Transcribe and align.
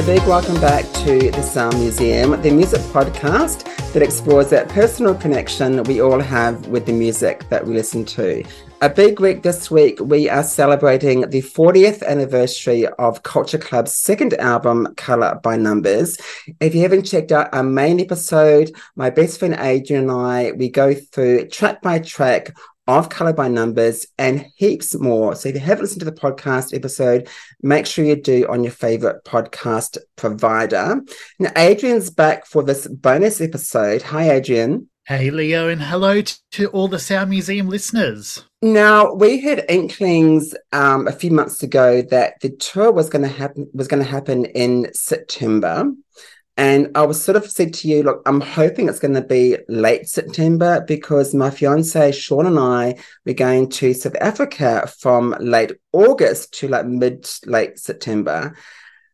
a 0.00 0.06
big 0.06 0.26
welcome 0.26 0.58
back 0.62 0.82
to 0.94 1.30
the 1.30 1.42
Sound 1.42 1.78
Museum, 1.78 2.40
the 2.40 2.50
music 2.50 2.80
podcast 2.92 3.64
that 3.92 4.02
explores 4.02 4.48
that 4.48 4.66
personal 4.70 5.14
connection 5.14 5.82
we 5.82 6.00
all 6.00 6.20
have 6.20 6.68
with 6.68 6.86
the 6.86 6.92
music 6.92 7.46
that 7.50 7.66
we 7.66 7.74
listen 7.74 8.06
to. 8.06 8.42
A 8.80 8.88
big 8.88 9.20
week 9.20 9.42
this 9.42 9.70
week, 9.70 10.00
we 10.00 10.26
are 10.26 10.42
celebrating 10.42 11.28
the 11.28 11.42
40th 11.42 12.02
anniversary 12.02 12.86
of 12.86 13.24
Culture 13.24 13.58
Club's 13.58 13.94
second 13.94 14.32
album, 14.34 14.94
Colour 14.96 15.38
by 15.42 15.56
Numbers. 15.56 16.16
If 16.60 16.74
you 16.74 16.80
haven't 16.80 17.04
checked 17.04 17.30
out 17.30 17.52
our 17.52 17.62
main 17.62 18.00
episode, 18.00 18.72
my 18.96 19.10
best 19.10 19.38
friend 19.38 19.54
Adrian 19.58 20.08
and 20.08 20.12
I, 20.12 20.52
we 20.52 20.70
go 20.70 20.94
through 20.94 21.48
track 21.48 21.82
by 21.82 21.98
track 21.98 22.56
of 22.98 23.08
Colour 23.08 23.32
by 23.32 23.46
Numbers 23.46 24.04
and 24.18 24.44
heaps 24.56 24.98
more. 24.98 25.36
So 25.36 25.48
if 25.48 25.54
you 25.54 25.60
haven't 25.60 25.84
listened 25.84 26.00
to 26.00 26.04
the 26.06 26.12
podcast 26.12 26.74
episode, 26.74 27.28
make 27.62 27.86
sure 27.86 28.04
you 28.04 28.16
do 28.16 28.48
on 28.48 28.64
your 28.64 28.72
favorite 28.72 29.24
podcast 29.24 29.96
provider. 30.16 31.00
Now, 31.38 31.52
Adrian's 31.56 32.10
back 32.10 32.46
for 32.46 32.64
this 32.64 32.88
bonus 32.88 33.40
episode. 33.40 34.02
Hi, 34.02 34.30
Adrian. 34.32 34.88
Hey, 35.06 35.30
Leo, 35.30 35.68
and 35.68 35.80
hello 35.80 36.20
to 36.22 36.66
all 36.68 36.88
the 36.88 36.98
Sound 36.98 37.30
Museum 37.30 37.68
listeners. 37.68 38.44
Now, 38.60 39.14
we 39.14 39.40
had 39.40 39.64
inklings 39.68 40.54
um, 40.72 41.06
a 41.06 41.12
few 41.12 41.30
months 41.30 41.62
ago 41.62 42.02
that 42.10 42.40
the 42.40 42.50
tour 42.50 42.90
was 42.90 43.08
going 43.08 43.22
to 43.22 43.28
happen 43.28 43.70
was 43.72 43.88
going 43.88 44.02
to 44.02 44.08
happen 44.08 44.46
in 44.46 44.90
September. 44.94 45.92
And 46.60 46.90
I 46.94 47.06
was 47.06 47.24
sort 47.24 47.38
of 47.38 47.50
said 47.50 47.72
to 47.72 47.88
you, 47.88 48.02
look, 48.02 48.20
I'm 48.26 48.42
hoping 48.42 48.86
it's 48.86 48.98
going 48.98 49.14
to 49.14 49.22
be 49.22 49.56
late 49.70 50.06
September 50.06 50.84
because 50.86 51.34
my 51.34 51.48
fiance 51.48 52.12
Sean 52.12 52.44
and 52.44 52.58
I 52.58 52.96
we're 53.24 53.34
going 53.34 53.70
to 53.70 53.94
South 53.94 54.14
Africa 54.20 54.86
from 54.98 55.34
late 55.40 55.72
August 55.94 56.52
to 56.58 56.68
like 56.68 56.84
mid 56.84 57.26
late 57.46 57.78
September. 57.78 58.54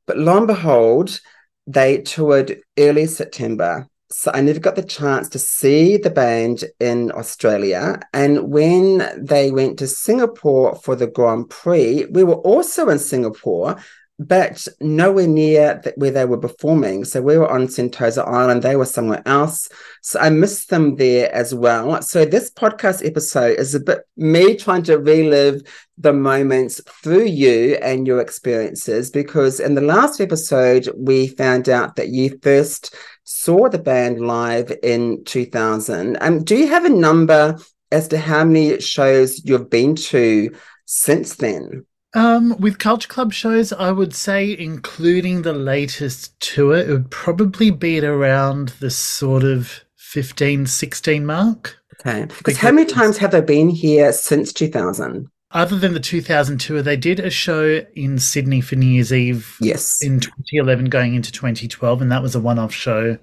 But 0.07 0.19
lo 0.19 0.39
and 0.39 0.49
behold, 0.49 1.21
they 1.69 1.99
toured 1.99 2.59
early 2.77 3.07
September. 3.07 3.87
So 4.11 4.33
I 4.35 4.41
never 4.41 4.59
got 4.59 4.75
the 4.75 4.83
chance 4.83 5.29
to 5.29 5.39
see 5.39 5.99
the 5.99 6.11
band 6.11 6.65
in 6.81 7.13
Australia. 7.13 8.01
And 8.13 8.51
when 8.51 9.09
they 9.17 9.53
went 9.53 9.79
to 9.79 9.87
Singapore 9.87 10.75
for 10.75 10.97
the 10.97 11.07
Grand 11.07 11.49
Prix, 11.49 12.07
we 12.07 12.25
were 12.25 12.35
also 12.35 12.89
in 12.89 12.99
Singapore, 12.99 13.77
but 14.19 14.67
nowhere 14.81 15.27
near 15.27 15.83
where 15.97 16.11
they 16.11 16.25
were 16.25 16.39
performing. 16.39 17.05
So 17.05 17.21
we 17.21 17.37
were 17.37 17.51
on 17.51 17.67
Sentosa 17.67 18.27
Island, 18.27 18.63
they 18.63 18.77
were 18.77 18.87
somewhere 18.87 19.23
else. 19.27 19.69
So 20.01 20.19
I 20.19 20.31
missed 20.31 20.71
them 20.71 20.97
there 20.97 21.33
as 21.35 21.55
well. 21.55 22.01
So 22.01 22.25
this 22.25 22.51
podcast 22.51 23.07
episode 23.07 23.59
is 23.59 23.75
a 23.75 23.81
bit 23.81 24.01
me 24.17 24.57
trying 24.57 24.85
to 24.85 24.99
relive 24.99 25.63
the 25.99 26.13
moments 26.13 26.81
through 27.03 27.25
you 27.25 27.79
and 27.83 28.07
your 28.07 28.21
experiences, 28.21 29.11
because 29.11 29.61
in 29.61 29.75
the 29.75 29.81
last 29.83 30.21
episode, 30.21 30.89
we 30.97 31.29
found 31.29 31.69
out 31.69 31.97
that 31.97 32.09
you 32.09 32.39
first 32.43 32.95
saw 33.25 33.69
the 33.69 33.79
band 33.79 34.21
live 34.21 34.73
in 34.83 35.25
2000. 35.25 36.17
Um, 36.21 36.43
do 36.43 36.57
you 36.57 36.69
have 36.69 36.85
a 36.85 36.91
number 36.91 37.59
as 37.93 38.09
to 38.09 38.19
how 38.19 38.45
many 38.45 38.81
shows 38.81 39.45
you've 39.45 39.71
been 39.71 39.95
to 39.97 40.55
since 40.87 41.37
then? 41.37 41.85
Um, 42.17 42.57
with 42.59 42.79
Culture 42.79 43.09
Club 43.09 43.35
shows, 43.35 43.75
I 43.75 43.93
would 43.93 44.15
say, 44.15 44.57
including 44.59 45.43
the 45.43 45.53
latest 45.53 46.41
tour, 46.41 46.75
it 46.75 46.89
would 46.89 47.11
probably 47.11 47.71
be 47.71 47.99
at 47.99 48.05
around 48.05 48.71
the 48.81 48.89
sort 48.89 49.45
of 49.45 49.85
15, 49.97 50.65
16 50.65 51.27
mark. 51.27 51.77
Okay. 52.01 52.25
Because 52.39 52.57
how 52.57 52.73
many 52.73 52.87
times 52.87 53.19
have 53.19 53.33
they 53.33 53.43
been 53.43 53.69
here 53.69 54.15
since 54.15 54.51
2000? 54.55 55.29
Other 55.51 55.79
than 55.79 55.93
the 55.93 56.01
2000 56.01 56.59
tour, 56.59 56.81
they 56.81 56.97
did 56.97 57.21
a 57.21 57.29
show 57.29 57.85
in 57.95 58.19
Sydney 58.19 58.63
for 58.63 58.77
New 58.77 58.87
Year's 58.87 59.13
Eve. 59.13 59.55
Yes. 59.61 60.03
In 60.03 60.21
2011, 60.21 60.87
going 60.87 61.15
into 61.15 61.31
2012, 61.31 62.01
and 62.01 62.11
that 62.11 62.23
was 62.23 62.35
a 62.35 62.41
one 62.41 62.59
off 62.59 62.73
show. 62.73 63.19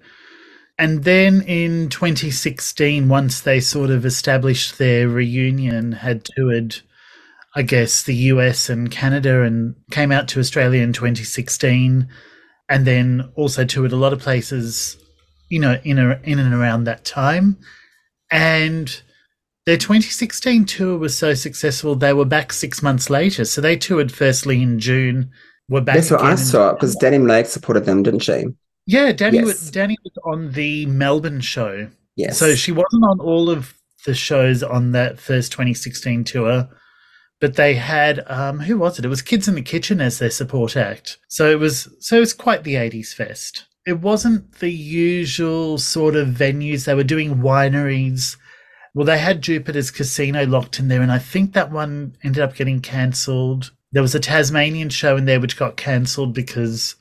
And 0.78 1.04
then 1.04 1.42
in 1.42 1.90
2016, 1.90 3.10
once 3.10 3.42
they 3.42 3.60
sort 3.60 3.90
of 3.90 4.06
established 4.06 4.78
their 4.78 5.10
reunion, 5.10 5.94
had 5.94 6.25
toured 6.38 6.81
I 7.56 7.62
guess, 7.62 8.03
the 8.03 8.16
US 8.16 8.69
and 8.69 8.90
Canada 8.90 9.44
and 9.44 9.75
came 9.91 10.12
out 10.12 10.28
to 10.30 10.40
Australia 10.40 10.81
in 10.81 10.94
2016 10.94 12.08
and 12.69 12.88
then 12.88 13.31
also 13.36 13.64
toured 13.66 13.91
a 13.91 13.97
lot 13.97 14.14
of 14.14 14.19
places, 14.19 14.97
you 15.50 15.59
know, 15.59 15.80
in, 15.84 16.00
a, 16.00 16.19
in 16.24 16.40
and 16.40 16.53
around 16.53 16.86
that 16.86 17.06
time. 17.06 17.58
And 18.31 19.02
their 19.66 19.78
2016 19.78 20.66
tour 20.66 20.97
was 20.97 21.16
so 21.16 21.34
successful, 21.34 21.96
they 21.96 22.13
were 22.13 22.25
back 22.25 22.52
six 22.52 22.81
months 22.81 23.09
later. 23.09 23.46
So 23.46 23.62
they 23.62 23.78
toured 23.78 24.12
firstly 24.12 24.62
in 24.62 24.80
June. 24.80 25.31
Were 25.69 25.81
back 25.81 25.96
That's 25.96 26.12
what 26.12 26.22
I 26.22 26.36
saw 26.36 26.74
because 26.74 26.96
Danny 26.96 27.19
Lake 27.19 27.46
supported 27.46 27.86
them, 27.86 28.03
didn't 28.03 28.19
she? 28.19 28.44
Yeah, 28.86 29.13
Danny 29.13 29.38
yes. 29.38 29.46
was 29.46 29.72
Danny 29.72 29.96
was 30.03 30.13
on 30.25 30.52
the 30.52 30.86
Melbourne 30.88 31.40
show. 31.40 31.90
Yes. 32.18 32.38
So 32.38 32.53
she 32.53 32.74
wasn't 32.74 33.06
on 33.06 33.22
all 33.22 33.50
of 33.50 33.74
the 34.06 34.13
shows 34.13 34.62
on 34.62 34.92
that 34.92 35.19
first 35.19 35.53
2016 35.53 36.25
tour 36.25 36.68
but 37.44 37.58
they 37.58 37.74
had 37.74 38.24
um, 38.28 38.62
who 38.62 38.78
was 38.78 38.98
it? 38.98 39.04
It 39.04 39.09
was 39.09 39.22
Kids 39.22 39.50
in 39.50 39.56
the 39.56 39.62
Kitchen 39.62 40.00
as 40.00 40.18
their 40.18 40.30
support 40.30 40.78
act. 40.78 41.18
So 41.28 41.52
it 41.52 41.59
was 41.59 41.94
so 42.00 42.16
it 42.16 42.22
was 42.22 42.31
quite 42.31 42.64
the 42.64 42.76
'80s 42.76 43.14
fest. 43.14 43.66
It 43.86 44.00
wasn't 44.00 44.59
the 44.59 44.72
usual 44.72 45.78
sort 45.78 46.16
of 46.16 46.30
venues. 46.30 46.86
They 46.86 46.96
were 46.96 47.04
doing 47.04 47.40
wineries. 47.40 48.38
Well, 48.94 49.06
they 49.06 49.18
had 49.18 49.42
Jupiter's 49.42 49.92
Casino 49.92 50.46
locked 50.46 50.80
in 50.80 50.88
there, 50.88 51.02
and 51.02 51.12
I 51.12 51.20
think 51.20 51.52
that 51.52 51.70
one 51.70 52.16
ended 52.24 52.42
up 52.42 52.56
getting 52.56 52.80
cancelled. 52.80 53.72
There 53.92 54.02
was 54.02 54.16
a 54.16 54.22
Tasmanian 54.22 54.88
show 54.88 55.18
in 55.18 55.25
there 55.25 55.42
which 55.42 55.58
got 55.58 55.75
cancelled 55.75 56.34
because 56.34 56.96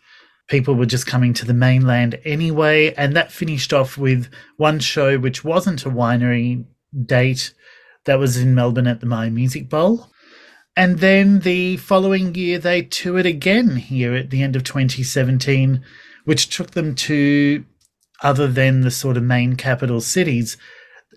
people 0.48 0.74
were 0.74 0.86
just 0.86 1.06
coming 1.06 1.34
to 1.34 1.44
the 1.44 1.54
mainland 1.54 2.18
anyway. 2.24 2.92
And 2.94 3.14
that 3.14 3.30
finished 3.30 3.72
off 3.72 3.96
with 3.96 4.28
one 4.56 4.80
show 4.80 5.20
which 5.20 5.44
wasn't 5.44 5.86
a 5.86 5.88
winery 5.88 6.64
date 7.06 7.54
that 8.06 8.18
was 8.18 8.38
in 8.38 8.56
Melbourne 8.56 8.88
at 8.88 8.98
the 8.98 9.06
Myer 9.06 9.30
Music 9.30 9.68
Bowl. 9.68 10.08
And 10.76 11.00
then 11.00 11.40
the 11.40 11.76
following 11.76 12.34
year, 12.34 12.58
they 12.58 12.82
toured 12.82 13.26
again 13.26 13.76
here 13.76 14.14
at 14.14 14.30
the 14.30 14.42
end 14.42 14.56
of 14.56 14.64
2017, 14.64 15.84
which 16.24 16.54
took 16.54 16.70
them 16.70 16.94
to, 16.94 17.64
other 18.22 18.48
than 18.48 18.80
the 18.80 18.90
sort 18.90 19.18
of 19.18 19.22
main 19.22 19.56
capital 19.56 20.00
cities, 20.00 20.56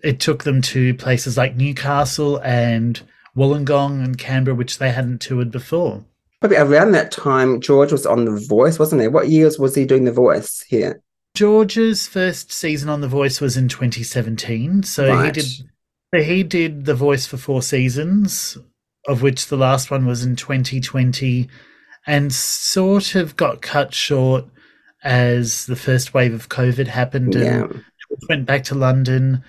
it 0.04 0.20
took 0.20 0.44
them 0.44 0.62
to 0.62 0.94
places 0.96 1.38
like 1.38 1.56
Newcastle 1.56 2.38
and 2.44 3.02
Wollongong 3.36 4.04
and 4.04 4.18
Canberra, 4.18 4.56
which 4.56 4.78
they 4.78 4.92
hadn't 4.92 5.22
toured 5.22 5.52
before. 5.52 6.04
Probably 6.42 6.58
around 6.58 6.92
that 6.92 7.12
time, 7.12 7.62
George 7.62 7.94
was 7.94 8.06
on 8.06 8.26
The 8.26 8.46
Voice, 8.50 8.78
wasn't 8.78 9.02
he? 9.02 9.08
What 9.08 9.30
years 9.30 9.58
was 9.58 9.74
he 9.74 9.86
doing 9.86 10.04
The 10.04 10.12
Voice 10.12 10.66
here? 10.68 11.02
George's 11.34 12.08
first 12.08 12.52
season 12.52 12.90
on 12.90 13.00
The 13.00 13.08
Voice 13.08 13.40
was 13.40 13.56
in 13.56 13.70
2017. 13.70 14.84
So 14.84 15.08
right. 15.08 15.26
he 15.28 15.32
did. 15.32 15.46
So 16.14 16.22
he 16.22 16.44
did 16.44 16.86
The 16.86 16.94
Voice 16.94 17.26
for 17.26 17.38
four 17.38 17.62
seasons 17.62 18.58
of 19.08 19.22
which 19.22 19.48
the 19.48 19.58
last 19.58 19.92
one 19.92 20.06
was 20.06 20.24
in 20.24 20.36
2020 20.36 21.48
and 22.08 22.34
sort 22.34 23.16
of 23.16 23.36
got 23.36 23.62
cut 23.62 23.94
short 23.94 24.46
as 25.04 25.66
the 25.68 25.76
first 25.76 26.14
wave 26.14 26.34
of 26.34 26.50
COVID 26.50 26.88
happened 26.88 27.36
and 27.36 27.84
went 28.30 28.46
back 28.46 28.64
to 28.66 28.76
London. 28.76 29.44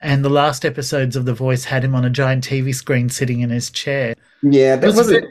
And 0.00 0.24
the 0.24 0.30
last 0.30 0.64
episodes 0.64 1.14
of 1.14 1.24
The 1.24 1.34
Voice 1.34 1.64
had 1.64 1.84
him 1.84 1.94
on 1.94 2.04
a 2.04 2.10
giant 2.10 2.44
TV 2.44 2.74
screen 2.74 3.08
sitting 3.10 3.40
in 3.40 3.50
his 3.50 3.70
chair. 3.70 4.14
Yeah, 4.42 4.76
that 4.76 4.86
was, 4.86 4.96
was 4.96 5.22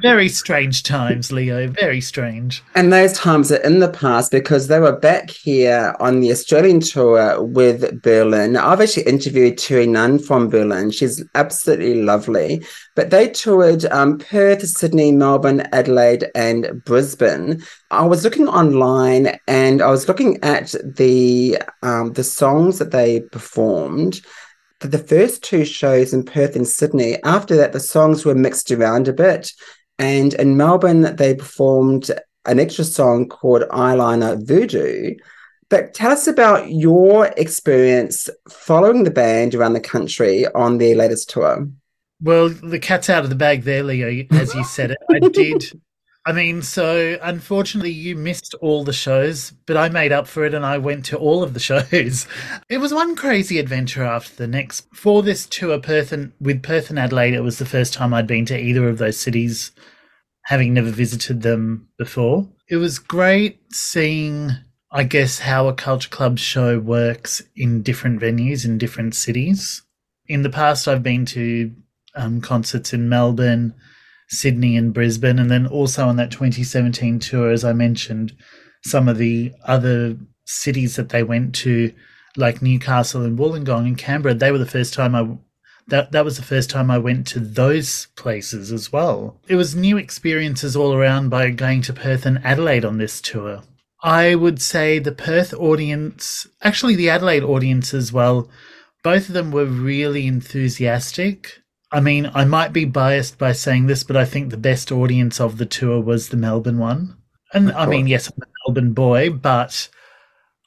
very 0.00 0.28
strange 0.28 0.82
times, 0.82 1.32
Leo. 1.32 1.68
Very 1.68 2.00
strange. 2.00 2.62
And 2.74 2.92
those 2.92 3.12
times 3.14 3.50
are 3.50 3.56
in 3.56 3.80
the 3.80 3.88
past 3.88 4.30
because 4.30 4.68
they 4.68 4.80
were 4.80 4.96
back 4.96 5.30
here 5.30 5.94
on 6.00 6.20
the 6.20 6.30
Australian 6.30 6.80
tour 6.80 7.42
with 7.42 8.02
Berlin. 8.02 8.56
I've 8.56 8.80
actually 8.80 9.04
interviewed 9.04 9.58
Terri 9.58 9.88
Nunn 9.88 10.18
from 10.18 10.48
Berlin. 10.48 10.90
She's 10.90 11.24
absolutely 11.34 12.02
lovely. 12.02 12.64
But 12.94 13.10
they 13.10 13.28
toured 13.28 13.84
um, 13.86 14.18
Perth, 14.18 14.66
Sydney, 14.66 15.12
Melbourne, 15.12 15.68
Adelaide, 15.72 16.30
and 16.34 16.82
Brisbane. 16.84 17.62
I 17.90 18.04
was 18.04 18.24
looking 18.24 18.48
online 18.48 19.38
and 19.46 19.82
I 19.82 19.90
was 19.90 20.08
looking 20.08 20.38
at 20.42 20.74
the 20.84 21.58
um, 21.82 22.12
the 22.12 22.24
songs 22.24 22.78
that 22.78 22.90
they 22.90 23.20
performed 23.20 24.20
for 24.80 24.88
the 24.88 24.98
first 24.98 25.42
two 25.42 25.64
shows 25.64 26.12
in 26.12 26.24
Perth 26.24 26.54
and 26.54 26.66
Sydney. 26.66 27.22
After 27.24 27.56
that, 27.56 27.72
the 27.72 27.80
songs 27.80 28.24
were 28.24 28.34
mixed 28.34 28.70
around 28.70 29.08
a 29.08 29.12
bit. 29.12 29.52
And 29.98 30.34
in 30.34 30.56
Melbourne, 30.56 31.16
they 31.16 31.34
performed 31.34 32.10
an 32.46 32.60
extra 32.60 32.84
song 32.84 33.28
called 33.28 33.62
Eyeliner 33.70 34.46
Voodoo. 34.46 35.16
But 35.70 35.92
tell 35.92 36.12
us 36.12 36.26
about 36.26 36.70
your 36.70 37.26
experience 37.36 38.30
following 38.48 39.04
the 39.04 39.10
band 39.10 39.54
around 39.54 39.74
the 39.74 39.80
country 39.80 40.46
on 40.54 40.78
their 40.78 40.96
latest 40.96 41.28
tour. 41.30 41.68
Well, 42.22 42.48
the 42.48 42.78
cat's 42.78 43.10
out 43.10 43.24
of 43.24 43.30
the 43.30 43.36
bag 43.36 43.62
there, 43.62 43.82
Leo, 43.82 44.26
as 44.30 44.54
you 44.54 44.64
said 44.64 44.92
it. 44.92 44.98
I 45.10 45.18
did. 45.32 45.80
I 46.28 46.32
mean, 46.32 46.60
so 46.60 47.18
unfortunately, 47.22 47.90
you 47.90 48.14
missed 48.14 48.52
all 48.60 48.84
the 48.84 48.92
shows, 48.92 49.52
but 49.64 49.78
I 49.78 49.88
made 49.88 50.12
up 50.12 50.26
for 50.26 50.44
it 50.44 50.52
and 50.52 50.66
I 50.66 50.76
went 50.76 51.06
to 51.06 51.16
all 51.16 51.42
of 51.42 51.54
the 51.54 51.60
shows. 51.70 52.26
It 52.68 52.78
was 52.82 52.92
one 52.92 53.16
crazy 53.16 53.58
adventure 53.58 54.04
after 54.04 54.34
the 54.36 54.46
next. 54.46 54.86
For 54.92 55.22
this 55.22 55.46
tour, 55.46 55.80
Perth 55.80 56.12
and 56.12 56.32
with 56.38 56.62
Perth 56.62 56.90
and 56.90 56.98
Adelaide, 56.98 57.32
it 57.32 57.40
was 57.40 57.58
the 57.58 57.64
first 57.64 57.94
time 57.94 58.12
I'd 58.12 58.26
been 58.26 58.44
to 58.44 58.60
either 58.60 58.90
of 58.90 58.98
those 58.98 59.18
cities 59.18 59.70
having 60.44 60.74
never 60.74 60.90
visited 60.90 61.40
them 61.40 61.88
before. 61.96 62.46
It 62.68 62.76
was 62.76 62.98
great 62.98 63.60
seeing, 63.72 64.50
I 64.92 65.04
guess, 65.04 65.38
how 65.38 65.66
a 65.66 65.72
culture 65.72 66.10
club 66.10 66.38
show 66.38 66.78
works 66.78 67.40
in 67.56 67.82
different 67.82 68.20
venues 68.20 68.66
in 68.66 68.76
different 68.76 69.14
cities. 69.14 69.80
In 70.26 70.42
the 70.42 70.50
past, 70.50 70.88
I've 70.88 71.02
been 71.02 71.24
to 71.24 71.74
um, 72.14 72.42
concerts 72.42 72.92
in 72.92 73.08
Melbourne, 73.08 73.72
Sydney, 74.28 74.76
and 74.76 74.92
Brisbane, 74.92 75.38
and 75.38 75.50
then 75.50 75.66
also 75.66 76.06
on 76.06 76.16
that 76.16 76.30
2017 76.30 77.18
tour, 77.18 77.50
as 77.50 77.64
I 77.64 77.72
mentioned, 77.72 78.36
some 78.84 79.08
of 79.08 79.18
the 79.18 79.52
other 79.64 80.16
cities 80.44 80.96
that 80.96 81.08
they 81.08 81.22
went 81.22 81.54
to, 81.56 81.92
like 82.36 82.62
Newcastle 82.62 83.22
and 83.22 83.38
Wollongong 83.38 83.86
and 83.86 83.98
Canberra. 83.98 84.34
They 84.34 84.52
were 84.52 84.58
the 84.58 84.66
first 84.66 84.94
time 84.94 85.14
I 85.14 85.28
that 85.88 86.12
that 86.12 86.24
was 86.24 86.36
the 86.36 86.42
first 86.42 86.70
time 86.70 86.90
I 86.90 86.98
went 86.98 87.26
to 87.28 87.40
those 87.40 88.08
places 88.14 88.70
as 88.70 88.92
well. 88.92 89.40
It 89.48 89.56
was 89.56 89.74
new 89.74 89.96
experiences 89.96 90.76
all 90.76 90.92
around 90.92 91.30
by 91.30 91.50
going 91.50 91.82
to 91.82 91.92
Perth 91.92 92.26
and 92.26 92.44
Adelaide 92.44 92.84
on 92.84 92.98
this 92.98 93.20
tour. 93.20 93.62
I 94.02 94.34
would 94.34 94.62
say 94.62 94.98
the 94.98 95.12
Perth 95.12 95.52
audience, 95.54 96.46
actually 96.62 96.94
the 96.94 97.10
Adelaide 97.10 97.42
audience 97.42 97.92
as 97.94 98.12
well, 98.12 98.48
both 99.02 99.28
of 99.28 99.34
them 99.34 99.50
were 99.50 99.64
really 99.64 100.26
enthusiastic. 100.26 101.62
I 101.90 102.00
mean, 102.00 102.30
I 102.34 102.44
might 102.44 102.72
be 102.72 102.84
biased 102.84 103.38
by 103.38 103.52
saying 103.52 103.86
this, 103.86 104.04
but 104.04 104.16
I 104.16 104.24
think 104.24 104.50
the 104.50 104.58
best 104.58 104.92
audience 104.92 105.40
of 105.40 105.56
the 105.56 105.66
tour 105.66 106.00
was 106.00 106.28
the 106.28 106.36
Melbourne 106.36 106.78
one. 106.78 107.16
And 107.54 107.72
I 107.72 107.86
mean, 107.86 108.06
yes, 108.06 108.28
I'm 108.28 108.42
a 108.42 108.46
Melbourne 108.66 108.92
boy, 108.92 109.30
but 109.30 109.88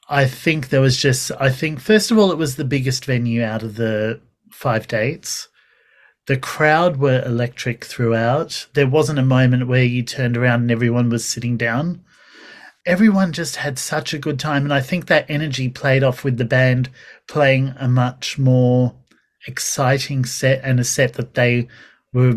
I 0.08 0.26
think 0.26 0.68
there 0.68 0.80
was 0.80 0.96
just, 0.96 1.30
I 1.38 1.48
think, 1.50 1.80
first 1.80 2.10
of 2.10 2.18
all, 2.18 2.32
it 2.32 2.38
was 2.38 2.56
the 2.56 2.64
biggest 2.64 3.04
venue 3.04 3.44
out 3.44 3.62
of 3.62 3.76
the 3.76 4.20
five 4.50 4.88
dates. 4.88 5.48
The 6.26 6.36
crowd 6.36 6.96
were 6.96 7.22
electric 7.24 7.84
throughout. 7.84 8.66
There 8.74 8.88
wasn't 8.88 9.18
a 9.20 9.24
moment 9.24 9.68
where 9.68 9.84
you 9.84 10.02
turned 10.02 10.36
around 10.36 10.62
and 10.62 10.70
everyone 10.70 11.08
was 11.08 11.26
sitting 11.26 11.56
down. 11.56 12.04
Everyone 12.84 13.32
just 13.32 13.56
had 13.56 13.78
such 13.78 14.12
a 14.12 14.18
good 14.18 14.40
time. 14.40 14.64
And 14.64 14.74
I 14.74 14.80
think 14.80 15.06
that 15.06 15.30
energy 15.30 15.68
played 15.68 16.02
off 16.02 16.24
with 16.24 16.36
the 16.36 16.44
band 16.44 16.90
playing 17.28 17.74
a 17.78 17.86
much 17.86 18.38
more 18.38 18.94
exciting 19.46 20.24
set 20.24 20.60
and 20.64 20.80
a 20.80 20.84
set 20.84 21.14
that 21.14 21.34
they 21.34 21.68
were 22.12 22.34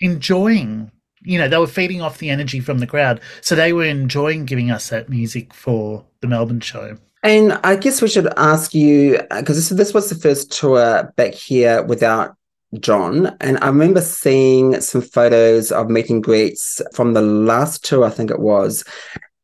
enjoying. 0.00 0.90
You 1.22 1.38
know, 1.38 1.48
they 1.48 1.58
were 1.58 1.66
feeding 1.66 2.00
off 2.00 2.18
the 2.18 2.30
energy 2.30 2.60
from 2.60 2.78
the 2.78 2.86
crowd. 2.86 3.20
So 3.40 3.54
they 3.54 3.72
were 3.72 3.84
enjoying 3.84 4.44
giving 4.44 4.70
us 4.70 4.90
that 4.90 5.08
music 5.08 5.52
for 5.52 6.04
the 6.20 6.28
Melbourne 6.28 6.60
show. 6.60 6.96
And 7.22 7.54
I 7.64 7.74
guess 7.76 8.00
we 8.00 8.08
should 8.08 8.28
ask 8.36 8.74
you 8.74 9.18
because 9.36 9.56
this, 9.56 9.70
this 9.70 9.94
was 9.94 10.08
the 10.08 10.14
first 10.14 10.52
tour 10.52 11.12
back 11.16 11.34
here 11.34 11.82
without 11.82 12.36
Jon. 12.78 13.36
And 13.40 13.58
I 13.58 13.66
remember 13.66 14.00
seeing 14.00 14.80
some 14.80 15.02
photos 15.02 15.72
of 15.72 15.90
meet 15.90 16.10
and 16.10 16.22
greets 16.22 16.80
from 16.94 17.14
the 17.14 17.22
last 17.22 17.84
tour, 17.84 18.04
I 18.04 18.10
think 18.10 18.30
it 18.30 18.40
was. 18.40 18.84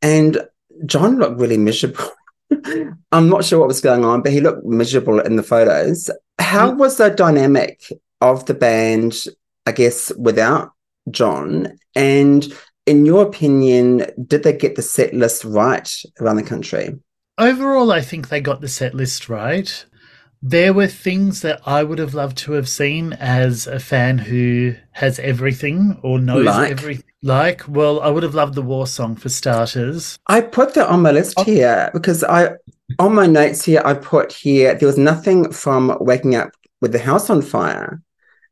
And 0.00 0.38
Jon 0.87 1.19
looked 1.19 1.40
really 1.40 1.58
miserable. 1.58 2.04
I'm 3.12 3.28
not 3.28 3.44
sure 3.44 3.58
what 3.58 3.69
was 3.69 3.81
going 3.81 4.04
on, 4.04 4.22
but 4.22 4.32
he 4.32 4.40
looked 4.40 4.64
miserable 4.64 5.20
in 5.20 5.37
the 5.37 5.43
photos. 5.43 6.10
How 6.42 6.72
mm. 6.72 6.76
was 6.76 6.96
the 6.96 7.08
dynamic 7.08 7.82
of 8.20 8.46
the 8.46 8.54
band, 8.54 9.24
I 9.66 9.72
guess, 9.72 10.12
without 10.16 10.72
Jon? 11.10 11.78
And 11.94 12.52
in 12.86 13.06
your 13.06 13.22
opinion, 13.22 14.06
did 14.26 14.42
they 14.42 14.52
get 14.52 14.76
the 14.76 14.82
set 14.82 15.14
list 15.14 15.44
right 15.44 15.90
around 16.20 16.36
the 16.36 16.42
country? 16.42 16.98
overall, 17.38 17.92
I 17.92 18.00
think 18.00 18.28
they 18.28 18.40
got 18.40 18.60
the 18.60 18.68
set 18.68 18.94
list 18.94 19.28
right. 19.28 19.84
There 20.40 20.72
were 20.72 20.88
things 20.88 21.42
that 21.42 21.60
I 21.66 21.84
would 21.84 21.98
have 21.98 22.14
loved 22.14 22.36
to 22.38 22.52
have 22.52 22.68
seen 22.68 23.12
as 23.12 23.66
a 23.66 23.78
fan 23.78 24.18
who 24.18 24.74
has 24.92 25.18
everything 25.18 26.00
or 26.02 26.18
knows 26.18 26.46
like. 26.46 26.70
everything. 26.70 27.12
Like, 27.22 27.62
well, 27.69 28.00
I 28.00 28.08
would 28.08 28.24
have 28.24 28.34
loved 28.34 28.54
the 28.54 28.62
war 28.62 28.86
song 28.86 29.14
for 29.14 29.28
starters. 29.28 30.19
I 30.26 30.40
put 30.40 30.74
that 30.74 30.88
on 30.88 31.02
my 31.02 31.12
list 31.12 31.34
oh. 31.36 31.44
here 31.44 31.90
because 31.92 32.24
I, 32.24 32.54
on 32.98 33.14
my 33.14 33.26
notes 33.26 33.64
here, 33.64 33.82
I 33.84 33.94
put 33.94 34.32
here 34.32 34.74
there 34.74 34.88
was 34.88 34.98
nothing 34.98 35.52
from 35.52 35.96
waking 36.00 36.34
up 36.34 36.50
with 36.80 36.92
the 36.92 36.98
house 36.98 37.30
on 37.30 37.40
fire 37.42 38.02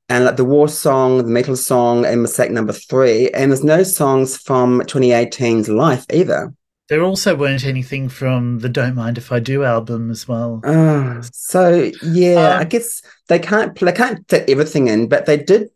and 0.09 0.25
like 0.25 0.37
the 0.37 0.45
war 0.45 0.69
song, 0.69 1.19
the 1.19 1.25
metal 1.25 1.57
song, 1.57 2.05
and 2.05 2.23
mistake 2.23 2.51
number 2.51 2.73
three. 2.73 3.31
And 3.31 3.51
there's 3.51 3.65
no 3.65 3.83
songs 3.83 4.37
from 4.37 4.81
2018's 4.83 5.69
Life 5.69 6.05
either. 6.13 6.53
There 6.89 7.03
also 7.03 7.37
weren't 7.37 7.65
anything 7.65 8.09
from 8.09 8.59
the 8.59 8.69
Don't 8.69 8.97
Mind 8.97 9.17
If 9.17 9.31
I 9.31 9.39
Do 9.39 9.63
album 9.63 10.11
as 10.11 10.27
well. 10.27 10.61
Oh, 10.65 11.21
so 11.33 11.93
yeah, 12.03 12.55
um, 12.55 12.61
I 12.61 12.65
guess 12.65 13.03
they 13.29 13.39
can't 13.39 13.79
they 13.79 13.93
can't 13.93 14.29
fit 14.29 14.51
everything 14.51 14.89
in, 14.89 15.09
but 15.09 15.27
they 15.27 15.37
did 15.37 15.71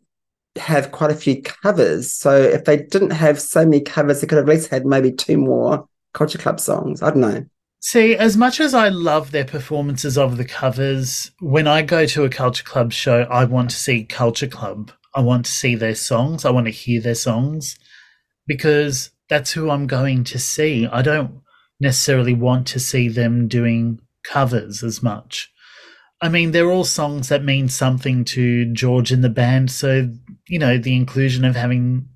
have 0.57 0.91
quite 0.91 1.11
a 1.11 1.15
few 1.15 1.41
covers. 1.41 2.13
So 2.13 2.35
if 2.35 2.65
they 2.65 2.77
didn't 2.77 3.11
have 3.11 3.39
so 3.41 3.65
many 3.65 3.81
covers, 3.81 4.21
they 4.21 4.27
could 4.27 4.37
have 4.37 4.47
at 4.47 4.55
least 4.55 4.69
had 4.69 4.85
maybe 4.85 5.11
two 5.11 5.37
more 5.37 5.87
Culture 6.13 6.37
Club 6.37 6.59
songs. 6.59 7.01
I 7.01 7.09
don't 7.09 7.21
know. 7.21 7.45
See, 7.81 8.15
as 8.15 8.35
much 8.35 8.59
as 8.59 8.73
I 8.73 8.89
love 8.89 9.31
their 9.31 9.45
performances 9.45 10.17
of 10.17 10.37
the 10.37 10.45
covers, 10.45 11.31
when 11.39 11.67
I 11.67 11.83
go 11.83 12.05
to 12.07 12.23
a 12.23 12.29
Culture 12.29 12.63
Club 12.63 12.91
show, 12.91 13.23
I 13.29 13.45
want 13.45 13.69
to 13.69 13.75
see 13.75 14.05
Culture 14.05 14.47
Club. 14.47 14.91
I 15.13 15.21
want 15.21 15.45
to 15.45 15.51
see 15.51 15.75
their 15.75 15.95
songs. 15.95 16.45
I 16.45 16.51
want 16.51 16.65
to 16.65 16.71
hear 16.71 16.99
their 16.99 17.15
songs 17.15 17.77
because 18.47 19.11
that's 19.29 19.51
who 19.51 19.69
I'm 19.69 19.87
going 19.87 20.23
to 20.25 20.39
see. 20.39 20.87
I 20.87 21.01
don't 21.01 21.41
necessarily 21.79 22.33
want 22.33 22.67
to 22.67 22.79
see 22.79 23.07
them 23.07 23.47
doing 23.47 23.99
covers 24.23 24.83
as 24.83 25.03
much. 25.03 25.51
I 26.21 26.29
mean, 26.29 26.51
they're 26.51 26.71
all 26.71 26.85
songs 26.85 27.29
that 27.29 27.43
mean 27.43 27.69
something 27.69 28.25
to 28.25 28.65
George 28.73 29.11
and 29.11 29.23
the 29.23 29.29
band. 29.29 29.69
So, 29.69 30.09
you 30.47 30.59
know, 30.59 30.77
the 30.77 30.95
inclusion 30.95 31.45
of 31.45 31.55
having, 31.55 32.07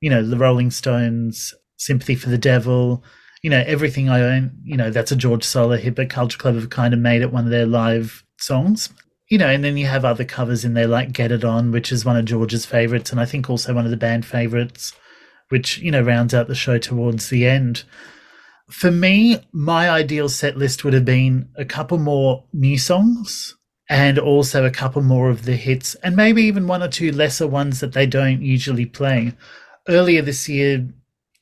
you 0.00 0.10
know, 0.10 0.22
the 0.22 0.36
Rolling 0.36 0.70
Stones, 0.70 1.54
Sympathy 1.76 2.14
for 2.14 2.28
the 2.28 2.38
Devil, 2.38 3.04
you 3.42 3.50
know, 3.50 3.62
everything 3.66 4.08
I 4.08 4.20
own, 4.20 4.58
you 4.64 4.76
know, 4.76 4.90
that's 4.90 5.12
a 5.12 5.16
George 5.16 5.44
Solo 5.44 5.76
hit, 5.76 5.94
but 5.94 6.10
Culture 6.10 6.38
Club 6.38 6.56
have 6.56 6.70
kind 6.70 6.92
of 6.92 7.00
made 7.00 7.22
it 7.22 7.32
one 7.32 7.44
of 7.44 7.50
their 7.50 7.66
live 7.66 8.24
songs. 8.38 8.90
You 9.30 9.36
know, 9.36 9.48
and 9.48 9.62
then 9.62 9.76
you 9.76 9.86
have 9.86 10.06
other 10.06 10.24
covers 10.24 10.64
in 10.64 10.72
there 10.72 10.86
like 10.86 11.12
Get 11.12 11.30
It 11.30 11.44
On, 11.44 11.70
which 11.70 11.92
is 11.92 12.04
one 12.04 12.16
of 12.16 12.24
George's 12.24 12.64
favorites, 12.64 13.10
and 13.10 13.20
I 13.20 13.26
think 13.26 13.50
also 13.50 13.74
one 13.74 13.84
of 13.84 13.90
the 13.90 13.96
band 13.96 14.24
favorites 14.24 14.94
which, 15.48 15.78
you 15.78 15.90
know, 15.90 16.02
rounds 16.02 16.34
out 16.34 16.48
the 16.48 16.54
show 16.54 16.78
towards 16.78 17.28
the 17.28 17.46
end. 17.46 17.84
For 18.70 18.90
me, 18.90 19.38
my 19.52 19.88
ideal 19.88 20.28
set 20.28 20.56
list 20.56 20.84
would 20.84 20.92
have 20.92 21.04
been 21.04 21.48
a 21.56 21.64
couple 21.64 21.98
more 21.98 22.44
new 22.52 22.78
songs 22.78 23.56
and 23.88 24.18
also 24.18 24.64
a 24.64 24.70
couple 24.70 25.02
more 25.02 25.30
of 25.30 25.44
the 25.44 25.56
hits, 25.56 25.94
and 25.96 26.14
maybe 26.14 26.42
even 26.42 26.66
one 26.66 26.82
or 26.82 26.88
two 26.88 27.10
lesser 27.12 27.46
ones 27.46 27.80
that 27.80 27.92
they 27.92 28.06
don't 28.06 28.42
usually 28.42 28.86
play. 28.86 29.32
Earlier 29.88 30.22
this 30.22 30.48
year, 30.48 30.86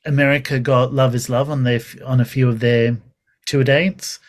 America 0.05 0.59
got 0.59 0.93
"Love 0.93 1.13
Is 1.13 1.29
Love" 1.29 1.49
on 1.49 1.63
their 1.63 1.81
on 2.05 2.21
a 2.21 2.25
few 2.25 2.47
of 2.47 2.59
their 2.59 2.97
tour 3.45 3.63
dates. 3.63 4.19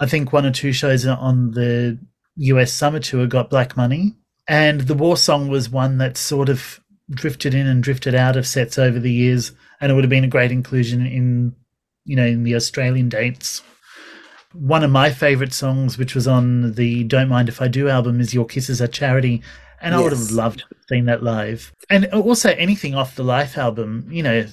I 0.00 0.06
think 0.06 0.32
one 0.32 0.44
or 0.44 0.50
two 0.50 0.72
shows 0.72 1.06
on 1.06 1.52
the 1.52 1.98
US 2.36 2.72
summer 2.72 3.00
tour 3.00 3.26
got 3.26 3.50
"Black 3.50 3.76
Money," 3.76 4.14
and 4.46 4.82
the 4.82 4.94
war 4.94 5.16
song 5.16 5.48
was 5.48 5.70
one 5.70 5.98
that 5.98 6.16
sort 6.18 6.48
of 6.48 6.80
drifted 7.10 7.54
in 7.54 7.66
and 7.66 7.82
drifted 7.82 8.14
out 8.14 8.36
of 8.36 8.46
sets 8.46 8.78
over 8.78 8.98
the 8.98 9.12
years, 9.12 9.52
and 9.80 9.90
it 9.90 9.94
would 9.94 10.04
have 10.04 10.10
been 10.10 10.24
a 10.24 10.28
great 10.28 10.52
inclusion 10.52 11.06
in, 11.06 11.54
you 12.04 12.16
know, 12.16 12.26
in 12.26 12.42
the 12.44 12.54
Australian 12.54 13.08
dates. 13.08 13.62
One 14.52 14.84
of 14.84 14.90
my 14.90 15.10
favorite 15.10 15.52
songs, 15.52 15.98
which 15.98 16.14
was 16.14 16.26
on 16.26 16.72
the 16.72 17.04
"Don't 17.04 17.28
Mind 17.28 17.48
If 17.48 17.60
I 17.62 17.68
Do" 17.68 17.88
album, 17.88 18.20
is 18.20 18.34
"Your 18.34 18.46
Kisses 18.46 18.82
Are 18.82 18.86
Charity," 18.86 19.42
and 19.80 19.92
yes. 19.92 19.98
I 19.98 20.02
would 20.02 20.12
have 20.12 20.30
loved 20.30 20.60
to 20.60 20.64
have 20.64 20.84
seen 20.88 21.04
that 21.06 21.22
live. 21.22 21.72
And 21.88 22.06
also 22.06 22.50
anything 22.50 22.94
off 22.94 23.16
the 23.16 23.24
Life 23.24 23.56
album, 23.58 24.08
you 24.10 24.22
know, 24.22 24.46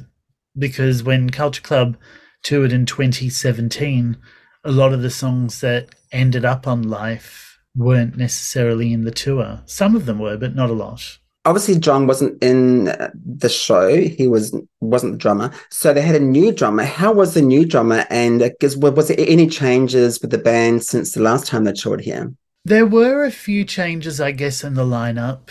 because 0.58 1.04
when 1.04 1.30
Culture 1.30 1.62
Club 1.62 1.98
toured 2.44 2.72
in 2.72 2.86
2017, 2.86 4.18
a 4.64 4.72
lot 4.72 4.94
of 4.94 5.02
the 5.02 5.10
songs 5.10 5.62
that 5.62 5.90
ended 6.12 6.46
up 6.46 6.68
on 6.68 6.84
Life 6.84 7.60
weren't 7.76 8.18
necessarily 8.18 8.92
in 8.92 9.04
the 9.04 9.12
tour. 9.12 9.62
Some 9.66 9.96
of 9.96 10.06
them 10.06 10.20
were, 10.20 10.38
but 10.38 10.56
not 10.56 10.70
a 10.70 10.74
lot 10.74 11.20
obviously 11.46 11.80
Jon 11.80 12.08
wasn't 12.08 12.42
in 12.44 12.90
uh, 12.90 13.12
the 13.14 13.50
show. 13.50 13.98
He 13.98 14.28
was 14.28 14.56
wasn't 14.80 15.14
the 15.14 15.18
drummer. 15.18 15.52
So 15.70 15.94
they 15.94 16.02
had 16.02 16.16
a 16.16 16.20
new 16.20 16.52
drummer. 16.52 16.84
How 16.84 17.12
was 17.12 17.34
the 17.34 17.42
new 17.42 17.66
drummer? 17.66 18.06
And 18.10 18.42
uh, 18.42 18.50
was 18.62 19.08
there 19.08 19.18
any 19.20 19.48
changes 19.48 20.22
with 20.22 20.32
the 20.32 20.38
band 20.38 20.84
since 20.84 21.12
the 21.12 21.22
last 21.22 21.48
time 21.48 21.64
they 21.64 21.74
toured 21.74 22.02
here? 22.02 22.34
There 22.66 22.86
were 22.86 23.24
a 23.24 23.32
few 23.32 23.64
changes, 23.64 24.20
I 24.20 24.32
guess, 24.32 24.64
in 24.64 24.74
the 24.74 24.84
lineup. 24.84 25.50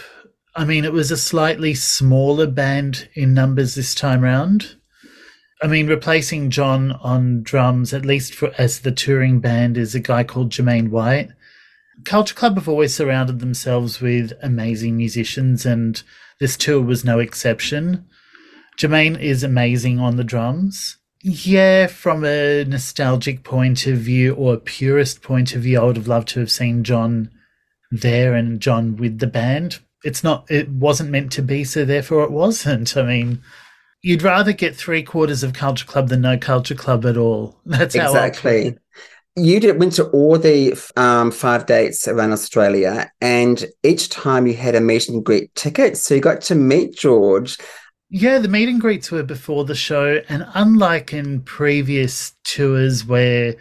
I 0.55 0.65
mean, 0.65 0.85
it 0.85 0.93
was 0.93 1.11
a 1.11 1.17
slightly 1.17 1.75
smaller 1.75 2.47
band 2.47 3.09
in 3.15 3.33
numbers 3.33 3.75
this 3.75 3.95
time 3.95 4.23
round. 4.23 4.77
I 5.63 5.67
mean, 5.67 5.89
replacing 5.89 6.51
Jon 6.51 6.93
on 6.93 7.43
drums, 7.43 7.93
at 7.93 8.05
least 8.05 8.35
for 8.35 8.53
as 8.59 8.81
the 8.81 8.93
touring 8.93 9.41
band, 9.41 9.77
is 9.77 9.95
a 9.95 10.01
guy 10.01 10.23
called 10.23 10.51
Jermaine 10.51 10.91
White. 10.91 11.31
Culture 12.05 12.35
Club 12.35 12.55
have 12.57 12.69
always 12.69 12.95
surrounded 12.95 13.41
themselves 13.41 14.01
with 14.01 14.33
amazing 14.43 14.97
musicians, 14.97 15.67
and 15.67 16.03
this 16.41 16.57
tour 16.57 16.81
was 16.81 17.05
no 17.05 17.19
exception. 17.19 18.07
Jermaine 18.79 19.21
is 19.21 19.43
amazing 19.43 19.99
on 19.99 20.17
the 20.17 20.25
drums. 20.25 20.97
Yeah, 21.23 21.89
from 21.89 22.25
a 22.25 22.65
nostalgic 22.65 23.43
point 23.43 23.87
of 23.87 23.99
view 23.99 24.35
or 24.35 24.55
a 24.55 24.59
purist 24.59 25.21
point 25.21 25.55
of 25.55 25.63
view, 25.63 25.81
I 25.81 25.85
would 25.85 25.97
have 25.97 26.07
loved 26.07 26.29
to 26.29 26.41
have 26.41 26.51
seen 26.51 26.85
Jon 26.85 27.31
there 27.91 28.35
and 28.35 28.61
Jon 28.61 28.97
with 28.97 29.19
the 29.19 29.27
band. 29.27 29.81
It's 30.05 30.23
not, 30.23 30.49
it 30.49 30.69
wasn't 30.69 31.11
meant 31.11 31.33
to 31.33 31.43
be, 31.43 31.65
so 31.65 31.85
therefore 31.85 32.23
it 32.23 32.31
wasn't. 32.31 32.97
I 32.97 33.03
mean, 33.03 33.43
you'd 34.01 34.23
rather 34.23 34.53
get 34.53 34.77
three 34.77 35.03
quarters 35.03 35.43
of 35.43 35.55
Culture 35.55 35.87
Club 35.87 36.09
than 36.09 36.21
no 36.21 36.39
Culture 36.39 36.77
Club 36.77 37.05
at 37.05 37.17
all. 37.17 37.59
That's 37.67 37.97
exactly. 37.97 38.79
You 39.39 39.61
did 39.61 39.79
went 39.79 39.93
to 39.95 40.09
all 40.09 40.37
the 40.37 40.77
um, 40.97 41.31
five 41.31 41.67
dates 41.67 42.09
around 42.09 42.33
Australia, 42.33 43.11
and 43.21 43.65
each 43.83 44.09
time 44.09 44.47
you 44.47 44.55
had 44.55 44.75
a 44.75 44.81
meet 44.81 45.09
and 45.09 45.25
greet 45.25 45.55
ticket, 45.55 45.97
so 45.97 46.15
you 46.15 46.21
got 46.21 46.41
to 46.43 46.55
meet 46.55 46.97
George. 46.97 47.57
Yeah, 48.11 48.39
the 48.39 48.49
meet 48.49 48.69
and 48.69 48.81
greets 48.81 49.11
were 49.11 49.23
before 49.23 49.65
the 49.65 49.75
show, 49.75 50.21
and 50.29 50.47
unlike 50.55 51.13
in 51.13 51.43
previous 51.43 52.33
tours 52.45 53.05
where 53.05 53.55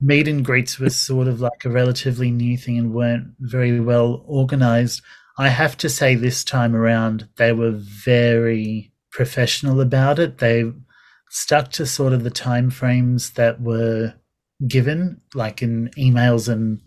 meet 0.00 0.28
and 0.28 0.44
greets 0.44 0.78
were 0.78 0.90
sort 0.90 1.28
of 1.28 1.40
like 1.40 1.64
a 1.64 1.70
relatively 1.70 2.30
new 2.30 2.56
thing 2.56 2.78
and 2.78 2.92
weren't 2.92 3.34
very 3.38 3.78
well 3.80 4.24
organized, 4.26 5.02
I 5.38 5.48
have 5.48 5.76
to 5.78 5.88
say 5.88 6.14
this 6.14 6.42
time 6.42 6.74
around 6.74 7.28
they 7.36 7.52
were 7.52 7.72
very 7.72 8.92
professional 9.10 9.80
about 9.80 10.18
it. 10.18 10.38
They 10.38 10.72
stuck 11.30 11.70
to 11.72 11.86
sort 11.86 12.12
of 12.12 12.24
the 12.24 12.30
time 12.30 12.70
frames 12.70 13.30
that 13.32 13.60
were 13.60 14.14
given, 14.66 15.20
like 15.34 15.62
in 15.62 15.90
emails 15.98 16.48
and 16.48 16.80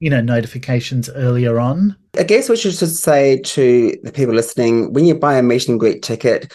you 0.00 0.10
know 0.10 0.20
notifications 0.20 1.08
earlier 1.08 1.58
on. 1.58 1.96
I 2.18 2.22
guess 2.22 2.48
what 2.48 2.64
you 2.64 2.70
should 2.70 2.88
say 2.88 3.40
to 3.40 3.96
the 4.02 4.12
people 4.12 4.34
listening: 4.34 4.92
when 4.92 5.04
you 5.04 5.14
buy 5.14 5.36
a 5.38 5.42
meet 5.42 5.68
and 5.68 5.80
greet 5.80 6.02
ticket, 6.02 6.52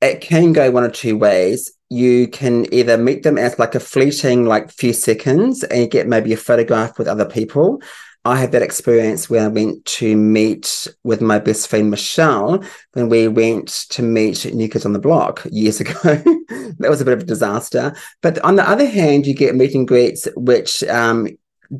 it 0.00 0.20
can 0.20 0.52
go 0.52 0.70
one 0.70 0.84
or 0.84 0.90
two 0.90 1.16
ways. 1.16 1.72
You 1.88 2.28
can 2.28 2.72
either 2.72 2.96
meet 2.96 3.22
them 3.22 3.38
as 3.38 3.58
like 3.58 3.74
a 3.74 3.80
fleeting, 3.80 4.46
like 4.46 4.70
few 4.70 4.92
seconds, 4.92 5.62
and 5.64 5.80
you 5.80 5.86
get 5.86 6.08
maybe 6.08 6.32
a 6.32 6.38
photograph 6.38 6.98
with 6.98 7.08
other 7.08 7.26
people, 7.26 7.82
I 8.24 8.36
had 8.36 8.52
that 8.52 8.62
experience 8.62 9.28
where 9.28 9.44
I 9.44 9.48
went 9.48 9.84
to 9.84 10.16
meet 10.16 10.86
with 11.02 11.20
my 11.20 11.40
best 11.40 11.68
friend 11.68 11.90
Michelle 11.90 12.62
when 12.92 13.08
we 13.08 13.26
went 13.26 13.68
to 13.90 14.02
meet 14.02 14.44
New 14.54 14.68
Kids 14.68 14.86
on 14.86 14.92
the 14.92 15.00
Block 15.00 15.44
years 15.50 15.80
ago. 15.80 15.92
that 16.02 16.90
was 16.90 17.00
a 17.00 17.04
bit 17.04 17.14
of 17.14 17.22
a 17.22 17.26
disaster. 17.26 17.94
But 18.20 18.38
on 18.40 18.56
the 18.56 18.68
other 18.68 18.86
hand, 18.86 19.26
you 19.26 19.34
get 19.34 19.56
meet 19.56 19.74
and 19.74 19.88
greets, 19.88 20.28
which 20.36 20.84
um, 20.84 21.28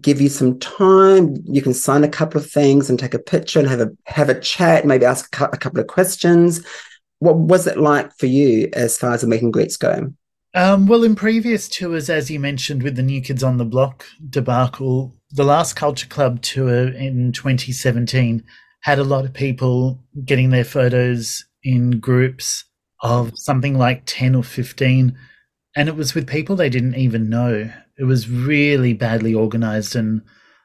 give 0.01 0.21
you 0.21 0.29
some 0.29 0.59
time. 0.59 1.37
You 1.45 1.63
can 1.63 1.75
sign 1.75 2.03
a 2.03 2.09
couple 2.09 2.41
of 2.41 2.51
things 2.51 2.91
and 2.91 2.99
take 2.99 3.15
a 3.15 3.21
picture 3.21 3.61
and 3.61 3.69
have 3.69 3.81
a 3.81 3.91
have 4.07 4.29
a 4.29 4.41
chat, 4.41 4.85
maybe 4.85 5.05
ask 5.05 5.37
a 5.41 5.57
couple 5.57 5.81
of 5.81 5.87
questions. 5.87 6.65
What 7.21 7.37
was 7.37 7.69
it 7.69 7.79
like 7.79 8.11
for 8.19 8.27
you 8.27 8.69
as 8.73 8.99
far 8.99 9.13
as 9.13 9.21
the 9.21 9.29
meet 9.29 9.43
and 9.43 9.53
greets 9.53 9.77
go? 9.77 10.13
Um, 10.55 10.87
well, 10.87 11.05
in 11.05 11.15
previous 11.15 11.69
tours, 11.69 12.11
as 12.11 12.31
you 12.31 12.39
mentioned 12.39 12.83
with 12.83 12.97
the 12.97 13.03
New 13.03 13.23
Kids 13.23 13.43
on 13.43 13.57
the 13.57 13.65
Block 13.65 14.05
debacle, 14.29 15.15
the 15.33 15.45
last 15.45 15.75
Culture 15.75 16.07
Club 16.07 16.43
tour 16.43 16.89
in 16.89 17.33
2017 17.33 18.45
had 18.81 18.99
a 18.99 19.05
lot 19.05 19.25
of 19.25 19.33
people 19.33 19.99
getting 20.25 20.51
their 20.51 20.65
photos 20.65 21.45
in 21.65 21.99
groups 22.01 22.65
of 23.01 23.33
something 23.37 23.79
like 23.79 24.03
10 24.05 24.35
or 24.35 24.43
15. 24.43 25.17
And 25.75 25.89
it 25.89 25.97
was 25.97 26.15
with 26.15 26.29
people 26.29 26.55
they 26.55 26.69
didn't 26.69 26.97
even 26.97 27.31
know. 27.31 27.73
It 27.99 28.05
was 28.05 28.29
really 28.29 28.93
badly 28.93 29.33
organized. 29.33 29.97
And 29.97 30.23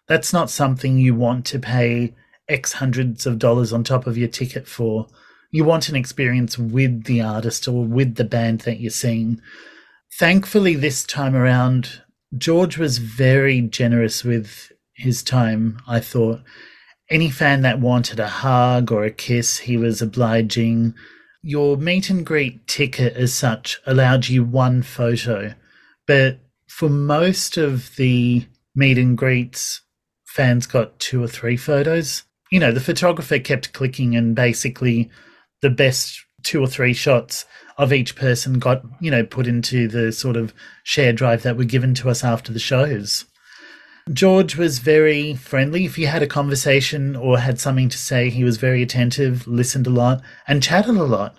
that's 0.07 0.33
not 0.33 0.49
something 0.49 0.97
you 0.97 1.15
want 1.15 1.45
to 1.47 1.59
pay 1.59 2.13
X 2.49 2.73
hundreds 2.73 3.25
of 3.25 3.39
dollars 3.39 3.71
on 3.71 3.83
top 3.83 4.05
of 4.05 4.17
your 4.17 4.27
ticket 4.27 4.67
for. 4.67 5.07
You 5.51 5.63
want 5.63 5.87
an 5.87 5.95
experience 5.95 6.57
with 6.57 7.05
the 7.05 7.21
artist 7.21 7.67
or 7.67 7.85
with 7.85 8.15
the 8.15 8.25
band 8.25 8.61
that 8.61 8.81
you're 8.81 8.91
seeing. 8.91 9.41
Thankfully, 10.19 10.75
this 10.75 11.05
time 11.05 11.35
around, 11.35 12.01
George 12.35 12.77
was 12.77 12.97
very 12.97 13.61
generous 13.61 14.23
with 14.23 14.71
his 14.95 15.23
time, 15.23 15.79
I 15.87 15.99
thought. 15.99 16.41
Any 17.09 17.29
fan 17.29 17.61
that 17.61 17.79
wanted 17.79 18.19
a 18.19 18.27
hug 18.27 18.91
or 18.91 19.05
a 19.05 19.11
kiss, 19.11 19.59
he 19.59 19.77
was 19.77 20.01
obliging. 20.01 20.93
Your 21.41 21.77
meet 21.77 22.09
and 22.09 22.25
greet 22.25 22.67
ticket, 22.67 23.15
as 23.15 23.33
such, 23.33 23.79
allowed 23.85 24.27
you 24.27 24.43
one 24.43 24.81
photo. 24.81 25.53
But 26.05 26.39
for 26.67 26.89
most 26.89 27.55
of 27.55 27.95
the 27.95 28.45
meet 28.75 28.97
and 28.97 29.17
greets, 29.17 29.81
fans 30.25 30.67
got 30.67 30.99
two 30.99 31.23
or 31.23 31.27
three 31.27 31.55
photos. 31.55 32.23
You 32.51 32.59
know, 32.59 32.71
the 32.73 32.81
photographer 32.81 33.39
kept 33.39 33.71
clicking, 33.71 34.15
and 34.15 34.35
basically, 34.35 35.09
the 35.61 35.69
best 35.69 36.25
two 36.43 36.61
or 36.61 36.67
three 36.67 36.93
shots 36.93 37.45
of 37.77 37.93
each 37.93 38.15
person 38.15 38.59
got, 38.59 38.83
you 38.99 39.11
know, 39.11 39.23
put 39.23 39.47
into 39.47 39.87
the 39.87 40.11
sort 40.11 40.35
of 40.35 40.53
shared 40.83 41.15
drive 41.15 41.43
that 41.43 41.57
were 41.57 41.63
given 41.63 41.93
to 41.95 42.09
us 42.09 42.23
after 42.23 42.51
the 42.51 42.59
shows. 42.59 43.25
George 44.11 44.55
was 44.55 44.79
very 44.79 45.35
friendly. 45.35 45.85
If 45.85 45.97
you 45.97 46.07
had 46.07 46.23
a 46.23 46.27
conversation 46.27 47.15
or 47.15 47.39
had 47.39 47.59
something 47.59 47.89
to 47.89 47.97
say, 47.97 48.29
he 48.29 48.43
was 48.43 48.57
very 48.57 48.81
attentive, 48.81 49.47
listened 49.47 49.85
a 49.85 49.91
lot, 49.91 50.21
and 50.47 50.63
chatted 50.63 50.95
a 50.95 51.03
lot. 51.03 51.35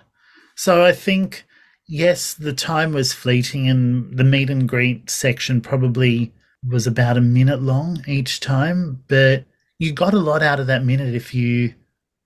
So 0.55 0.85
I 0.85 0.91
think, 0.91 1.45
yes, 1.87 2.33
the 2.33 2.53
time 2.53 2.93
was 2.93 3.11
fleeting, 3.11 3.67
and 3.67 4.17
the 4.17 4.23
meet 4.23 4.49
and 4.49 4.69
greet 4.69 5.09
section 5.09 5.61
probably 5.61 6.33
was 6.67 6.85
about 6.85 7.17
a 7.17 7.21
minute 7.21 7.61
long 7.61 8.03
each 8.07 8.39
time, 8.39 9.03
but 9.07 9.45
you 9.79 9.93
got 9.93 10.13
a 10.13 10.19
lot 10.19 10.43
out 10.43 10.59
of 10.59 10.67
that 10.67 10.83
minute 10.83 11.15
if 11.15 11.33
you 11.33 11.73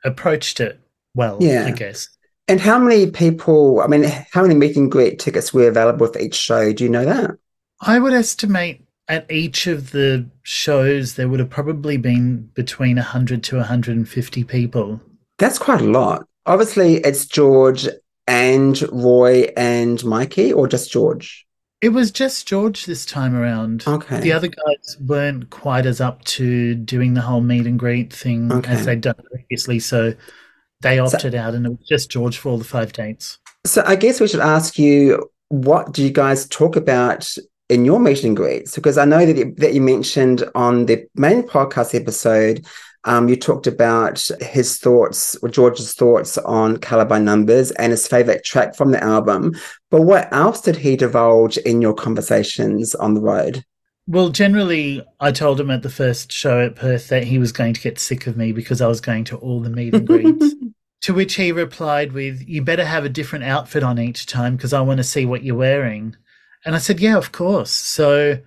approached 0.04 0.60
it 0.60 0.80
well, 1.16 1.38
yeah. 1.40 1.66
I 1.66 1.72
guess. 1.72 2.10
And 2.54 2.62
how 2.62 2.78
many 2.78 3.10
people, 3.10 3.82
I 3.82 3.88
mean, 3.88 4.04
how 4.32 4.44
many 4.44 4.54
meet 4.54 4.76
and 4.76 4.92
greet 4.92 5.18
tickets 5.18 5.56
were 5.56 5.68
available 5.68 6.06
for 6.06 6.20
each 6.20 6.36
show? 6.36 6.72
Do 6.72 6.84
you 6.84 6.90
know 6.92 7.04
that? 7.04 7.32
I 7.82 7.98
would 7.98 8.14
estimate 8.14 8.86
at 9.08 9.26
each 9.32 9.66
of 9.66 9.90
the 9.90 10.30
shows, 10.44 11.16
there 11.16 11.28
would 11.28 11.40
have 11.40 11.50
probably 11.50 11.98
been 11.98 12.52
between 12.54 12.98
100 12.98 13.42
to 13.46 13.56
150 13.56 14.44
people. 14.44 15.02
That's 15.40 15.58
quite 15.58 15.82
a 15.82 15.86
lot. 15.86 16.28
Obviously, 16.46 16.98
it's 16.98 17.26
George 17.26 17.88
and 18.28 18.80
Roy 18.92 19.52
and 19.58 20.04
Mikey, 20.06 20.54
or 20.54 20.68
just 20.68 20.92
George? 20.92 21.48
It 21.82 21.90
was 21.90 22.12
just 22.12 22.48
George 22.48 22.86
this 22.86 23.04
time 23.04 23.36
around. 23.36 23.84
Okay. 23.88 24.20
The 24.20 24.32
other 24.32 24.50
guys 24.50 24.98
weren't 25.00 25.50
quite 25.50 25.88
as 25.88 26.00
up 26.00 26.24
to 26.26 26.76
doing 26.76 27.16
the 27.16 27.22
whole 27.22 27.42
meet 27.42 27.66
and 27.66 27.80
greet 27.80 28.14
thing 28.14 28.52
okay. 28.54 28.74
as 28.74 28.86
they'd 28.86 29.02
done 29.02 29.16
previously. 29.32 29.80
So 29.80 30.14
they 30.84 31.00
opted 31.00 31.34
so, 31.34 31.38
out 31.38 31.56
and 31.56 31.66
it 31.66 31.70
was 31.70 31.88
just 31.88 32.12
George 32.12 32.38
for 32.38 32.50
all 32.50 32.58
the 32.58 32.64
five 32.64 32.94
dates. 32.94 33.40
So 33.66 33.84
I 33.86 33.96
guess 33.96 34.20
we 34.20 34.28
should 34.28 34.40
ask 34.40 34.78
you 34.78 35.30
what 35.50 35.92
do 35.94 36.04
you 36.04 36.10
guys 36.10 36.48
talk 36.48 36.76
about 36.76 37.32
in 37.70 37.86
your 37.86 38.00
meet 38.00 38.24
and 38.24 38.36
greets? 38.36 38.76
Because 38.76 38.98
I 38.98 39.06
know 39.06 39.26
that 39.26 39.38
you, 39.38 39.54
that 39.58 39.74
you 39.74 39.82
mentioned 39.82 40.44
on 40.56 40.86
the 40.86 41.06
main 41.16 41.44
podcast 41.44 42.00
episode, 42.00 42.66
um, 43.06 43.28
you 43.28 43.36
talked 43.36 43.68
about 43.68 44.28
his 44.40 44.80
thoughts 44.80 45.36
or 45.38 45.50
George's 45.50 45.94
thoughts 45.94 46.38
on 46.40 46.78
Color 46.78 47.06
by 47.06 47.20
Numbers 47.20 47.72
and 47.72 47.92
his 47.92 48.08
favorite 48.08 48.44
track 48.44 48.76
from 48.76 48.92
the 48.92 49.04
album. 49.04 49.54
But 49.92 50.02
what 50.02 50.32
else 50.34 50.62
did 50.62 50.78
he 50.78 50.96
divulge 50.96 51.58
in 51.58 51.82
your 51.82 51.94
conversations 51.94 52.96
on 52.96 53.14
the 53.14 53.22
road? 53.22 53.64
Well, 54.08 54.30
generally, 54.30 55.06
I 55.20 55.32
told 55.32 55.60
him 55.60 55.72
at 55.72 55.82
the 55.82 55.90
first 55.90 56.32
show 56.32 56.66
at 56.66 56.76
Perth 56.76 57.08
that 57.10 57.24
he 57.24 57.40
was 57.40 57.52
going 57.52 57.74
to 57.74 57.82
get 57.82 58.00
sick 58.00 58.28
of 58.28 58.36
me 58.36 58.52
because 58.52 58.82
I 58.82 58.88
was 58.88 59.00
going 59.00 59.24
to 59.26 59.38
all 59.38 59.62
the 59.62 59.70
meet 59.70 59.94
and 59.94 60.08
greets. 60.08 60.56
To 61.04 61.14
which 61.14 61.36
he 61.36 61.52
replied 61.52 62.14
with, 62.14 62.44
You 62.48 62.62
better 62.62 62.86
have 62.86 63.06
a 63.06 63.10
different 63.10 63.46
outfit 63.46 63.84
on 63.84 64.00
each 64.00 64.26
time 64.26 64.56
because 64.56 64.74
I 64.74 64.82
want 64.82 64.98
to 64.98 65.04
see 65.04 65.26
what 65.26 65.44
you're 65.44 65.56
wearing. 65.56 66.16
And 66.66 66.76
I 66.76 66.80
said, 66.80 67.00
Yeah, 67.00 67.18
of 67.18 67.32
course. 67.32 67.72
So 67.72 68.40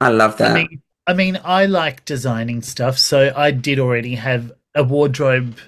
I 0.00 0.08
love 0.08 0.38
that. 0.38 0.52
I 0.52 0.54
mean, 0.54 0.82
I 1.06 1.12
mean, 1.12 1.40
I 1.44 1.66
like 1.66 2.04
designing 2.04 2.62
stuff. 2.62 2.98
So 2.98 3.32
I 3.36 3.50
did 3.50 3.78
already 3.78 4.14
have 4.14 4.52
a 4.74 4.84
wardrobe 4.84 5.58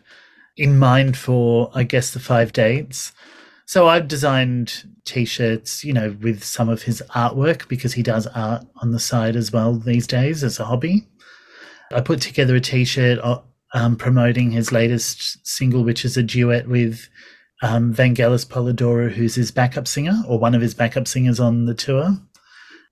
in 0.56 0.78
mind 0.78 1.16
for, 1.16 1.70
I 1.74 1.82
guess, 1.82 2.12
the 2.12 2.20
five 2.20 2.52
dates. 2.52 3.12
So 3.66 3.88
I've 3.88 4.08
designed 4.08 4.84
t-shirts, 5.04 5.84
you 5.84 5.92
know, 5.92 6.16
with 6.22 6.44
some 6.44 6.68
of 6.68 6.82
his 6.82 7.02
artwork 7.10 7.68
because 7.68 7.92
he 7.94 8.02
does 8.02 8.26
art 8.28 8.64
on 8.76 8.92
the 8.92 9.00
side 9.00 9.34
as 9.34 9.52
well 9.52 9.74
these 9.74 10.06
days 10.06 10.44
as 10.44 10.60
a 10.60 10.64
hobby. 10.64 11.06
I 11.90 12.00
put 12.00 12.20
together 12.20 12.54
a 12.54 12.60
t-shirt 12.60 13.18
uh, 13.18 13.40
um, 13.74 13.96
promoting 13.96 14.50
his 14.50 14.72
latest 14.72 15.46
single, 15.46 15.84
which 15.84 16.04
is 16.04 16.16
a 16.16 16.22
duet 16.22 16.68
with 16.68 17.08
um, 17.62 17.94
Vangelis 17.94 18.46
Polydorou, 18.46 19.10
who's 19.12 19.34
his 19.34 19.50
backup 19.50 19.88
singer 19.88 20.22
or 20.28 20.38
one 20.38 20.54
of 20.54 20.60
his 20.60 20.74
backup 20.74 21.08
singers 21.08 21.40
on 21.40 21.66
the 21.66 21.74
tour. 21.74 22.16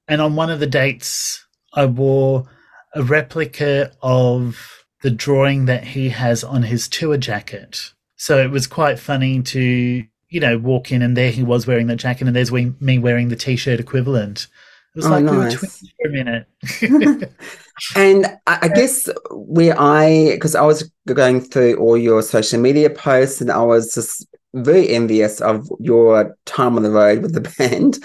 And 0.09 0.21
on 0.21 0.37
one 0.37 0.50
of 0.50 0.61
the 0.61 0.66
dates, 0.66 1.45
I 1.75 1.87
wore 1.87 2.49
a 2.95 3.02
replica 3.02 3.93
of 4.02 4.85
the 5.02 5.11
drawing 5.11 5.66
that 5.66 5.85
he 5.85 6.11
has 6.11 6.45
on 6.45 6.62
his 6.62 6.88
tour 6.88 7.16
jacket. 7.16 7.93
So 8.16 8.38
it 8.38 8.50
was 8.50 8.66
quite 8.66 8.99
funny 8.99 9.43
to 9.43 10.04
you 10.35 10.40
know, 10.40 10.59
walk 10.59 10.90
in 10.90 11.00
and 11.00 11.16
there 11.16 11.31
he 11.31 11.45
was 11.45 11.64
wearing 11.64 11.87
that 11.87 11.95
jacket 11.97 12.26
and 12.26 12.35
there's 12.35 12.50
me 12.50 12.99
wearing 12.99 13.28
the 13.28 13.37
t-shirt 13.37 13.78
equivalent. 13.78 14.49
It 14.93 14.97
was 14.97 15.07
oh, 15.07 15.11
like 15.11 15.25
nice. 15.25 15.33
we 15.33 15.38
were 15.38 15.50
twins 15.50 15.93
for 15.97 16.09
a 16.09 16.12
minute. 16.12 17.31
and 17.97 18.26
I 18.47 18.69
guess 18.69 19.09
where 19.31 19.75
I, 19.78 20.31
because 20.33 20.54
I 20.54 20.62
was 20.62 20.90
going 21.07 21.40
through 21.40 21.76
all 21.76 21.97
your 21.97 22.23
social 22.23 22.61
media 22.61 22.90
posts 22.90 23.40
and 23.40 23.50
I 23.50 23.62
was 23.62 23.95
just 23.95 24.26
very 24.54 24.90
envious 24.90 25.40
of 25.40 25.69
your 25.81 26.37
time 26.47 26.76
on 26.76 26.83
the 26.83 26.90
road 26.90 27.23
with 27.23 27.35
the 27.35 27.40
band. 27.59 27.99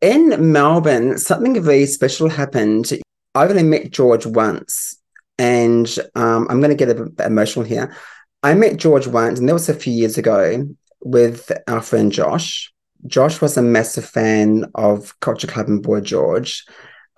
In 0.00 0.52
Melbourne, 0.52 1.18
something 1.18 1.62
very 1.62 1.84
special 1.86 2.28
happened. 2.30 2.90
I've 3.34 3.50
only 3.50 3.62
met 3.62 3.90
George 3.90 4.24
once, 4.24 4.98
and 5.38 5.86
um, 6.14 6.46
I'm 6.48 6.60
going 6.60 6.70
to 6.70 6.74
get 6.74 6.88
a 6.88 7.04
bit 7.04 7.26
emotional 7.26 7.64
here. 7.64 7.94
I 8.42 8.54
met 8.54 8.78
George 8.78 9.06
once, 9.06 9.38
and 9.38 9.48
that 9.48 9.52
was 9.52 9.68
a 9.68 9.74
few 9.74 9.92
years 9.92 10.16
ago 10.16 10.66
with 11.02 11.52
our 11.68 11.82
friend 11.82 12.10
Josh. 12.10 12.72
Josh 13.06 13.40
was 13.42 13.56
a 13.56 13.62
massive 13.62 14.06
fan 14.06 14.64
of 14.74 15.18
Culture 15.20 15.46
Club 15.46 15.68
and 15.68 15.82
Boy 15.82 16.00
George. 16.00 16.64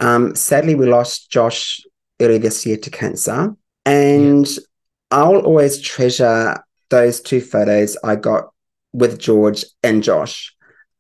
Um, 0.01 0.35
sadly, 0.35 0.75
we 0.75 0.87
lost 0.87 1.31
Josh 1.31 1.81
early 2.23 2.39
this 2.39 2.65
year 2.65 2.77
to 2.79 2.91
cancer. 2.91 3.55
And 3.85 4.47
yeah. 4.47 4.63
I'll 5.11 5.41
always 5.41 5.81
treasure 5.81 6.63
those 6.91 7.21
two 7.21 7.41
photos 7.41 7.97
I 8.03 8.17
got 8.17 8.53
with 8.93 9.19
George 9.19 9.65
and 9.83 10.03
Josh. 10.03 10.55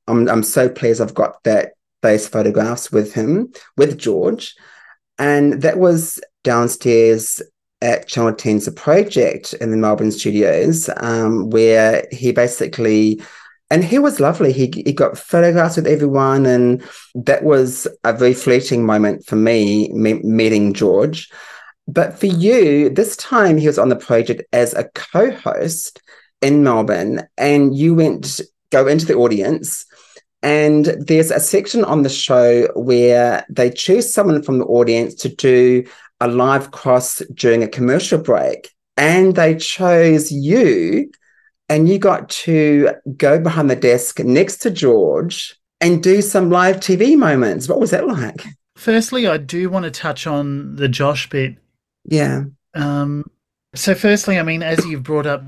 I'm, 0.07 0.29
I'm 0.29 0.43
so 0.43 0.69
pleased 0.69 1.00
I've 1.00 1.14
got 1.14 1.43
that 1.45 1.73
those 2.02 2.26
photographs 2.26 2.91
with 2.91 3.14
him, 3.14 3.52
with 3.76 3.99
George. 3.99 4.55
And 5.19 5.62
that 5.62 5.79
was 5.79 6.21
downstairs 6.43 7.41
at 7.81 8.09
Channel 8.09 8.33
10's 8.33 8.69
Project 8.71 9.55
in 9.55 9.71
the 9.71 9.76
Melbourne 9.76 10.12
studios, 10.12 10.91
um, 10.99 11.50
where 11.50 12.07
he 12.11 12.33
basically 12.33 13.23
and 13.73 13.83
he 13.83 13.99
was 13.99 14.21
lovely. 14.21 14.52
He 14.52 14.71
he 14.85 14.93
got 14.93 15.17
photographs 15.17 15.76
with 15.76 15.87
everyone, 15.87 16.45
and 16.45 16.85
that 17.14 17.43
was 17.43 17.88
a 18.05 18.12
very 18.12 18.35
fleeting 18.35 18.85
moment 18.85 19.25
for 19.25 19.37
me, 19.37 19.91
me 19.95 20.21
meeting 20.23 20.75
George. 20.75 21.31
But 21.88 22.21
for 22.21 22.26
you, 22.26 22.91
this 22.91 23.17
time 23.17 23.57
he 23.57 23.67
was 23.67 23.79
on 23.79 23.88
the 23.88 23.97
project 23.97 24.43
as 24.52 24.75
a 24.75 24.91
co-host 24.95 26.02
in 26.43 26.62
Melbourne, 26.62 27.26
and 27.38 27.75
you 27.75 27.95
went 27.95 28.43
go 28.71 28.87
into 28.87 29.07
the 29.07 29.14
audience. 29.14 29.87
And 30.43 30.87
there's 31.07 31.31
a 31.31 31.41
section 31.41 31.83
on 31.85 32.02
the 32.02 32.11
show 32.11 32.69
where 32.75 33.47
they 33.49 33.71
choose 33.71 34.12
someone 34.12 34.43
from 34.43 34.59
the 34.59 34.67
audience 34.67 35.14
to 35.23 35.29
do 35.31 35.85
a 36.21 36.29
live 36.29 36.73
cross 36.73 37.23
during 37.33 37.62
a 37.62 37.69
commercial 37.69 38.21
break. 38.21 38.71
And 38.99 39.35
they 39.35 39.57
chose 39.57 40.31
you 40.31 41.11
and 41.73 41.88
you 41.88 41.99
got 41.99 42.29
to 42.29 42.91
go 43.17 43.41
behind 43.41 43.71
the 43.71 43.76
desk 43.76 44.21
next 44.21 44.59
to 44.59 44.71
George 44.71 45.59
and 45.81 46.02
do 46.02 46.21
some 46.21 46.50
live 46.50 46.76
TV 46.76 47.17
moments. 47.17 47.67
What 47.67 47.81
was 47.81 47.93
that 47.93 48.07
like? 48.07 48.45
Firstly, 48.76 49.26
I 49.26 49.38
do 49.38 49.71
want 49.71 49.85
to 49.85 49.91
touch 49.91 50.26
on 50.26 50.76
the 50.76 50.87
Josh 50.87 51.31
bit. 51.31 51.57
Yeah. 52.05 52.45
Um, 52.75 53.25
so, 53.75 53.95
firstly, 53.95 54.38
I 54.38 54.43
mean, 54.43 54.62
as 54.62 54.85
you've 54.85 55.02
brought 55.02 55.26
up 55.26 55.45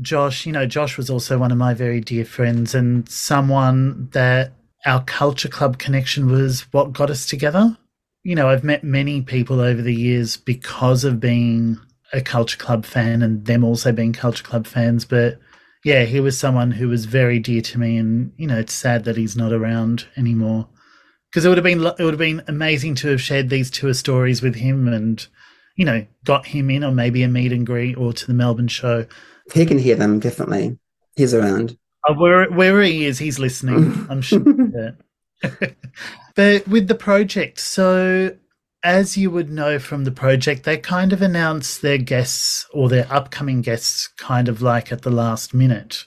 Josh, 0.00 0.46
you 0.46 0.52
know, 0.52 0.64
Josh 0.64 0.96
was 0.96 1.10
also 1.10 1.36
one 1.36 1.52
of 1.52 1.58
my 1.58 1.74
very 1.74 2.00
dear 2.00 2.24
friends 2.24 2.74
and 2.74 3.06
someone 3.06 4.08
that 4.12 4.52
our 4.86 5.04
culture 5.04 5.50
club 5.50 5.76
connection 5.76 6.30
was 6.30 6.62
what 6.72 6.94
got 6.94 7.10
us 7.10 7.26
together. 7.26 7.76
You 8.22 8.36
know, 8.36 8.48
I've 8.48 8.64
met 8.64 8.84
many 8.84 9.20
people 9.20 9.60
over 9.60 9.82
the 9.82 9.94
years 9.94 10.38
because 10.38 11.04
of 11.04 11.20
being 11.20 11.78
a 12.14 12.22
culture 12.22 12.56
club 12.56 12.86
fan 12.86 13.20
and 13.20 13.44
them 13.44 13.64
also 13.64 13.92
being 13.92 14.14
culture 14.14 14.44
club 14.44 14.66
fans, 14.66 15.04
but 15.04 15.38
yeah, 15.84 16.04
he 16.04 16.20
was 16.20 16.38
someone 16.38 16.72
who 16.72 16.88
was 16.88 17.04
very 17.04 17.38
dear 17.38 17.60
to 17.62 17.78
me, 17.78 17.96
and 17.96 18.32
you 18.36 18.46
know, 18.46 18.58
it's 18.58 18.72
sad 18.72 19.04
that 19.04 19.16
he's 19.16 19.36
not 19.36 19.52
around 19.52 20.06
anymore. 20.16 20.68
Because 21.30 21.44
it 21.44 21.48
would 21.48 21.58
have 21.58 21.64
been 21.64 21.84
it 21.84 21.98
would 21.98 22.14
have 22.14 22.18
been 22.18 22.42
amazing 22.48 22.94
to 22.96 23.08
have 23.08 23.20
shared 23.20 23.48
these 23.48 23.70
two 23.70 23.92
stories 23.94 24.42
with 24.42 24.56
him, 24.56 24.88
and 24.88 25.26
you 25.76 25.84
know, 25.84 26.06
got 26.24 26.46
him 26.46 26.70
in, 26.70 26.82
or 26.82 26.90
maybe 26.90 27.22
a 27.22 27.28
meet 27.28 27.52
and 27.52 27.66
greet, 27.66 27.96
or 27.96 28.12
to 28.12 28.26
the 28.26 28.34
Melbourne 28.34 28.68
show. 28.68 29.06
He 29.52 29.66
can 29.66 29.78
hear 29.78 29.96
them 29.96 30.18
definitely. 30.18 30.78
He's 31.16 31.34
around. 31.34 31.78
Oh, 32.06 32.14
where 32.14 32.50
wherever 32.50 32.82
he 32.82 33.04
is, 33.04 33.18
he's 33.18 33.38
listening. 33.38 34.06
I'm 34.10 34.22
sure. 34.22 34.40
but 36.34 36.68
with 36.68 36.88
the 36.88 36.96
project, 36.96 37.60
so 37.60 38.36
as 38.82 39.16
you 39.16 39.30
would 39.30 39.50
know 39.50 39.78
from 39.78 40.04
the 40.04 40.12
project, 40.12 40.64
they 40.64 40.76
kind 40.76 41.12
of 41.12 41.20
announce 41.20 41.78
their 41.78 41.98
guests 41.98 42.66
or 42.72 42.88
their 42.88 43.06
upcoming 43.12 43.60
guests 43.60 44.08
kind 44.16 44.48
of 44.48 44.62
like 44.62 44.92
at 44.92 45.02
the 45.02 45.10
last 45.10 45.52
minute. 45.52 46.04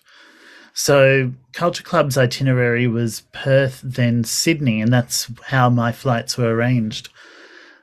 So, 0.74 1.34
Culture 1.54 1.84
Club's 1.84 2.18
itinerary 2.18 2.88
was 2.88 3.24
Perth, 3.34 3.82
then 3.84 4.24
Sydney, 4.24 4.82
and 4.82 4.92
that's 4.92 5.30
how 5.48 5.70
my 5.70 5.92
flights 5.92 6.38
were 6.38 6.56
arranged. 6.56 7.10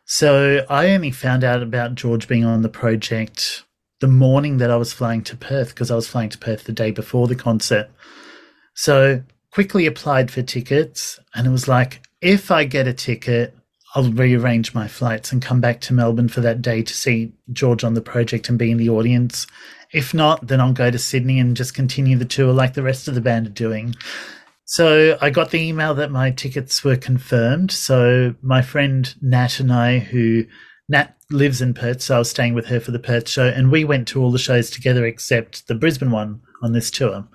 So, 0.07 0.65
I 0.71 0.91
only 0.91 1.11
found 1.11 1.45
out 1.45 1.63
about 1.63 1.95
George 1.95 2.27
being 2.27 2.47
on 2.47 2.63
the 2.63 2.69
project 2.71 3.65
the 4.01 4.09
morning 4.09 4.59
that 4.59 4.71
I 4.71 4.77
was 4.77 4.93
flying 4.93 5.23
to 5.25 5.37
Perth 5.37 5.71
because 5.71 5.91
I 5.91 5.97
was 5.97 6.09
flying 6.09 6.31
to 6.31 6.39
Perth 6.39 6.65
the 6.65 6.73
day 6.73 6.93
before 6.93 7.27
the 7.27 7.35
concert. 7.35 7.91
So, 8.75 9.23
quickly 9.53 9.85
applied 9.85 10.31
for 10.31 10.41
tickets, 10.41 11.21
and 11.35 11.47
it 11.47 11.51
was 11.51 11.69
like, 11.69 12.01
if 12.23 12.51
I 12.51 12.65
get 12.65 12.89
a 12.89 12.95
ticket, 12.95 13.55
I'll 13.95 14.13
rearrange 14.13 14.75
my 14.75 14.87
flights 14.87 15.33
and 15.33 15.41
come 15.41 15.61
back 15.61 15.81
to 15.83 15.95
Melbourne 15.95 16.29
for 16.29 16.41
that 16.43 16.61
day 16.61 16.83
to 16.83 16.95
see 16.95 17.33
George 17.53 17.85
on 17.85 17.95
the 17.95 18.03
project 18.03 18.49
and 18.49 18.59
be 18.59 18.71
in 18.71 18.77
the 18.77 18.91
audience. 18.91 19.47
If 19.93 20.13
not, 20.13 20.47
then 20.47 20.61
I'll 20.61 20.73
go 20.73 20.91
to 20.91 20.99
Sydney 20.99 21.39
and 21.39 21.57
just 21.57 21.75
continue 21.75 22.17
the 22.17 22.25
tour 22.25 22.53
like 22.53 22.75
the 22.75 22.83
rest 22.83 23.09
of 23.09 23.15
the 23.15 23.23
band 23.23 23.47
are 23.47 23.51
doing. 23.51 23.95
So 24.67 25.17
I 25.23 25.31
got 25.31 25.51
the 25.51 25.61
email 25.61 25.95
that 25.95 26.11
my 26.11 26.31
tickets 26.31 26.85
were 26.85 26.97
confirmed. 26.97 27.73
So 27.73 28.35
my 28.43 28.61
friend 28.61 29.15
Nat 29.23 29.61
and 29.61 29.73
I, 29.73 29.99
who 29.99 30.45
Nat 30.91 31.17
lives 31.31 31.63
in 31.63 31.73
Perth, 31.73 32.03
so 32.03 32.17
I 32.17 32.19
was 32.19 32.29
staying 32.29 32.53
with 32.53 32.67
her 32.67 32.81
for 32.81 32.91
the 32.91 32.99
Perth 32.99 33.29
show, 33.29 33.47
and 33.47 33.71
we 33.71 33.85
went 33.85 34.09
to 34.09 34.23
all 34.23 34.31
the 34.31 34.39
shows 34.39 34.71
together 34.71 35.07
except 35.07 35.67
the 35.67 35.75
Brisbane 35.75 36.11
one 36.11 36.43
on 36.63 36.73
this 36.73 36.91
tour. 36.91 37.27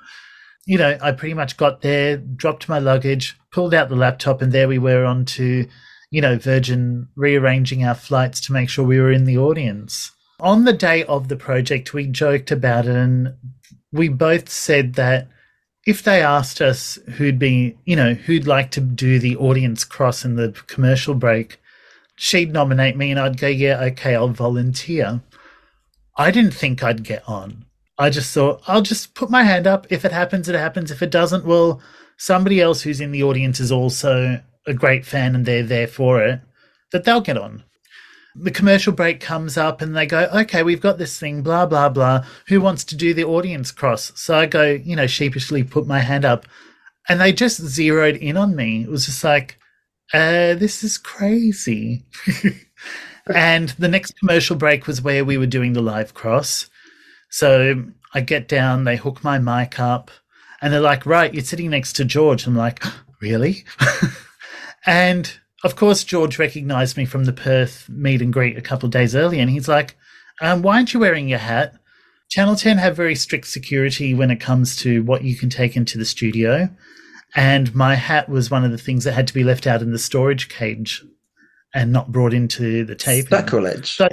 You 0.66 0.78
know, 0.78 0.98
I 1.02 1.12
pretty 1.12 1.34
much 1.34 1.58
got 1.58 1.82
there, 1.82 2.18
dropped 2.18 2.70
my 2.70 2.80
luggage, 2.80 3.38
pulled 3.52 3.74
out 3.74 3.90
the 3.90 3.96
laptop, 3.96 4.42
and 4.42 4.52
there 4.52 4.68
we 4.68 4.78
were 4.80 5.04
on 5.04 5.26
to 5.26 5.68
you 6.14 6.22
know, 6.22 6.38
Virgin 6.38 7.08
rearranging 7.16 7.84
our 7.84 7.96
flights 7.96 8.40
to 8.40 8.54
make 8.54 8.70
sure 8.70 8.86
we 8.86 9.00
were 9.00 9.12
in 9.12 9.26
the 9.26 9.40
audience. 9.40 10.12
On 10.40 10.64
the 10.64 10.72
day 10.72 11.04
of 11.06 11.28
the 11.28 11.36
project, 11.36 11.92
we 11.92 12.06
joked 12.06 12.52
about 12.52 12.86
it 12.86 12.96
and 12.96 13.34
we 13.92 14.10
both 14.10 14.48
said 14.48 14.94
that 14.94 15.28
if 15.88 16.04
they 16.04 16.22
asked 16.22 16.62
us 16.62 17.00
who'd 17.16 17.40
be, 17.40 17.76
you 17.86 17.96
know, 17.96 18.14
who'd 18.14 18.46
like 18.46 18.70
to 18.72 18.80
do 18.80 19.18
the 19.18 19.36
audience 19.38 19.84
cross 19.84 20.24
in 20.24 20.36
the 20.36 20.52
commercial 20.68 21.16
break, 21.16 21.60
she'd 22.16 22.54
nominate 22.54 22.96
me 22.96 23.10
and 23.10 23.20
I'd 23.20 23.40
go, 23.40 23.48
yeah, 23.48 23.82
okay, 23.86 24.14
I'll 24.14 24.28
volunteer. 24.28 25.20
I 26.16 26.30
didn't 26.30 26.54
think 26.54 26.84
I'd 26.84 27.04
get 27.04 27.28
on. 27.28 27.66
I 27.98 28.12
just 28.12 28.32
thought, 28.32 28.62
I'll 28.68 28.84
just 28.84 29.16
put 29.16 29.32
my 29.32 29.42
hand 29.42 29.66
up. 29.66 29.88
If 29.90 30.06
it 30.06 30.12
happens, 30.12 30.48
it 30.48 30.54
happens. 30.54 30.92
If 30.92 31.02
it 31.02 31.10
doesn't, 31.10 31.44
well, 31.44 31.82
somebody 32.18 32.62
else 32.62 32.84
who's 32.84 33.02
in 33.02 33.12
the 33.12 33.24
audience 33.24 33.60
is 33.60 33.72
also 33.72 34.44
a 34.66 34.74
great 34.74 35.06
fan 35.06 35.36
and 35.36 35.46
they're 35.46 35.64
there 35.64 35.88
for 35.88 36.24
it, 36.24 36.42
that 36.92 37.04
they'll 37.04 37.22
get 37.22 37.38
on. 37.38 37.64
The 38.36 38.52
commercial 38.52 38.94
break 38.94 39.20
comes 39.20 39.58
up 39.58 39.82
and 39.82 39.96
they 39.96 40.08
go, 40.08 40.28
okay, 40.34 40.64
we've 40.64 40.82
got 40.82 40.98
this 40.98 41.20
thing, 41.20 41.44
blah, 41.44 41.66
blah, 41.66 41.90
blah. 41.90 42.26
Who 42.48 42.62
wants 42.62 42.84
to 42.86 42.96
do 42.96 43.14
the 43.14 43.26
audience 43.26 43.72
cross? 43.72 44.12
So 44.16 44.36
I 44.36 44.48
go, 44.48 44.64
you 44.64 44.96
know, 44.96 45.06
sheepishly 45.06 45.64
put 45.64 45.86
my 45.86 46.00
hand 46.00 46.26
up 46.26 46.48
and 47.08 47.20
they 47.20 47.32
just 47.32 47.62
zeroed 47.62 48.16
in 48.16 48.38
on 48.38 48.56
me. 48.56 48.84
It 48.84 48.90
was 48.90 49.06
just 49.06 49.24
like, 49.24 49.60
uh, 50.14 50.56
this 50.56 50.84
is 50.84 50.98
crazy. 50.98 52.06
and 53.34 53.70
the 53.70 53.88
next 53.88 54.18
commercial 54.20 54.56
break 54.56 54.88
was 54.88 55.02
where 55.02 55.26
we 55.26 55.38
were 55.38 55.46
doing 55.46 55.74
the 55.74 55.82
live 55.82 56.14
cross. 56.14 56.70
So 57.30 57.84
I 58.14 58.22
get 58.22 58.48
down, 58.48 58.84
they 58.84 58.96
hook 58.96 59.24
my 59.24 59.40
mic 59.40 59.80
up, 59.80 60.12
and 60.62 60.72
they're 60.72 60.80
like, 60.80 61.06
right, 61.06 61.34
you're 61.34 61.44
sitting 61.44 61.72
next 61.72 61.94
to 61.94 62.06
George. 62.06 62.46
I'm 62.46 62.56
like, 62.56 62.84
really? 63.22 63.66
And 64.86 65.32
of 65.64 65.76
course, 65.76 66.04
George 66.04 66.40
recognized 66.40 66.98
me 66.98 67.06
from 67.06 67.26
the 67.26 67.34
Perth 67.34 67.88
meet 67.90 68.22
and 68.22 68.34
greet 68.34 68.58
a 68.58 68.62
couple 68.62 68.88
of 68.88 68.92
days 68.92 69.16
earlier, 69.16 69.42
and 69.42 69.50
he's 69.50 69.68
like, 69.68 69.96
um, 70.42 70.62
"Why 70.62 70.76
aren't 70.76 70.94
you 70.94 71.00
wearing 71.00 71.30
your 71.30 71.40
hat?" 71.40 71.74
Channel 72.30 72.56
10 72.56 72.78
have 72.80 72.96
very 72.96 73.16
strict 73.16 73.48
security 73.48 74.14
when 74.14 74.32
it 74.32 74.40
comes 74.40 74.76
to 74.78 75.04
what 75.04 75.24
you 75.24 75.36
can 75.36 75.50
take 75.50 75.78
into 75.78 75.98
the 75.98 76.06
studio. 76.06 76.68
And 77.36 77.74
my 77.76 77.96
hat 77.96 78.28
was 78.28 78.50
one 78.50 78.64
of 78.64 78.72
the 78.72 78.78
things 78.78 79.04
that 79.04 79.14
had 79.14 79.28
to 79.28 79.34
be 79.34 79.44
left 79.44 79.68
out 79.68 79.82
in 79.82 79.92
the 79.92 80.00
storage 80.00 80.50
cage 80.50 81.04
and 81.74 81.92
not 81.92 82.12
brought 82.12 82.34
into 82.34 82.86
the 82.86 82.96
tape. 82.96 83.30
Sacrilege. 83.30 83.96
So 83.96 84.08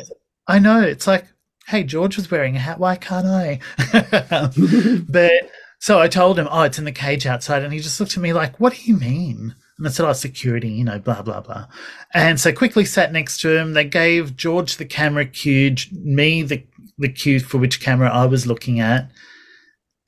I 0.46 0.58
know. 0.58 0.82
It's 0.82 1.06
like, 1.06 1.26
hey, 1.66 1.82
George 1.82 2.16
was 2.16 2.30
wearing 2.30 2.56
a 2.56 2.58
hat. 2.60 2.78
Why 2.78 2.96
can't 2.96 3.26
I? 3.26 3.60
but 5.08 5.32
so 5.78 5.98
I 5.98 6.08
told 6.08 6.38
him, 6.38 6.48
oh, 6.50 6.62
it's 6.62 6.78
in 6.78 6.84
the 6.84 6.92
cage 6.92 7.26
outside. 7.26 7.62
And 7.62 7.72
he 7.72 7.80
just 7.80 8.00
looked 8.00 8.16
at 8.16 8.22
me 8.22 8.32
like, 8.32 8.58
what 8.58 8.74
do 8.74 8.82
you 8.82 8.96
mean? 8.96 9.54
And 9.80 9.88
I 9.88 9.90
said, 9.90 10.06
oh, 10.06 10.12
security, 10.12 10.68
you 10.68 10.84
know, 10.84 10.98
blah, 10.98 11.22
blah, 11.22 11.40
blah. 11.40 11.66
And 12.12 12.38
so 12.38 12.52
quickly 12.52 12.84
sat 12.84 13.14
next 13.14 13.40
to 13.40 13.56
him. 13.56 13.72
They 13.72 13.86
gave 13.86 14.36
George 14.36 14.76
the 14.76 14.84
camera 14.84 15.24
cue, 15.24 15.74
me 15.90 16.42
the, 16.42 16.62
the 16.98 17.08
cue 17.08 17.40
for 17.40 17.56
which 17.56 17.80
camera 17.80 18.10
I 18.10 18.26
was 18.26 18.46
looking 18.46 18.78
at. 18.78 19.10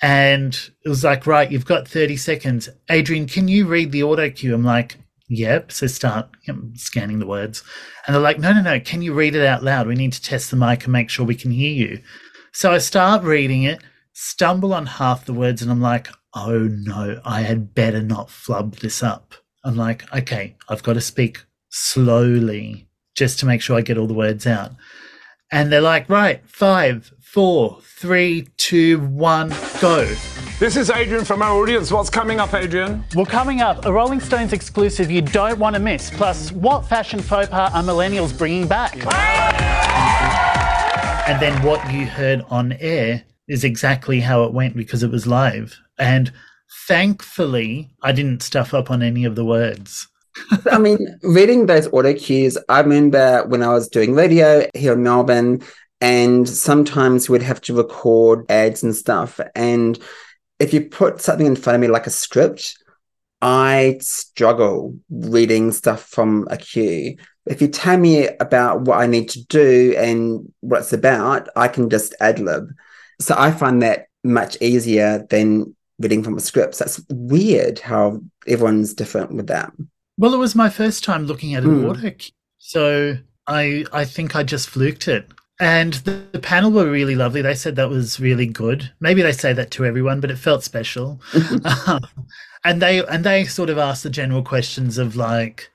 And 0.03 0.53
it 0.85 0.91
was 0.91 1.05
like, 1.05 1.27
right, 1.27 1.51
you've 1.51 1.65
got 1.65 1.89
30 1.89 2.19
seconds. 2.19 2.69
Adrian, 2.91 3.27
can 3.27 3.49
you 3.49 3.67
read 3.67 3.93
the 3.93 4.03
auto 4.03 4.29
cue? 4.29 4.55
I'm 4.55 4.63
like, 4.63 4.99
yep. 5.31 5.73
So 5.73 5.87
start 5.87 6.29
scanning 6.75 7.19
the 7.19 7.27
words. 7.27 7.65
And 8.07 8.15
they're 8.15 8.23
like, 8.23 8.39
no, 8.39 8.53
no, 8.53 8.61
no. 8.61 8.79
Can 8.79 9.01
you 9.01 9.15
read 9.15 9.35
it 9.35 9.47
out 9.47 9.65
loud? 9.65 9.87
We 9.87 9.95
need 9.95 10.13
to 10.13 10.21
test 10.21 10.51
the 10.51 10.57
mic 10.59 10.85
and 10.85 10.93
make 10.93 11.09
sure 11.09 11.25
we 11.25 11.35
can 11.35 11.51
hear 11.51 11.73
you. 11.73 12.03
So 12.53 12.73
I 12.73 12.79
start 12.79 13.23
reading 13.23 13.63
it, 13.63 13.83
stumble 14.13 14.75
on 14.75 14.85
half 14.85 15.25
the 15.25 15.33
words, 15.33 15.63
and 15.63 15.71
I'm 15.71 15.81
like, 15.81 16.09
oh 16.35 16.69
no, 16.71 17.21
I 17.25 17.41
had 17.41 17.75
better 17.75 18.03
not 18.03 18.29
flub 18.29 18.77
this 18.77 19.03
up. 19.03 19.35
I'm 19.65 19.77
like, 19.77 20.13
okay, 20.13 20.57
I've 20.69 20.83
got 20.83 20.95
to 20.95 21.01
speak 21.01 21.45
slowly 21.69 22.89
just 23.15 23.39
to 23.41 23.47
make 23.47 23.63
sure 23.63 23.77
I 23.77 23.81
get 23.81 23.97
all 23.97 24.09
the 24.09 24.15
words 24.15 24.47
out. 24.47 24.73
And 25.53 25.71
they're 25.71 25.81
like, 25.81 26.09
right, 26.09 26.43
five, 26.49 27.13
four, 27.21 27.79
three, 27.83 28.49
two, 28.57 28.99
one, 29.01 29.51
go. 29.81 30.05
This 30.59 30.77
is 30.77 30.91
Adrian 30.91 31.25
from 31.25 31.43
our 31.43 31.57
audience. 31.57 31.93
What's 31.93 32.11
coming 32.11 32.41
up, 32.41 32.55
Adrian? 32.55 33.05
Well, 33.15 33.27
coming 33.27 33.61
up, 33.61 33.85
a 33.85 33.93
Rolling 33.93 34.21
Stones 34.21 34.53
exclusive 34.53 35.11
you 35.11 35.23
don't 35.23 35.59
want 35.59 35.77
to 35.77 35.81
miss. 35.81 36.11
Plus, 36.11 36.51
what 36.53 36.87
fashion 36.87 37.21
faux 37.21 37.49
pas 37.49 37.73
are 37.73 37.83
millennials 37.83 38.37
bringing 38.37 38.67
back? 38.67 38.95
And 41.29 41.41
then 41.41 41.63
what 41.63 41.93
you 41.93 42.07
heard 42.07 42.43
on 42.49 42.73
air 42.81 43.23
is 43.47 43.63
exactly 43.63 44.21
how 44.21 44.43
it 44.45 44.53
went 44.53 44.75
because 44.75 45.03
it 45.05 45.11
was 45.11 45.27
live. 45.27 45.79
And 45.99 46.33
thankfully, 46.87 47.91
I 48.03 48.13
didn't 48.13 48.43
stuff 48.43 48.75
up 48.75 48.91
on 48.91 49.03
any 49.03 49.25
of 49.25 49.35
the 49.35 49.45
words. 49.45 50.09
I 50.71 50.79
mean, 50.79 50.99
reading 51.23 51.67
those 51.67 51.89
auto 51.89 52.15
cues, 52.15 52.57
I 52.69 52.81
remember 52.81 53.45
when 53.47 53.63
I 53.63 53.69
was 53.69 53.89
doing 53.89 54.15
radio 54.15 54.67
here 54.75 54.95
in 54.95 55.03
Melbourne, 55.03 55.63
and 56.01 56.49
sometimes 56.49 57.29
we'd 57.29 57.43
have 57.43 57.61
to 57.63 57.77
record 57.77 58.51
ads 58.51 58.83
and 58.83 58.95
stuff. 58.95 59.41
And 59.55 59.99
if 60.59 60.73
you 60.73 60.83
put 60.89 61.21
something 61.21 61.47
in 61.47 61.57
front 61.57 61.77
of 61.77 61.81
me 61.81 61.89
like 61.89 62.07
a 62.07 62.11
script, 62.11 62.77
I 63.41 63.99
struggle 64.01 64.97
reading 65.11 65.73
stuff 65.73 66.03
from 66.05 66.47
a 66.51 66.57
cue. 66.57 67.17
If 67.47 67.61
you 67.61 67.69
tell 67.69 67.99
me 67.99 68.29
about 68.41 68.83
what 68.83 68.99
I 68.99 69.07
need 69.07 69.29
to 69.31 69.45
do 69.47 69.95
and 69.99 70.53
what 70.61 70.81
it's 70.81 70.93
about, 70.93 71.49
I 71.57 71.69
can 71.69 71.91
just 71.91 72.15
ad 72.21 72.39
lib. 72.39 72.73
So 73.21 73.35
I 73.37 73.51
find 73.51 73.83
that 73.83 74.07
much 74.25 74.57
easier 74.61 75.27
than 75.29 75.75
reading 76.03 76.23
from 76.23 76.37
a 76.37 76.41
script. 76.41 76.75
So 76.75 76.85
that's 76.85 77.03
weird 77.09 77.79
how 77.79 78.21
everyone's 78.47 78.95
different 78.95 79.33
with 79.33 79.47
that. 79.47 79.73
Well, 80.19 80.35
it 80.35 80.39
was 80.39 80.55
my 80.55 80.69
first 80.69 81.05
time 81.05 81.25
looking 81.25 81.55
at 81.55 81.65
an 81.65 81.83
mm. 81.83 81.91
auto 81.91 82.11
cue. 82.11 82.33
So 82.59 83.17
I 83.47 83.85
I 83.93 84.05
think 84.05 84.37
I 84.37 84.43
just 84.43 84.69
fluked 84.69 85.09
it. 85.09 85.31
And 85.61 85.95
the, 85.95 86.25
the, 86.33 86.41
panel 86.41 86.73
were 86.73 86.91
really 86.91 87.15
lovely. 87.15 87.41
They 87.41 87.55
said 87.55 87.77
that 87.77 87.89
was 87.89 88.19
really 88.19 88.47
good. 88.47 88.91
Maybe 89.01 89.23
they 89.23 89.33
say 89.33 89.53
that 89.53 89.71
to 89.73 89.85
everyone, 89.85 90.21
but 90.21 90.31
it 90.31 90.39
felt 90.39 90.65
special. 90.65 91.21
um, 91.87 92.01
and 92.65 92.83
they 92.83 93.05
and 93.05 93.25
they 93.25 93.45
sort 93.45 93.71
of 93.71 93.79
asked 93.79 94.03
the 94.03 94.11
general 94.11 94.43
questions 94.43 94.99
of 94.99 95.15
like, 95.15 95.71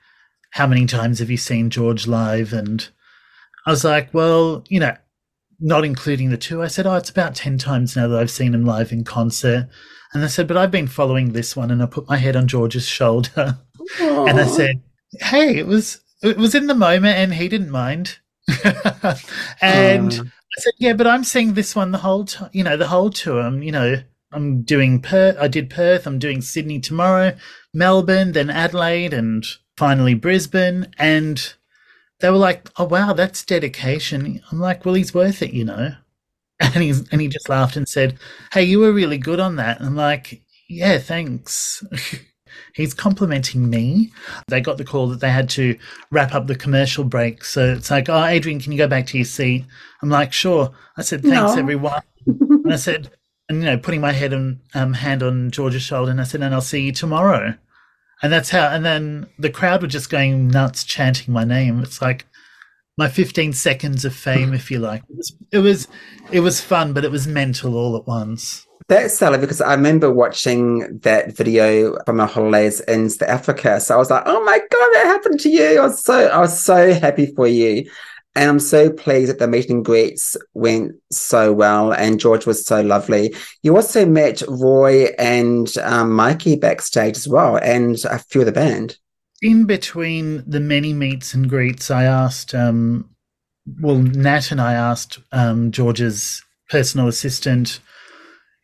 how 0.50 0.66
many 0.66 0.86
times 0.86 1.18
have 1.20 1.30
you 1.30 1.36
seen 1.36 1.70
George 1.70 2.06
live? 2.06 2.52
And 2.52 2.86
I 3.66 3.70
was 3.70 3.84
like, 3.84 4.12
well, 4.12 4.64
you 4.68 4.80
know, 4.80 4.96
not 5.60 5.84
including 5.84 6.30
the 6.30 6.36
two. 6.36 6.62
I 6.62 6.68
said, 6.68 6.86
oh, 6.86 6.96
it's 6.96 7.10
about 7.10 7.34
ten 7.34 7.56
times 7.58 7.96
now 7.96 8.08
that 8.08 8.18
I've 8.18 8.30
seen 8.30 8.54
him 8.54 8.64
live 8.64 8.92
in 8.92 9.04
concert. 9.04 9.68
And 10.14 10.24
I 10.24 10.26
said, 10.26 10.48
but 10.48 10.56
I've 10.56 10.70
been 10.70 10.86
following 10.86 11.32
this 11.32 11.54
one, 11.54 11.70
and 11.70 11.82
I 11.82 11.86
put 11.86 12.08
my 12.08 12.16
head 12.16 12.36
on 12.36 12.48
George's 12.48 12.86
shoulder, 12.86 13.58
Aww. 13.98 14.28
and 14.30 14.40
I 14.40 14.46
said, 14.46 14.82
hey, 15.20 15.56
it 15.56 15.66
was 15.66 16.00
it 16.22 16.36
was 16.36 16.54
in 16.54 16.66
the 16.66 16.74
moment, 16.74 17.16
and 17.18 17.34
he 17.34 17.48
didn't 17.48 17.70
mind. 17.70 18.18
and 19.60 20.12
I 20.12 20.60
said, 20.60 20.72
yeah, 20.78 20.94
but 20.94 21.06
I'm 21.06 21.24
seeing 21.24 21.54
this 21.54 21.76
one 21.76 21.92
the 21.92 21.98
whole 21.98 22.24
time, 22.24 22.50
you 22.52 22.64
know, 22.64 22.76
the 22.76 22.88
whole 22.88 23.10
tour. 23.10 23.40
I'm, 23.40 23.62
you 23.62 23.72
know, 23.72 24.02
I'm 24.32 24.62
doing 24.62 25.00
Perth. 25.00 25.36
I 25.38 25.48
did 25.48 25.70
Perth. 25.70 26.06
I'm 26.06 26.18
doing 26.18 26.40
Sydney 26.40 26.80
tomorrow, 26.80 27.36
Melbourne, 27.72 28.32
then 28.32 28.50
Adelaide, 28.50 29.12
and 29.12 29.46
finally 29.76 30.14
Brisbane. 30.14 30.88
And 30.98 31.54
they 32.20 32.30
were 32.30 32.36
like, 32.36 32.68
"Oh 32.76 32.84
wow, 32.84 33.12
that's 33.12 33.44
dedication." 33.44 34.42
I'm 34.50 34.60
like, 34.60 34.84
"Well, 34.84 34.94
he's 34.94 35.14
worth 35.14 35.42
it, 35.42 35.52
you 35.52 35.64
know." 35.64 35.94
And 36.74 36.82
he's 36.82 37.08
and 37.10 37.20
he 37.20 37.28
just 37.28 37.48
laughed 37.48 37.76
and 37.76 37.88
said, 37.88 38.18
"Hey, 38.52 38.64
you 38.64 38.80
were 38.80 38.92
really 38.92 39.16
good 39.16 39.38
on 39.38 39.56
that." 39.56 39.78
And 39.78 39.86
I'm 39.86 39.96
like, 39.96 40.42
"Yeah, 40.68 40.98
thanks." 40.98 41.84
he's 42.74 42.94
complimenting 42.94 43.68
me. 43.68 44.12
They 44.48 44.60
got 44.60 44.78
the 44.78 44.84
call 44.84 45.08
that 45.08 45.20
they 45.20 45.30
had 45.30 45.48
to 45.50 45.78
wrap 46.10 46.34
up 46.34 46.46
the 46.46 46.54
commercial 46.54 47.04
break. 47.04 47.44
So 47.44 47.72
it's 47.72 47.90
like, 47.90 48.08
oh, 48.08 48.24
Adrian, 48.24 48.60
can 48.60 48.72
you 48.72 48.78
go 48.78 48.88
back 48.88 49.06
to 49.08 49.18
your 49.18 49.24
seat? 49.24 49.64
I'm 50.02 50.08
like, 50.08 50.32
sure. 50.32 50.72
I 50.96 51.02
said, 51.02 51.22
thanks, 51.22 51.54
no. 51.54 51.58
everyone. 51.58 52.02
and 52.26 52.72
I 52.72 52.76
said, 52.88 53.10
and, 53.48 53.58
you 53.58 53.64
know, 53.64 53.78
putting 53.78 54.00
my 54.00 54.12
head 54.12 54.32
and 54.32 54.60
um, 54.74 54.92
hand 54.92 55.22
on 55.22 55.50
George's 55.50 55.82
shoulder. 55.82 56.10
And 56.10 56.20
I 56.20 56.24
said, 56.24 56.42
and 56.42 56.54
I'll 56.54 56.60
see 56.60 56.82
you 56.82 56.92
tomorrow. 56.92 57.54
And 58.22 58.32
that's 58.32 58.50
how, 58.50 58.68
and 58.68 58.84
then 58.84 59.26
the 59.38 59.50
crowd 59.50 59.80
were 59.82 59.88
just 59.88 60.10
going 60.10 60.48
nuts 60.48 60.84
chanting 60.84 61.32
my 61.32 61.44
name. 61.44 61.80
It's 61.82 62.02
like, 62.02 62.26
my 62.98 63.08
15 63.08 63.52
seconds 63.52 64.04
of 64.04 64.12
fame, 64.12 64.52
if 64.52 64.70
you 64.70 64.80
like. 64.80 65.02
It 65.08 65.16
was, 65.16 65.36
it 65.52 65.58
was, 65.60 65.88
it 66.32 66.40
was 66.40 66.60
fun, 66.60 66.92
but 66.92 67.04
it 67.04 67.12
was 67.12 67.28
mental 67.28 67.76
all 67.76 67.96
at 67.96 68.06
once. 68.08 68.66
That's 68.88 69.16
Sally, 69.16 69.38
because 69.38 69.60
I 69.60 69.74
remember 69.74 70.12
watching 70.12 70.98
that 71.02 71.36
video 71.36 71.96
from 72.04 72.20
our 72.20 72.26
holidays 72.26 72.80
in 72.80 73.08
South 73.08 73.28
Africa. 73.28 73.80
So 73.80 73.94
I 73.94 73.98
was 73.98 74.10
like, 74.10 74.24
oh 74.26 74.42
my 74.44 74.58
God, 74.58 74.90
that 74.94 75.04
happened 75.06 75.38
to 75.40 75.48
you. 75.48 75.78
I 75.78 75.86
was 75.86 76.02
so 76.02 76.26
I 76.28 76.38
was 76.38 76.60
so 76.62 76.92
happy 76.94 77.32
for 77.36 77.46
you. 77.46 77.88
And 78.34 78.48
I'm 78.48 78.60
so 78.60 78.90
pleased 78.90 79.30
that 79.30 79.38
the 79.38 79.48
meet 79.48 79.68
and 79.68 79.84
greets 79.84 80.36
went 80.54 80.92
so 81.10 81.52
well 81.52 81.92
and 81.92 82.20
George 82.20 82.46
was 82.46 82.64
so 82.64 82.80
lovely. 82.82 83.34
You 83.62 83.74
also 83.74 84.06
met 84.06 84.42
Roy 84.48 85.06
and 85.18 85.76
um, 85.78 86.12
Mikey 86.12 86.56
backstage 86.56 87.16
as 87.16 87.28
well 87.28 87.56
and 87.56 87.96
a 88.04 88.18
few 88.18 88.42
of 88.42 88.46
the 88.46 88.52
band. 88.52 88.96
In 89.40 89.66
between 89.66 90.42
the 90.50 90.60
many 90.60 90.92
meets 90.92 91.32
and 91.32 91.48
greets, 91.48 91.90
I 91.90 92.04
asked, 92.04 92.54
um, 92.54 93.08
well, 93.80 93.98
Nat 93.98 94.50
and 94.50 94.60
I 94.60 94.74
asked 94.74 95.20
um, 95.30 95.70
George's 95.70 96.42
personal 96.68 97.08
assistant 97.08 97.80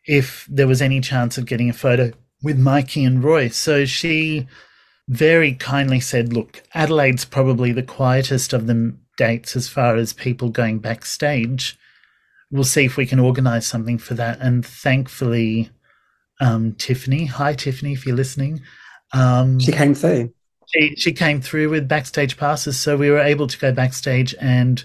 if 0.05 0.45
there 0.49 0.67
was 0.67 0.81
any 0.81 1.01
chance 1.01 1.37
of 1.37 1.45
getting 1.45 1.69
a 1.69 1.73
photo 1.73 2.11
with 2.43 2.59
Mikey 2.59 3.03
and 3.05 3.23
Roy. 3.23 3.47
So 3.49 3.85
she 3.85 4.47
very 5.07 5.53
kindly 5.53 5.99
said, 5.99 6.33
Look, 6.33 6.63
Adelaide's 6.73 7.25
probably 7.25 7.71
the 7.71 7.83
quietest 7.83 8.53
of 8.53 8.67
the 8.67 8.95
dates 9.17 9.55
as 9.55 9.67
far 9.69 9.95
as 9.95 10.13
people 10.13 10.49
going 10.49 10.79
backstage. 10.79 11.77
We'll 12.51 12.63
see 12.63 12.85
if 12.85 12.97
we 12.97 13.05
can 13.05 13.19
organize 13.19 13.65
something 13.65 13.97
for 13.97 14.13
that. 14.15 14.39
And 14.39 14.65
thankfully, 14.65 15.69
um, 16.39 16.73
Tiffany, 16.73 17.25
hi, 17.25 17.53
Tiffany, 17.53 17.93
if 17.93 18.05
you're 18.05 18.15
listening. 18.15 18.61
Um, 19.13 19.59
she 19.59 19.71
came 19.71 19.95
through. 19.95 20.33
She, 20.75 20.95
she 20.95 21.13
came 21.13 21.41
through 21.41 21.69
with 21.69 21.87
backstage 21.87 22.37
passes. 22.37 22.79
So 22.79 22.97
we 22.97 23.09
were 23.09 23.19
able 23.19 23.47
to 23.47 23.57
go 23.57 23.71
backstage 23.71 24.35
and, 24.39 24.83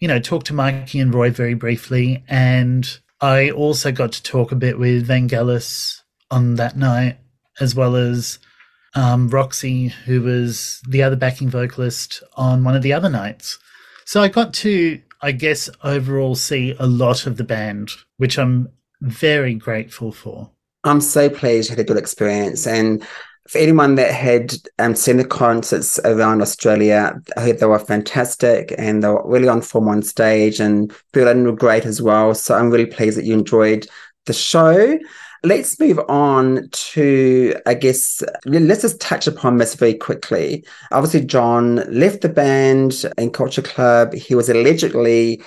you 0.00 0.08
know, 0.08 0.20
talk 0.20 0.44
to 0.44 0.54
Mikey 0.54 1.00
and 1.00 1.12
Roy 1.12 1.30
very 1.30 1.54
briefly. 1.54 2.24
And 2.28 2.98
I 3.20 3.50
also 3.50 3.90
got 3.90 4.12
to 4.12 4.22
talk 4.22 4.52
a 4.52 4.56
bit 4.56 4.78
with 4.78 5.08
Vangelis 5.08 6.00
on 6.30 6.54
that 6.56 6.76
night, 6.76 7.18
as 7.60 7.74
well 7.74 7.96
as 7.96 8.38
um, 8.94 9.28
Roxy, 9.28 9.88
who 9.88 10.22
was 10.22 10.80
the 10.88 11.02
other 11.02 11.16
backing 11.16 11.48
vocalist 11.48 12.22
on 12.36 12.64
one 12.64 12.76
of 12.76 12.82
the 12.82 12.92
other 12.92 13.08
nights. 13.08 13.58
So 14.04 14.22
I 14.22 14.28
got 14.28 14.52
to, 14.54 15.00
I 15.22 15.32
guess, 15.32 15.70
overall 15.82 16.34
see 16.34 16.76
a 16.78 16.86
lot 16.86 17.26
of 17.26 17.36
the 17.36 17.44
band, 17.44 17.90
which 18.18 18.38
I'm 18.38 18.68
very 19.00 19.54
grateful 19.54 20.12
for. 20.12 20.50
I'm 20.84 21.00
so 21.00 21.30
pleased 21.30 21.70
you 21.70 21.76
had 21.76 21.84
a 21.84 21.88
good 21.88 21.96
experience. 21.96 22.66
And 22.66 23.04
for 23.48 23.58
anyone 23.58 23.96
that 23.96 24.12
had 24.12 24.54
um, 24.78 24.94
seen 24.94 25.18
the 25.18 25.24
concerts 25.24 25.98
around 26.04 26.40
Australia, 26.40 27.20
I 27.36 27.40
heard 27.40 27.58
they 27.58 27.66
were 27.66 27.78
fantastic 27.78 28.74
and 28.78 29.02
they 29.02 29.08
were 29.08 29.22
really 29.28 29.48
on 29.48 29.60
form 29.60 29.88
on 29.88 30.02
stage 30.02 30.60
and 30.60 30.92
Berlin 31.12 31.44
were 31.44 31.52
great 31.52 31.84
as 31.84 32.00
well. 32.00 32.34
So 32.34 32.54
I'm 32.54 32.70
really 32.70 32.86
pleased 32.86 33.18
that 33.18 33.24
you 33.24 33.34
enjoyed 33.34 33.86
the 34.24 34.32
show. 34.32 34.98
Let's 35.42 35.78
move 35.78 36.00
on 36.08 36.70
to, 36.72 37.54
I 37.66 37.74
guess, 37.74 38.22
let's 38.46 38.80
just 38.80 38.98
touch 38.98 39.26
upon 39.26 39.58
this 39.58 39.74
very 39.74 39.92
quickly. 39.92 40.64
Obviously, 40.90 41.26
Jon 41.26 41.76
left 41.92 42.22
the 42.22 42.30
band 42.30 43.04
in 43.18 43.30
Culture 43.30 43.60
Club. 43.60 44.14
He 44.14 44.34
was 44.34 44.48
allegedly 44.48 45.42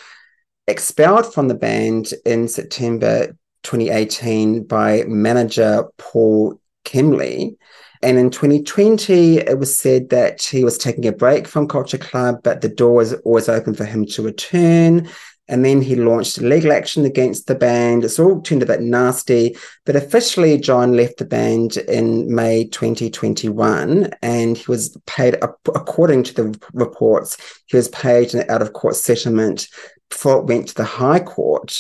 expelled 0.68 1.34
from 1.34 1.48
the 1.48 1.56
band 1.56 2.14
in 2.26 2.48
September 2.48 3.36
2018 3.64 4.66
by 4.66 5.04
manager 5.08 5.86
Paul 5.98 6.62
Kemsley. 6.86 7.58
And 8.02 8.18
in 8.18 8.30
2020, 8.30 9.38
it 9.38 9.58
was 9.60 9.78
said 9.78 10.10
that 10.10 10.44
he 10.44 10.64
was 10.64 10.78
taking 10.78 11.06
a 11.08 11.12
break 11.12 11.48
from 11.48 11.68
Culture 11.68 11.98
Club, 11.98 12.42
but 12.44 12.62
the 12.62 12.70
door 12.70 12.94
was 12.94 13.14
always 13.22 13.50
open 13.50 13.74
for 13.74 13.86
him 13.86 14.06
to 14.08 14.22
return. 14.22 15.10
And 15.50 15.64
then 15.64 15.82
he 15.82 15.96
launched 15.96 16.40
legal 16.40 16.74
action 16.74 17.06
against 17.06 17.48
the 17.48 17.56
band. 17.56 18.04
It's 18.04 18.20
all 18.20 18.42
turned 18.42 18.64
a 18.64 18.66
bit 18.66 18.82
nasty, 18.82 19.56
but 19.86 19.96
officially, 19.96 20.58
Jon 20.58 20.94
left 20.94 21.18
the 21.20 21.26
band 21.26 21.78
in 21.78 22.34
May 22.34 22.66
2021, 22.66 24.12
and 24.22 24.58
he 24.58 24.66
was 24.68 24.98
paid, 25.06 25.38
according 25.42 26.24
to 26.24 26.34
the 26.34 26.60
reports, 26.74 27.38
he 27.68 27.78
was 27.78 27.88
paid 27.90 28.34
an 28.34 28.50
out 28.50 28.62
of 28.62 28.74
court 28.74 28.98
settlement 28.98 29.70
before 30.10 30.40
it 30.40 30.46
went 30.46 30.68
to 30.68 30.76
the 30.76 30.84
High 30.84 31.20
Court. 31.22 31.74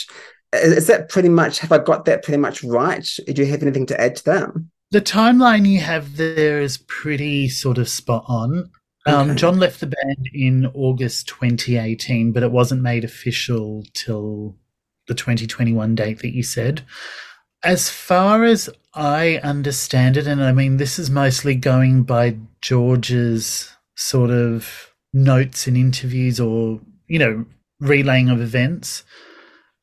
Is 0.53 0.87
that 0.87 1.09
pretty 1.09 1.29
much, 1.29 1.59
have 1.59 1.73
I 1.73 1.79
got 1.79 2.05
that 2.05 2.23
pretty 2.23 2.37
much 2.37 2.63
right? 2.63 3.05
Do 3.27 3.41
you 3.41 3.51
have 3.51 3.61
anything 3.61 3.85
to 3.87 3.99
add 3.99 4.15
to 4.15 4.23
that? 4.25 4.49
The 4.91 5.01
timeline 5.01 5.67
you 5.67 5.81
have 5.81 6.15
there 6.15 6.61
is 6.61 6.77
pretty 6.77 7.49
sort 7.49 7.77
of 7.77 7.89
spot 7.89 8.23
on. 8.27 8.71
Um, 9.05 9.31
okay. 9.31 9.39
Jon 9.39 9.59
left 9.59 9.79
the 9.79 9.87
band 9.87 10.29
in 10.33 10.65
August 10.73 11.27
2018, 11.27 12.31
but 12.31 12.43
it 12.43 12.51
wasn't 12.51 12.81
made 12.81 13.03
official 13.03 13.83
till 13.93 14.55
the 15.07 15.13
2021 15.13 15.95
date 15.95 16.19
that 16.19 16.33
you 16.33 16.43
said. 16.43 16.83
As 17.63 17.89
far 17.89 18.43
as 18.43 18.69
I 18.93 19.37
understand 19.43 20.15
it, 20.15 20.27
and 20.27 20.43
I 20.43 20.51
mean, 20.51 20.77
this 20.77 20.99
is 20.99 21.09
mostly 21.09 21.55
going 21.55 22.03
by 22.03 22.37
George's 22.61 23.71
sort 23.95 24.29
of 24.29 24.93
notes 25.13 25.67
and 25.67 25.75
interviews 25.75 26.39
or, 26.39 26.79
you 27.07 27.19
know, 27.19 27.45
relaying 27.79 28.29
of 28.29 28.41
events. 28.41 29.03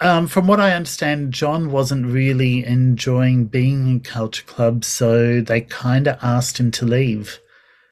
Um, 0.01 0.27
from 0.27 0.47
what 0.47 0.61
I 0.61 0.73
understand, 0.73 1.33
Jon 1.33 1.71
wasn't 1.71 2.07
really 2.07 2.65
enjoying 2.65 3.47
being 3.47 3.87
in 3.89 4.01
Culture 4.01 4.45
Club, 4.45 4.85
so 4.85 5.41
they 5.41 5.61
kind 5.61 6.09
of 6.09 6.19
asked 6.23 6.59
him 6.59 6.71
to 6.73 6.85
leave. 6.85 7.39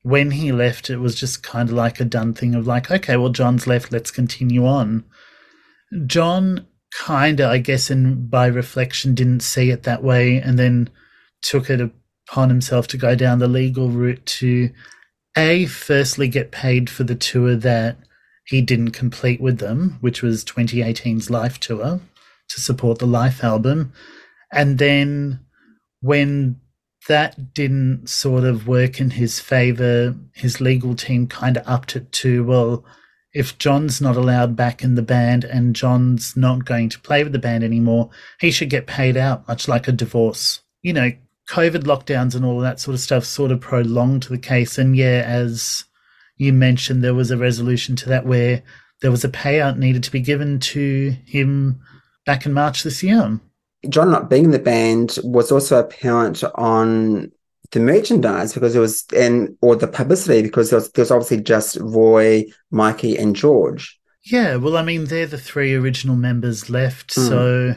When 0.03 0.33
he 0.33 0.51
left, 0.51 0.91
it 0.91 0.97
was 0.97 1.15
just 1.15 1.45
kind 1.45 1.69
of 1.69 1.77
like 1.77 2.01
a 2.01 2.05
done 2.05 2.35
thing 2.35 2.55
of 2.55 2.67
like, 2.67 2.91
okay, 2.91 3.17
well, 3.17 3.29
Jon's 3.29 3.69
left, 3.69 3.93
let's 3.93 4.11
continue 4.11 4.67
on. 4.67 5.05
Jon 6.07 6.67
kind 6.93 7.41
of, 7.41 7.51
I 7.51 7.59
guess, 7.59 7.88
and 7.88 8.29
by 8.29 8.47
reflection, 8.47 9.15
didn't 9.15 9.41
see 9.41 9.71
it 9.71 9.85
that 9.85 10.03
way, 10.03 10.38
and 10.38 10.59
then 10.59 10.91
took 11.41 11.71
it 11.71 11.81
upon 11.81 12.49
himself 12.49 12.88
to 12.88 12.97
go 12.97 13.15
down 13.15 13.38
the 13.38 13.49
legal 13.49 13.88
route 13.88 14.25
to 14.27 14.71
a 15.37 15.67
firstly 15.67 16.29
get 16.29 16.51
paid 16.51 16.91
for 16.91 17.05
the 17.05 17.15
tour 17.15 17.57
that 17.57 17.97
he 18.45 18.61
didn't 18.61 18.91
complete 18.91 19.41
with 19.41 19.59
them, 19.59 19.99
which 20.01 20.23
was 20.23 20.45
2018's 20.45 21.31
Life 21.31 21.61
Tour 21.61 22.01
to 22.49 22.61
support 22.61 22.99
the 22.99 23.07
Life 23.07 23.43
album. 23.45 23.93
And 24.53 24.79
then 24.79 25.41
when 26.01 26.61
that 27.09 27.55
didn't 27.55 28.09
sort 28.09 28.45
of 28.45 28.67
work 28.67 29.01
in 29.01 29.11
his 29.11 29.41
favor, 29.41 30.15
his 30.35 30.61
legal 30.61 30.95
team 30.95 31.27
kind 31.27 31.57
of 31.57 31.67
upped 31.67 31.97
it 31.97 32.13
to, 32.13 32.45
well, 32.45 32.85
if 33.33 33.57
Jon's 33.59 34.01
not 34.01 34.17
allowed 34.17 34.57
back 34.57 34.83
in 34.83 34.95
the 34.95 35.03
band 35.03 35.45
and 35.45 35.75
Jon's 35.75 36.37
not 36.37 36.65
going 36.65 36.89
to 36.91 37.01
play 37.01 37.25
with 37.25 37.33
the 37.33 37.39
band 37.39 37.65
anymore, 37.65 38.11
he 38.41 38.51
should 38.51 38.71
get 38.71 38.87
paid 38.87 39.17
out, 39.17 39.49
much 39.49 39.69
like 39.69 39.89
a 39.89 39.93
divorce. 39.93 40.61
You 40.83 40.93
know, 40.93 41.13
COVID 41.49 41.85
lockdowns 41.85 42.35
and 42.35 42.45
all 42.45 42.61
that 42.61 42.79
sort 42.79 42.95
of 42.95 43.01
stuff 43.01 43.25
sort 43.25 43.51
of 43.51 43.61
prolonged 43.61 44.25
the 44.25 44.39
case. 44.39 44.77
And 44.79 44.97
yeah, 44.97 45.23
as 45.27 45.85
you 46.43 46.53
mentioned, 46.53 47.03
there 47.03 47.15
was 47.15 47.31
a 47.31 47.37
resolution 47.37 47.95
to 47.97 48.09
that 48.09 48.27
where 48.27 48.63
there 49.01 49.11
was 49.11 49.25
a 49.25 49.29
payout 49.29 49.79
needed 49.79 50.03
to 50.05 50.11
be 50.11 50.21
given 50.21 50.59
to 50.61 51.17
him 51.25 51.81
back 52.27 52.47
in 52.47 52.53
March 52.53 52.83
this 52.83 53.03
year. 53.03 53.41
Jon 53.89 54.11
not 54.11 54.31
being 54.31 54.45
in 54.45 54.51
the 54.51 54.59
band 54.59 55.19
was 55.23 55.51
also 55.51 55.79
apparent 55.79 56.43
on 56.55 57.31
the 57.73 57.81
merchandise 57.81 58.53
because 58.53 58.77
it 58.77 58.81
was 58.81 59.05
in 59.15 59.57
or 59.61 59.77
the 59.77 59.89
publicity 59.89 60.43
because 60.43 60.71
there 60.71 60.79
was, 60.79 60.91
there 60.93 61.03
was 61.03 61.11
obviously 61.11 61.41
just 61.41 61.77
Roy, 61.81 62.45
Mikey, 62.71 63.17
and 63.17 63.35
George. 63.35 63.99
Yeah, 64.25 64.57
well, 64.57 64.77
I 64.77 64.83
mean, 64.83 65.07
they're 65.07 65.27
the 65.27 65.39
three 65.39 65.75
original 65.75 66.15
members 66.15 66.71
left, 66.71 67.15
mm. 67.17 67.29
so 67.29 67.75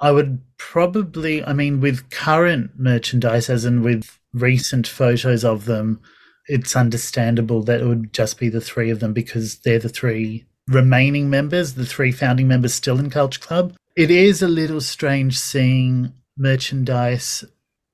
I 0.00 0.10
would 0.10 0.40
probably, 0.58 1.44
I 1.44 1.52
mean, 1.52 1.80
with 1.80 2.10
current 2.10 2.72
merchandise, 2.76 3.48
as 3.48 3.64
in 3.64 3.82
with 3.82 4.18
recent 4.32 4.88
photos 4.88 5.44
of 5.44 5.64
them, 5.66 6.00
it's 6.48 6.76
understandable 6.76 7.62
that 7.62 7.80
it 7.80 7.86
would 7.86 8.12
just 8.12 8.38
be 8.38 8.48
the 8.48 8.60
three 8.60 8.90
of 8.90 9.00
them 9.00 9.12
because 9.12 9.58
they're 9.58 9.78
the 9.78 9.88
three 9.88 10.44
remaining 10.68 11.30
members, 11.30 11.74
the 11.74 11.86
three 11.86 12.12
founding 12.12 12.48
members 12.48 12.74
still 12.74 12.98
in 12.98 13.10
Culture 13.10 13.40
Club. 13.40 13.74
It 13.96 14.10
is 14.10 14.42
a 14.42 14.48
little 14.48 14.80
strange 14.80 15.38
seeing 15.38 16.12
merchandise 16.36 17.44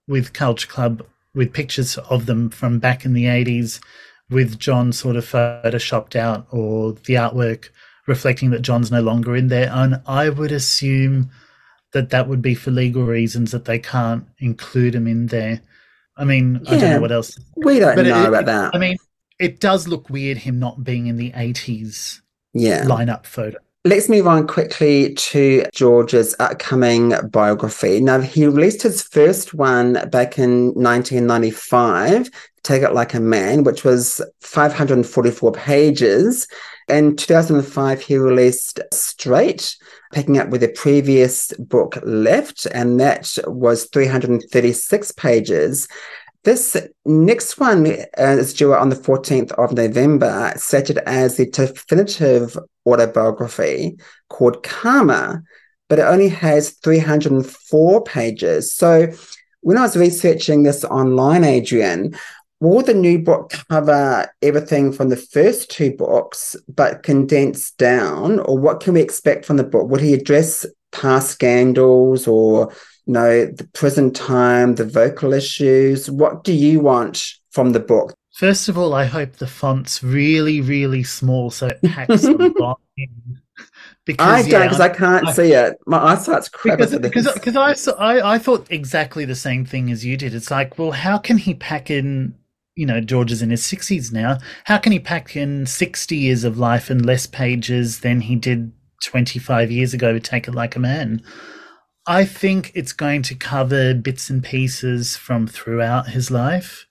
with 0.09 0.33
Culture 0.33 0.69
Club 0.69 1.07
with 1.35 1.53
pictures 1.53 1.97
of 1.97 2.27
them 2.27 2.51
from 2.51 2.79
back 2.79 3.05
in 3.05 3.13
the 3.15 3.25
80s 3.25 3.81
with 4.31 4.59
Jon 4.59 4.93
sort 4.93 5.17
of 5.17 5.25
photoshopped 5.25 6.17
out 6.17 6.47
or 6.51 6.93
the 6.93 7.15
artwork 7.15 7.69
reflecting 8.07 8.51
that 8.51 8.63
Jon's 8.63 8.91
no 8.91 9.01
longer 9.01 9.37
in 9.37 9.49
there. 9.49 9.71
And 9.73 10.01
I 10.07 10.29
would 10.29 10.53
assume 10.53 11.31
that 11.93 12.11
that 12.11 12.29
would 12.29 12.43
be 12.43 12.55
for 12.55 12.71
legal 12.71 13.05
reasons 13.05 13.53
that 13.53 13.67
they 13.67 13.79
can't 13.79 14.27
include 14.39 14.95
him 14.95 15.07
in 15.07 15.27
there. 15.27 15.61
I 16.17 16.25
mean, 16.25 16.61
yeah, 16.65 16.71
I 16.73 16.79
don't 16.79 16.91
know 16.91 17.01
what 17.01 17.13
else. 17.13 17.39
We 17.57 17.79
don't 17.79 17.97
but 17.97 18.07
know 18.07 18.25
it, 18.25 18.29
about 18.29 18.47
that. 18.47 18.75
I 18.75 18.79
mean, 18.79 18.97
it 19.39 19.61
does 19.61 19.89
look 19.89 20.11
weird 20.11 20.39
him 20.39 20.59
not 20.59 20.85
being 20.85 21.07
in 21.07 21.17
the 21.17 21.31
80s 21.33 22.21
yeah. 22.53 22.85
lineup 22.85 23.27
photo. 23.27 23.59
Let's 23.85 24.09
move 24.09 24.29
on 24.29 24.47
quickly 24.47 25.13
to 25.15 25.65
George's 25.73 26.37
upcoming 26.39 27.15
biography. 27.31 28.01
Now, 28.01 28.21
he 28.21 28.47
released 28.47 28.83
his 28.83 29.03
first 29.03 29.55
one 29.55 29.95
back 30.11 30.39
in 30.39 30.67
1995, 30.75 32.31
Take 32.63 32.83
It 32.83 32.95
Like 32.95 33.15
a 33.15 33.19
Man, 33.19 33.65
which 33.65 33.83
was 33.83 34.23
544 34.41 35.51
pages. 35.51 36.47
In 36.89 37.17
2005, 37.17 38.01
he 38.01 38.17
released 38.17 38.81
Straight, 38.93 39.77
picking 40.13 40.39
up 40.39 40.49
with 40.49 40.61
the 40.61 40.69
previous 40.69 41.53
book 41.55 41.99
left, 42.05 42.67
and 42.67 42.99
that 43.01 43.39
was 43.47 43.89
336 43.93 45.13
pages. 45.13 45.89
This 46.45 46.77
next 47.05 47.59
one 47.59 47.87
uh, 47.87 48.05
is 48.17 48.53
due 48.53 48.75
on 48.75 48.89
the 48.89 48.97
14th 48.97 49.53
of 49.53 49.73
November, 49.73 50.53
stated 50.57 50.99
as 50.99 51.37
the 51.37 51.49
definitive 51.49 52.59
autobiography 52.85 53.97
called 54.29 54.65
Karma, 54.65 55.43
but 55.89 56.01
it 56.01 56.03
only 56.03 56.29
has 56.29 56.71
304 56.71 58.03
pages. 58.03 58.75
So 58.75 59.13
when 59.61 59.79
I 59.79 59.83
was 59.83 59.97
researching 59.97 60.65
this 60.65 60.85
online, 60.85 61.45
Adrian, 61.45 62.19
will 62.71 62.83
the 62.83 62.95
new 62.95 63.19
book 63.19 63.53
cover 63.69 64.31
everything 64.41 64.93
from 64.93 65.09
the 65.09 65.17
first 65.17 65.71
two 65.71 65.95
books, 65.97 66.57
but 66.69 67.03
condensed 67.03 67.77
down? 67.79 68.39
Or 68.41 68.59
what 68.59 68.81
can 68.81 68.95
we 68.95 69.01
expect 69.01 69.45
from 69.45 69.57
the 69.57 69.65
book? 69.65 69.89
Will 69.89 70.01
he 70.01 70.15
address 70.15 70.65
past 70.93 71.31
scandals 71.31 72.27
or 72.29 72.73
you 73.07 73.15
know, 73.15 73.47
the 73.47 73.65
prison 73.73 74.13
time, 74.13 74.77
the 74.77 74.85
vocal 74.85 75.33
issues. 75.33 76.11
What 76.11 76.45
do 76.45 76.53
you 76.53 76.81
want 76.81 77.23
from 77.51 77.73
the 77.73 77.81
book? 77.81 78.15
First 78.35 78.69
of 78.69 78.79
all, 78.79 78.95
I 78.95 79.05
hope 79.05 79.35
the 79.35 79.47
font's 79.47 80.03
really, 80.03 80.61
really 80.61 81.03
small 81.03 81.51
so 81.51 81.67
it 81.67 81.83
packs 81.83 82.23
the 82.23 82.77
in. 82.97 83.41
Because 84.05 84.47
I 84.47 84.49
don't, 84.49 84.63
because 84.63 84.81
I 84.81 84.89
can't 84.89 85.29
I, 85.29 85.33
see 85.33 85.53
it. 85.53 85.77
My 85.87 85.99
eyesight's 85.99 86.49
crap. 86.49 86.79
Because, 86.79 86.99
because, 86.99 87.33
because 87.35 87.89
I, 87.89 87.93
I, 87.93 88.35
I 88.35 88.39
thought 88.39 88.67
exactly 88.71 89.25
the 89.25 89.37
same 89.37 89.65
thing 89.65 89.93
as 89.93 90.05
you 90.05 90.17
did. 90.17 90.35
It's 90.35 90.51
like, 90.51 90.77
well, 90.77 90.91
how 90.91 91.19
can 91.19 91.39
he 91.39 91.55
pack 91.55 91.89
in 91.91 92.35
you 92.75 92.87
know, 92.87 93.01
George 93.01 93.33
is 93.33 93.43
in 93.43 93.51
his 93.51 93.63
60s 93.63 94.13
now. 94.13 94.39
How 94.65 94.79
can 94.79 94.93
he 94.93 94.99
pack 94.99 95.37
in 95.37 95.67
60 95.67 96.17
years 96.17 96.45
of 96.45 96.59
life 96.59 96.91
in 96.91 97.03
less 97.03 97.27
pages 97.27 98.01
than 98.01 98.23
he 98.23 98.37
did 98.37 98.73
25 99.05 99.71
years 99.71 99.93
ago 99.93 100.13
to 100.13 100.21
Take 100.21 100.49
It 100.49 100.55
Like 100.55 100.77
a 100.77 100.81
Man? 100.81 101.23
I 102.07 102.25
think 102.25 102.73
it's 102.75 102.93
going 102.93 103.23
to 103.23 103.35
cover 103.35 103.95
bits 103.95 104.29
and 104.31 104.43
pieces 104.43 105.17
from 105.17 105.47
throughout 105.47 106.09
his 106.09 106.31
life. 106.31 106.87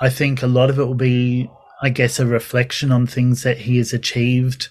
I 0.00 0.08
think 0.08 0.42
a 0.42 0.46
lot 0.46 0.70
of 0.70 0.78
it 0.78 0.84
will 0.84 0.94
be, 0.94 1.50
I 1.82 1.90
guess, 1.90 2.18
a 2.18 2.26
reflection 2.26 2.92
on 2.92 3.06
things 3.06 3.42
that 3.42 3.58
he 3.58 3.76
has 3.78 3.92
achieved. 3.92 4.68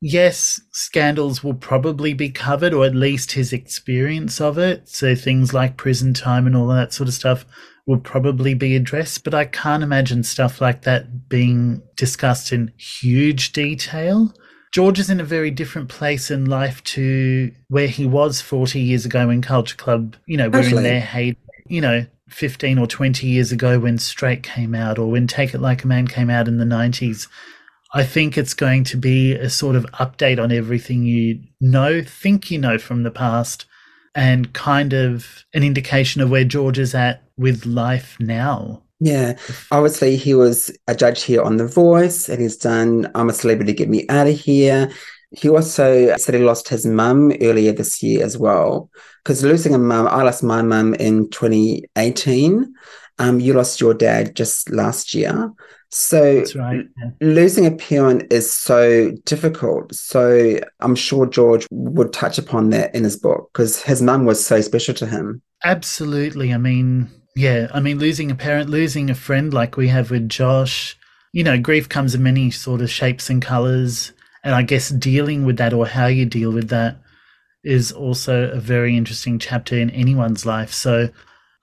Yes, 0.00 0.60
scandals 0.72 1.44
will 1.44 1.54
probably 1.54 2.14
be 2.14 2.30
covered, 2.30 2.72
or 2.72 2.86
at 2.86 2.94
least 2.94 3.32
his 3.32 3.52
experience 3.52 4.40
of 4.40 4.56
it. 4.56 4.88
So 4.88 5.14
things 5.14 5.52
like 5.52 5.76
prison 5.76 6.14
time 6.14 6.46
and 6.46 6.56
all 6.56 6.68
that 6.68 6.94
sort 6.94 7.08
of 7.08 7.14
stuff 7.14 7.44
will 7.86 7.98
probably 7.98 8.54
be 8.54 8.76
addressed, 8.76 9.24
but 9.24 9.34
I 9.34 9.44
can't 9.44 9.82
imagine 9.82 10.22
stuff 10.22 10.60
like 10.60 10.82
that 10.82 11.28
being 11.28 11.82
discussed 11.96 12.52
in 12.52 12.72
huge 12.76 13.52
detail. 13.52 14.32
George 14.72 15.00
is 15.00 15.10
in 15.10 15.20
a 15.20 15.24
very 15.24 15.50
different 15.50 15.88
place 15.88 16.30
in 16.30 16.44
life 16.44 16.82
to 16.84 17.52
where 17.68 17.88
he 17.88 18.06
was 18.06 18.40
40 18.40 18.80
years 18.80 19.04
ago 19.04 19.26
when 19.26 19.42
Culture 19.42 19.76
Club, 19.76 20.16
you 20.26 20.36
know, 20.36 20.48
were 20.48 20.60
in 20.60 20.82
their 20.82 21.00
heyday, 21.00 21.36
you 21.66 21.80
know, 21.80 22.06
15 22.28 22.78
or 22.78 22.86
20 22.86 23.26
years 23.26 23.50
ago 23.50 23.80
when 23.80 23.98
Straight 23.98 24.44
came 24.44 24.74
out 24.74 24.98
or 24.98 25.10
when 25.10 25.26
Take 25.26 25.54
It 25.54 25.60
Like 25.60 25.82
a 25.82 25.88
Man 25.88 26.06
came 26.06 26.30
out 26.30 26.46
in 26.46 26.58
the 26.58 26.64
90s. 26.64 27.26
I 27.92 28.04
think 28.04 28.38
it's 28.38 28.54
going 28.54 28.84
to 28.84 28.96
be 28.96 29.32
a 29.32 29.50
sort 29.50 29.74
of 29.74 29.84
update 29.94 30.40
on 30.40 30.52
everything 30.52 31.02
you 31.02 31.40
know, 31.60 32.02
think 32.02 32.50
you 32.50 32.58
know 32.58 32.78
from 32.78 33.02
the 33.02 33.10
past, 33.10 33.64
and 34.14 34.52
kind 34.52 34.92
of 34.92 35.44
an 35.54 35.62
indication 35.62 36.20
of 36.20 36.30
where 36.30 36.44
George 36.44 36.78
is 36.78 36.94
at 36.94 37.22
with 37.36 37.66
life 37.66 38.16
now. 38.20 38.82
Yeah, 39.00 39.38
obviously 39.70 40.16
he 40.16 40.34
was 40.34 40.70
a 40.86 40.94
judge 40.94 41.22
here 41.22 41.42
on 41.42 41.56
The 41.56 41.66
Voice, 41.66 42.28
and 42.28 42.40
he's 42.40 42.56
done 42.56 43.10
"I'm 43.14 43.30
a 43.30 43.32
Celebrity, 43.32 43.72
Get 43.72 43.88
Me 43.88 44.06
Out 44.08 44.26
of 44.26 44.38
Here." 44.38 44.90
He 45.32 45.48
also 45.48 46.16
said 46.16 46.34
he 46.34 46.40
lost 46.42 46.68
his 46.68 46.84
mum 46.84 47.32
earlier 47.40 47.72
this 47.72 48.02
year 48.02 48.24
as 48.24 48.36
well. 48.36 48.90
Because 49.22 49.44
losing 49.44 49.74
a 49.74 49.78
mum, 49.78 50.08
I 50.08 50.22
lost 50.22 50.42
my 50.42 50.60
mum 50.60 50.94
in 50.94 51.30
2018. 51.30 52.74
Um, 53.20 53.38
you 53.38 53.52
lost 53.52 53.80
your 53.80 53.92
dad 53.92 54.34
just 54.34 54.70
last 54.70 55.14
year. 55.14 55.52
So 55.90 56.42
right, 56.54 56.86
losing 57.20 57.66
a 57.66 57.72
parent 57.72 58.32
is 58.32 58.50
so 58.50 59.10
difficult. 59.26 59.94
So 59.94 60.58
I'm 60.80 60.94
sure 60.94 61.26
George 61.26 61.66
would 61.70 62.14
touch 62.14 62.38
upon 62.38 62.70
that 62.70 62.94
in 62.94 63.04
his 63.04 63.18
book 63.18 63.50
because 63.52 63.82
his 63.82 64.00
mum 64.00 64.24
was 64.24 64.44
so 64.44 64.62
special 64.62 64.94
to 64.94 65.06
him. 65.06 65.42
Absolutely. 65.64 66.54
I 66.54 66.56
mean, 66.56 67.10
yeah, 67.36 67.68
I 67.74 67.80
mean, 67.80 67.98
losing 67.98 68.30
a 68.30 68.34
parent, 68.34 68.70
losing 68.70 69.10
a 69.10 69.14
friend 69.14 69.52
like 69.52 69.76
we 69.76 69.88
have 69.88 70.10
with 70.10 70.28
Josh, 70.28 70.96
you 71.32 71.44
know, 71.44 71.58
grief 71.58 71.88
comes 71.88 72.14
in 72.14 72.22
many 72.22 72.50
sort 72.50 72.80
of 72.80 72.90
shapes 72.90 73.28
and 73.28 73.42
colors. 73.42 74.12
And 74.42 74.54
I 74.54 74.62
guess 74.62 74.88
dealing 74.88 75.44
with 75.44 75.58
that 75.58 75.74
or 75.74 75.86
how 75.86 76.06
you 76.06 76.24
deal 76.24 76.52
with 76.52 76.70
that 76.70 76.96
is 77.62 77.92
also 77.92 78.50
a 78.50 78.60
very 78.60 78.96
interesting 78.96 79.38
chapter 79.38 79.76
in 79.76 79.90
anyone's 79.90 80.46
life. 80.46 80.72
So 80.72 81.10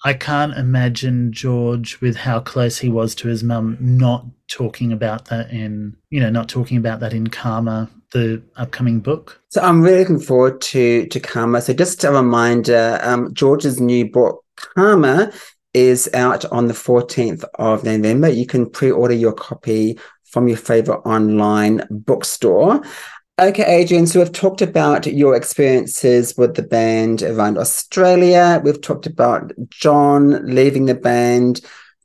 I 0.03 0.13
can't 0.13 0.55
imagine 0.57 1.31
George, 1.31 1.99
with 2.01 2.15
how 2.15 2.39
close 2.39 2.77
he 2.77 2.89
was 2.89 3.15
to 3.15 3.27
his 3.27 3.43
mum, 3.43 3.77
not 3.79 4.25
talking 4.47 4.93
about 4.93 5.25
that 5.25 5.51
in, 5.51 5.97
you 6.09 6.19
know, 6.19 6.29
not 6.29 6.49
talking 6.49 6.77
about 6.77 6.99
that 6.99 7.13
in 7.13 7.27
Karma 7.27 7.89
the 8.11 8.41
upcoming 8.55 8.99
book? 8.99 9.41
So 9.49 9.61
I'm 9.61 9.81
really 9.81 9.99
looking 9.99 10.19
forward 10.19 10.61
to 10.61 11.07
to 11.07 11.19
Karma. 11.19 11.61
So 11.61 11.73
just 11.73 12.03
a 12.03 12.11
reminder, 12.11 12.99
um, 13.01 13.33
George's 13.33 13.79
new 13.79 14.09
book, 14.09 14.43
Karma, 14.55 15.31
is 15.73 16.09
out 16.13 16.45
on 16.45 16.67
the 16.67 16.73
14th 16.73 17.43
of 17.55 17.83
November. 17.83 18.29
You 18.29 18.45
can 18.45 18.69
pre-order 18.69 19.13
your 19.13 19.33
copy 19.33 19.99
from 20.25 20.47
your 20.47 20.57
favorite 20.57 21.01
online 21.05 21.85
bookstore. 21.89 22.81
Okay, 23.39 23.63
Adrian, 23.81 24.07
so 24.07 24.17
we've 24.17 24.31
talked 24.31 24.63
about 24.63 25.05
your 25.05 25.35
experiences 25.35 26.35
with 26.37 26.55
the 26.55 26.63
band 26.63 27.21
around 27.21 27.59
Australia. 27.59 28.59
We've 28.63 28.81
talked 28.81 29.05
about 29.05 29.51
Jon 29.69 30.43
leaving 30.55 30.85
the 30.85 30.95
band, 30.95 31.61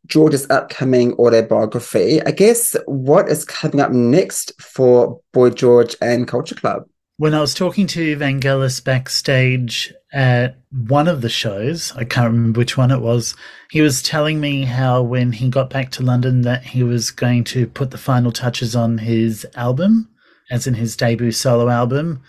George's 0.07 0.47
upcoming 0.51 1.15
autobiography. 1.15 2.21
I 2.21 2.33
guess 2.33 2.77
what 2.85 3.31
is 3.31 3.47
coming 3.47 3.81
up 3.81 3.93
next 3.93 4.53
for 4.61 5.23
Boy 5.33 5.49
George 5.49 5.97
and 6.03 6.29
Culture 6.29 6.55
Club? 6.55 6.85
When 7.17 7.33
I 7.33 7.41
was 7.41 7.55
talking 7.55 7.87
to 7.87 8.17
Vangelis 8.19 8.85
backstage 8.85 9.95
at 10.13 10.59
one 10.71 11.09
of 11.09 11.23
the 11.23 11.31
shows, 11.31 11.95
I 11.97 12.05
can't 12.05 12.31
remember 12.31 12.59
which 12.59 12.77
one 12.77 12.91
it 12.91 13.01
was, 13.01 13.35
he 13.71 13.81
was 13.81 14.03
telling 14.03 14.39
me 14.39 14.65
how 14.65 15.01
when 15.01 15.33
he 15.33 15.49
got 15.49 15.71
back 15.71 15.93
to 15.93 16.03
London 16.03 16.43
that 16.43 16.63
he 16.63 16.83
was 16.83 17.11
going 17.11 17.45
to 17.45 17.67
put 17.69 17.91
the 17.91 17.97
final 17.97 18.33
touches 18.33 18.77
on 18.77 18.99
his 18.99 19.47
album, 19.57 20.11
as 20.53 20.67
in 20.67 20.75
his 20.75 20.95
debut 20.97 21.33
solo 21.33 21.69
album, 21.69 22.23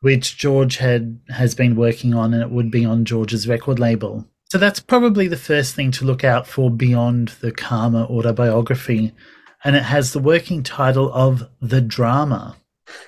which 0.00 0.36
George 0.36 0.76
had 0.76 1.18
has 1.30 1.54
been 1.54 1.76
working 1.76 2.12
on 2.12 2.34
and 2.34 2.42
it 2.42 2.50
would 2.50 2.70
be 2.70 2.84
on 2.84 3.04
George's 3.04 3.48
record 3.48 3.78
label. 3.78 4.26
So 4.50 4.58
that's 4.58 4.80
probably 4.80 5.28
the 5.28 5.36
first 5.36 5.74
thing 5.74 5.92
to 5.92 6.04
look 6.04 6.24
out 6.24 6.46
for 6.46 6.70
beyond 6.70 7.28
the 7.40 7.52
Karma 7.52 8.04
autobiography. 8.06 9.12
And 9.64 9.76
it 9.76 9.84
has 9.84 10.12
the 10.12 10.20
working 10.20 10.62
title 10.62 11.12
of 11.12 11.48
The 11.60 11.80
Drama. 11.80 12.56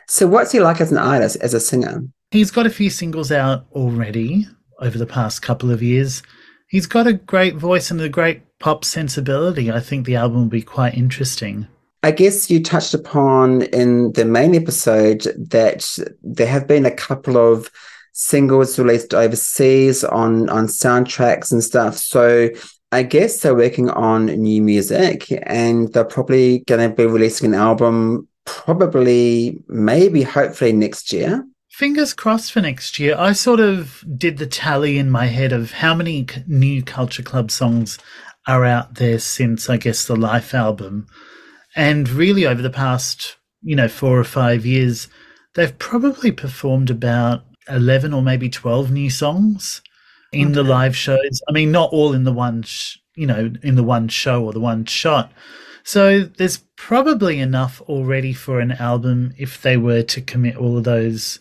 So, 0.09 0.27
what's 0.27 0.53
he 0.53 0.61
like 0.61 0.81
as 0.81 0.91
an 0.93 0.99
artist, 0.99 1.37
as 1.41 1.55
a 1.55 1.61
singer? 1.61 2.03
He's 2.31 2.51
got 2.51 2.67
a 2.67 2.71
few 2.71 2.91
singles 2.91 3.33
out 3.33 3.67
already 3.73 4.47
over 4.81 4.99
the 4.99 5.07
past 5.07 5.43
couple 5.43 5.71
of 5.71 5.83
years. 5.83 6.23
He's 6.69 6.87
got 6.87 7.07
a 7.07 7.15
great 7.15 7.57
voice 7.57 7.91
and 7.91 8.01
a 8.01 8.09
great 8.09 8.43
pop 8.59 8.85
sensibility. 8.85 9.71
I 9.71 9.81
think 9.81 10.05
the 10.05 10.17
album 10.17 10.43
will 10.43 10.49
be 10.49 10.63
quite 10.63 10.95
interesting. 10.95 11.67
I 12.03 12.13
guess 12.13 12.51
you 12.51 12.63
touched 12.63 12.95
upon 12.95 13.63
in 13.63 14.13
the 14.13 14.25
main 14.25 14.55
episode 14.55 15.23
that 15.51 15.99
there 16.23 16.47
have 16.47 16.67
been 16.67 16.87
a 16.87 16.91
couple 16.91 17.37
of 17.37 17.71
singles 18.13 18.79
released 18.79 19.15
overseas 19.15 20.03
on 20.05 20.49
on 20.49 20.67
soundtracks 20.67 21.53
and 21.53 21.63
stuff. 21.63 21.97
So 21.97 22.51
I 22.93 23.03
guess 23.03 23.41
they're 23.41 23.55
working 23.55 23.91
on 23.91 24.27
new 24.27 24.63
music 24.63 25.27
and 25.45 25.93
they're 25.93 26.05
probably 26.05 26.61
going 26.61 26.89
to 26.89 26.95
be 26.95 27.07
releasing 27.07 27.55
an 27.55 27.61
album 27.61 28.29
probably 28.45 29.63
maybe 29.69 30.23
hopefully 30.23 30.73
next 30.73 31.13
year. 31.13 31.47
Fingers 31.69 32.13
crossed 32.13 32.53
for 32.53 32.61
next 32.61 32.99
year. 32.99 33.17
I 33.17 33.33
sort 33.33 33.61
of 33.61 34.05
did 34.19 34.39
the 34.39 34.47
tally 34.47 34.99
in 34.99 35.09
my 35.09 35.27
head 35.27 35.53
of 35.53 35.71
how 35.71 35.95
many 35.95 36.27
new 36.47 36.83
Culture 36.83 37.23
Club 37.23 37.51
songs 37.51 37.99
are 38.47 38.65
out 38.65 38.97
there 38.97 39.19
since 39.19 39.71
I 39.71 39.77
guess 39.77 40.07
the 40.07 40.17
Life 40.17 40.53
album. 40.53 41.07
And 41.77 42.09
really 42.09 42.47
over 42.47 42.63
the 42.63 42.71
past, 42.71 43.37
you 43.63 43.77
know, 43.77 43.89
4 43.89 44.19
or 44.19 44.25
5 44.25 44.67
years, 44.67 45.09
they've 45.55 45.79
probably 45.79 46.33
performed 46.33 46.91
about 46.91 47.45
11 47.69 48.13
or 48.13 48.23
maybe 48.23 48.49
12 48.49 48.91
new 48.91 49.11
songs 49.11 49.83
in 50.33 50.47
okay. 50.47 50.55
the 50.55 50.63
live 50.65 50.97
shows. 50.97 51.41
I 51.49 51.53
mean, 51.53 51.73
not 51.73 51.91
all 51.93 52.13
in 52.13 52.25
the 52.25 52.33
one, 52.33 52.63
sh- 52.63 52.99
you 53.15 53.27
know, 53.27 53.53
in 53.63 53.75
the 53.75 53.85
one 53.85 54.09
show 54.09 54.45
or 54.45 54.53
the 54.53 54.61
one 54.61 54.85
shot. 54.85 55.33
So 55.83 56.21
there's 56.23 56.59
probably 56.77 57.39
enough 57.39 57.81
already 57.83 58.33
for 58.33 58.61
an 58.61 58.73
album 58.73 59.35
if 59.39 59.61
they 59.63 59.77
were 59.77 60.03
to 60.03 60.21
commit 60.21 60.57
all 60.57 60.77
of 60.77 60.85
those, 60.85 61.41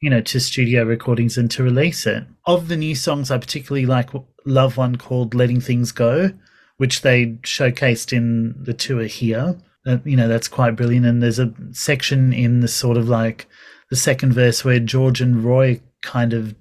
you 0.00 0.10
know, 0.10 0.20
to 0.22 0.40
studio 0.40 0.84
recordings 0.84 1.36
and 1.36 1.50
to 1.52 1.62
release 1.62 2.06
it. 2.06 2.24
Of 2.46 2.68
the 2.68 2.76
new 2.76 2.94
songs, 2.94 3.30
I 3.30 3.38
particularly 3.38 3.86
like 3.86 4.10
love 4.46 4.76
one 4.76 4.96
called 4.96 5.34
Letting 5.34 5.60
Things 5.60 5.92
Go, 5.92 6.32
which 6.76 7.02
they 7.02 7.38
showcased 7.42 8.12
in 8.12 8.54
the 8.62 8.74
tour 8.74 9.04
here. 9.04 9.58
Uh, 9.86 9.98
you 10.04 10.16
know, 10.16 10.28
that's 10.28 10.48
quite 10.48 10.76
brilliant. 10.76 11.06
And 11.06 11.22
there's 11.22 11.38
a 11.38 11.52
section 11.72 12.32
in 12.32 12.60
the 12.60 12.68
sort 12.68 12.96
of 12.96 13.08
like 13.08 13.46
the 13.90 13.96
second 13.96 14.32
verse 14.32 14.64
where 14.64 14.78
George 14.78 15.20
and 15.20 15.42
Roy 15.44 15.80
kind 16.02 16.32
of 16.32 16.54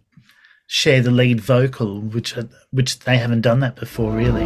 share 0.68 1.02
the 1.02 1.12
lead 1.12 1.42
vocal, 1.42 2.00
which 2.00 2.36
which 2.72 3.00
they 3.00 3.18
haven't 3.18 3.42
done 3.42 3.60
that 3.60 3.76
before, 3.76 4.12
really. 4.12 4.46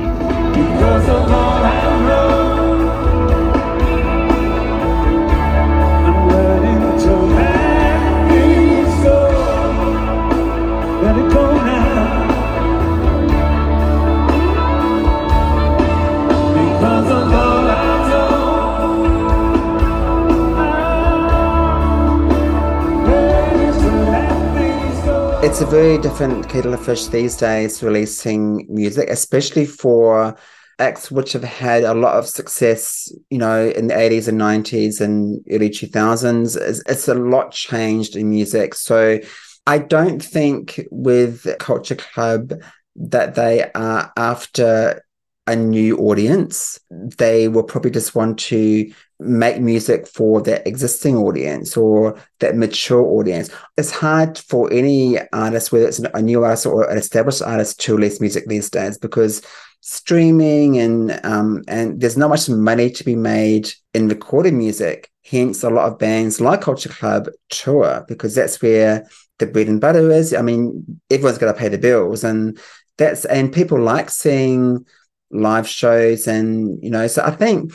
It's 25.54 25.62
a 25.62 25.66
very 25.68 26.00
different 26.00 26.50
kettle 26.50 26.74
of 26.74 26.84
fish 26.84 27.06
these 27.06 27.38
days 27.38 27.84
releasing 27.84 28.66
music, 28.68 29.08
especially 29.12 29.68
for 29.68 30.36
acts 30.80 31.12
which 31.12 31.34
have 31.34 31.44
had 31.44 31.84
a 31.84 31.94
lot 31.94 32.16
of 32.16 32.28
success, 32.28 33.13
you 33.30 33.38
know, 33.38 33.70
in 33.70 33.86
the 33.86 33.94
80s 33.94 34.28
and 34.28 34.42
90s 34.42 35.00
and 35.00 35.46
early 35.52 35.70
2000s. 35.70 36.60
It's, 36.60 36.82
it's 36.88 37.08
a 37.08 37.13
lot 37.13 37.52
changed 37.52 38.16
in 38.16 38.32
music. 38.32 38.74
So 38.74 39.20
I 39.68 39.78
don't 39.78 40.24
think 40.24 40.88
with 40.89 41.46
Culture 41.60 41.98
Club 41.98 42.54
that 42.96 43.36
they 43.36 43.70
are 43.76 44.12
after 44.18 45.03
a 45.48 45.56
new 45.56 45.98
audience. 45.98 46.80
They 46.90 47.48
will 47.48 47.64
probably 47.64 47.92
just 47.92 48.16
want 48.16 48.40
to 48.40 48.92
make 49.20 49.62
music 49.62 50.08
for 50.08 50.42
that 50.42 50.66
existing 50.68 51.18
audience 51.18 51.76
or 51.76 52.18
that 52.40 52.56
mature 52.56 53.04
audience. 53.04 53.50
It's 53.78 53.92
hard 53.92 54.38
for 54.38 54.72
any 54.72 55.20
artist, 55.32 55.72
whether 55.72 55.88
it's 55.88 56.00
a 56.00 56.22
new 56.22 56.44
artist 56.44 56.66
or 56.66 56.90
an 56.90 56.98
established 56.98 57.42
artist, 57.42 57.80
to 57.82 57.96
release 57.96 58.22
music 58.22 58.46
these 58.48 58.70
days 58.70 58.98
because 58.98 59.42
streaming 59.82 60.78
and 60.78 61.20
um, 61.26 61.62
and 61.68 62.00
there's 62.00 62.18
not 62.18 62.30
much 62.30 62.48
money 62.50 62.90
to 62.90 63.04
be 63.04 63.16
made 63.16 63.70
in 63.94 64.08
recorded 64.08 64.54
music. 64.54 65.10
Hence, 65.26 65.64
a 65.64 65.70
lot 65.70 65.92
of 65.92 66.00
bands 66.00 66.42
like 66.42 66.62
Culture 66.62 66.90
Club 66.90 67.28
tour 67.50 68.06
because 68.08 68.36
that's 68.36 68.62
where 68.62 69.08
the 69.40 69.46
bread 69.46 69.68
and 69.68 69.82
butter 69.82 70.10
is. 70.12 70.34
I 70.34 70.42
mean, 70.42 71.02
everyone's 71.10 71.38
got 71.38 71.52
to 71.52 71.60
pay 71.60 71.70
the 71.70 71.78
bills, 71.78 72.24
and 72.24 72.58
that's 72.98 73.26
and 73.26 73.54
people 73.54 73.80
like 73.80 74.10
seeing 74.10 74.86
live 75.34 75.67
shows 75.67 76.28
and 76.28 76.78
you 76.84 76.89
know 76.89 77.08
so 77.08 77.24
i 77.24 77.32
think 77.32 77.74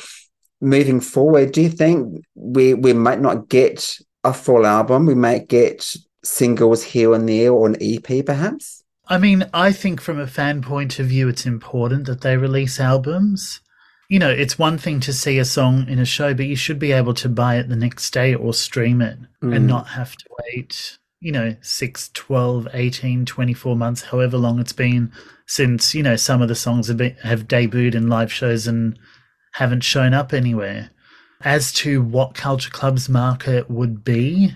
moving 0.60 1.00
forward 1.00 1.52
do 1.52 1.60
you 1.62 1.68
think 1.68 2.24
we 2.34 2.74
we 2.74 2.92
might 2.92 3.20
not 3.20 3.48
get 3.48 3.98
a 4.24 4.32
full 4.32 4.66
album? 4.66 5.06
We 5.06 5.14
might 5.14 5.48
get 5.48 5.94
singles 6.22 6.82
here 6.82 7.14
and 7.14 7.28
there 7.28 7.52
or 7.52 7.66
an 7.66 7.76
ep 7.80 8.26
perhaps? 8.26 8.84
I 9.06 9.18
mean 9.18 9.48
i 9.54 9.72
think 9.72 10.00
from 10.00 10.18
a 10.18 10.26
fan 10.26 10.62
point 10.62 10.98
of 10.98 11.06
view 11.06 11.28
it's 11.28 11.46
important 11.46 12.06
that 12.06 12.20
they 12.20 12.36
release 12.36 12.80
albums. 12.80 13.60
You 14.08 14.18
know 14.18 14.30
it's 14.30 14.58
one 14.58 14.78
thing 14.78 15.00
to 15.00 15.12
see 15.12 15.38
a 15.38 15.44
song 15.44 15.86
in 15.88 15.98
a 15.98 16.04
show 16.04 16.34
but 16.34 16.46
you 16.46 16.56
should 16.56 16.78
be 16.78 16.92
able 16.92 17.14
to 17.14 17.28
buy 17.28 17.56
it 17.56 17.68
the 17.68 17.76
next 17.76 18.10
day 18.10 18.34
or 18.34 18.52
stream 18.54 19.00
it 19.00 19.18
mm. 19.42 19.54
and 19.54 19.66
not 19.66 19.88
have 19.88 20.16
to 20.16 20.24
wait 20.44 20.98
you 21.20 21.32
know 21.32 21.54
6 21.60 22.10
12 22.14 22.68
18 22.72 23.26
24 23.26 23.76
months 23.76 24.02
however 24.02 24.38
long 24.38 24.60
it's 24.60 24.72
been 24.72 25.12
since 25.48 25.94
you 25.94 26.02
know 26.02 26.14
some 26.14 26.40
of 26.40 26.48
the 26.48 26.54
songs 26.54 26.86
have, 26.86 26.98
been, 26.98 27.16
have 27.24 27.48
debuted 27.48 27.94
in 27.94 28.08
live 28.08 28.32
shows 28.32 28.68
and 28.68 28.96
haven't 29.54 29.80
shown 29.80 30.14
up 30.14 30.32
anywhere. 30.32 30.90
As 31.40 31.72
to 31.74 32.02
what 32.02 32.34
Culture 32.34 32.70
Club's 32.70 33.08
market 33.08 33.70
would 33.70 34.04
be, 34.04 34.52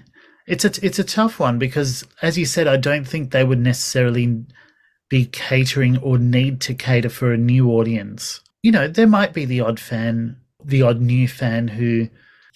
it's 0.47 0.65
a 0.65 0.85
it's 0.85 0.99
a 0.99 1.05
tough 1.05 1.39
one 1.41 1.59
because, 1.59 2.05
as 2.21 2.37
you 2.37 2.45
said, 2.45 2.69
I 2.69 2.77
don't 2.77 3.07
think 3.07 3.31
they 3.31 3.45
would 3.45 3.61
necessarily 3.61 4.45
be 5.09 5.27
catering 5.27 5.99
or 5.99 6.19
need 6.19 6.61
to 6.63 6.75
cater 6.75 7.09
for 7.09 7.33
a 7.33 7.39
new 7.39 7.71
audience. 7.71 8.41
You 8.63 8.73
know, 8.73 8.89
there 8.89 9.07
might 9.07 9.33
be 9.33 9.45
the 9.45 9.61
odd 9.61 9.79
fan, 9.81 10.37
the 10.65 10.83
odd 10.83 11.01
new 11.01 11.29
fan 11.29 11.69
who 11.69 12.09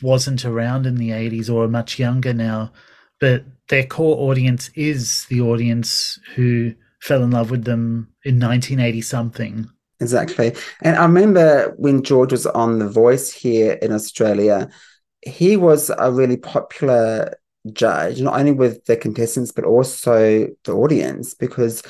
wasn't 0.03 0.45
around 0.45 0.87
in 0.87 0.97
the 0.97 1.11
80s 1.11 1.53
or 1.53 1.65
are 1.65 1.69
much 1.69 1.99
younger 1.99 2.33
now, 2.33 2.73
but 3.21 3.45
their 3.69 3.85
core 3.85 4.31
audience 4.31 4.71
is 4.75 5.27
the 5.27 5.41
audience 5.41 6.19
who 6.35 6.75
fell 7.07 7.23
in 7.23 7.31
love 7.31 7.51
with 7.51 7.65
them 7.65 8.09
in 8.25 8.41
1980 8.41 9.01
something. 9.01 9.71
Exactly. 10.01 10.55
And 10.83 10.97
I 10.97 11.05
remember 11.05 11.75
when 11.79 12.03
George 12.03 12.33
was 12.33 12.47
on 12.47 12.79
The 12.79 12.89
Voice 12.89 13.33
here 13.33 13.73
in 13.75 13.93
Australia, 13.93 14.69
he 15.23 15.57
was 15.57 15.91
a 15.97 16.11
really 16.11 16.37
popular 16.37 17.35
judge, 17.73 18.21
not 18.21 18.39
only 18.39 18.53
with 18.53 18.85
the 18.85 18.97
contestants, 18.97 19.53
but 19.53 19.65
also 19.65 20.49
the 20.65 20.73
audience, 20.73 21.35
because 21.35 21.83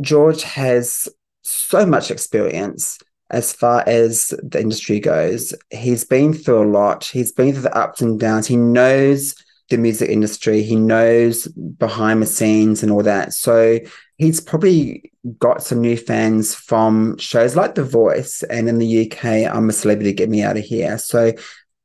George 0.00 0.42
has 0.42 1.08
so 1.42 1.86
much 1.86 2.10
experience 2.10 2.98
as 3.30 3.52
far 3.52 3.82
as 3.86 4.28
the 4.42 4.60
industry 4.60 5.00
goes. 5.00 5.54
He's 5.70 6.04
been 6.04 6.34
through 6.34 6.64
a 6.64 6.70
lot, 6.70 7.04
he's 7.04 7.32
been 7.32 7.52
through 7.52 7.62
the 7.62 7.76
ups 7.76 8.02
and 8.02 8.20
downs. 8.20 8.46
He 8.46 8.56
knows 8.56 9.34
the 9.70 9.78
music 9.78 10.10
industry. 10.10 10.62
He 10.62 10.76
knows 10.76 11.48
behind 11.48 12.22
the 12.22 12.26
scenes 12.26 12.82
and 12.82 12.92
all 12.92 13.02
that. 13.02 13.32
So 13.32 13.78
he's 14.18 14.40
probably 14.40 15.12
got 15.38 15.62
some 15.62 15.80
new 15.80 15.96
fans 15.96 16.54
from 16.54 17.16
shows 17.18 17.56
like 17.56 17.74
The 17.74 17.84
Voice 17.84 18.42
and 18.44 18.68
in 18.68 18.78
the 18.78 19.06
UK, 19.10 19.24
I'm 19.52 19.68
a 19.68 19.72
Celebrity, 19.72 20.12
Get 20.12 20.28
Me 20.28 20.42
Out 20.42 20.56
of 20.56 20.64
Here. 20.64 20.98
So 20.98 21.32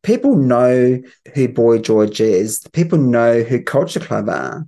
people 0.04 0.36
know 0.36 1.02
who 1.34 1.48
Boy 1.48 1.80
George 1.80 2.22
is. 2.22 2.66
People 2.74 2.98
know 2.98 3.42
who 3.42 3.64
Culture 3.64 4.00
Club 4.00 4.30
are. 4.30 4.68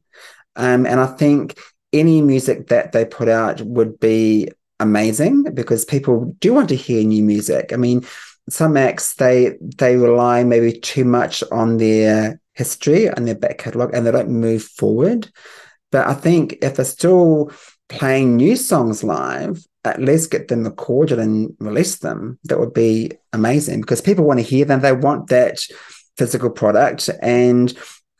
Um, 0.55 0.85
and 0.85 0.99
I 0.99 1.07
think 1.07 1.59
any 1.93 2.21
music 2.21 2.67
that 2.67 2.91
they 2.91 3.05
put 3.05 3.27
out 3.27 3.61
would 3.61 3.99
be 3.99 4.49
amazing 4.79 5.43
because 5.53 5.85
people 5.85 6.35
do 6.39 6.53
want 6.53 6.69
to 6.69 6.75
hear 6.75 7.03
new 7.03 7.23
music. 7.23 7.71
I 7.73 7.77
mean, 7.77 8.05
some 8.49 8.75
acts 8.75 9.15
they 9.15 9.57
they 9.77 9.95
rely 9.95 10.43
maybe 10.43 10.73
too 10.79 11.05
much 11.05 11.43
on 11.51 11.77
their 11.77 12.41
history 12.53 13.07
and 13.07 13.27
their 13.27 13.35
back 13.35 13.59
catalogue 13.59 13.91
and 13.93 14.05
they 14.05 14.11
don't 14.11 14.29
move 14.29 14.63
forward. 14.63 15.29
But 15.91 16.07
I 16.07 16.13
think 16.13 16.57
if 16.61 16.75
they're 16.75 16.85
still 16.85 17.51
playing 17.89 18.37
new 18.37 18.55
songs 18.55 19.03
live, 19.03 19.65
at 19.83 20.01
least 20.01 20.31
get 20.31 20.47
them 20.47 20.63
recorded 20.63 21.19
and 21.19 21.55
release 21.59 21.97
them. 21.97 22.39
That 22.45 22.59
would 22.59 22.73
be 22.73 23.11
amazing 23.33 23.81
because 23.81 24.01
people 24.01 24.25
want 24.25 24.39
to 24.39 24.45
hear 24.45 24.65
them. 24.65 24.81
They 24.81 24.93
want 24.93 25.27
that 25.27 25.59
physical 26.17 26.49
product 26.49 27.09
and 27.21 27.73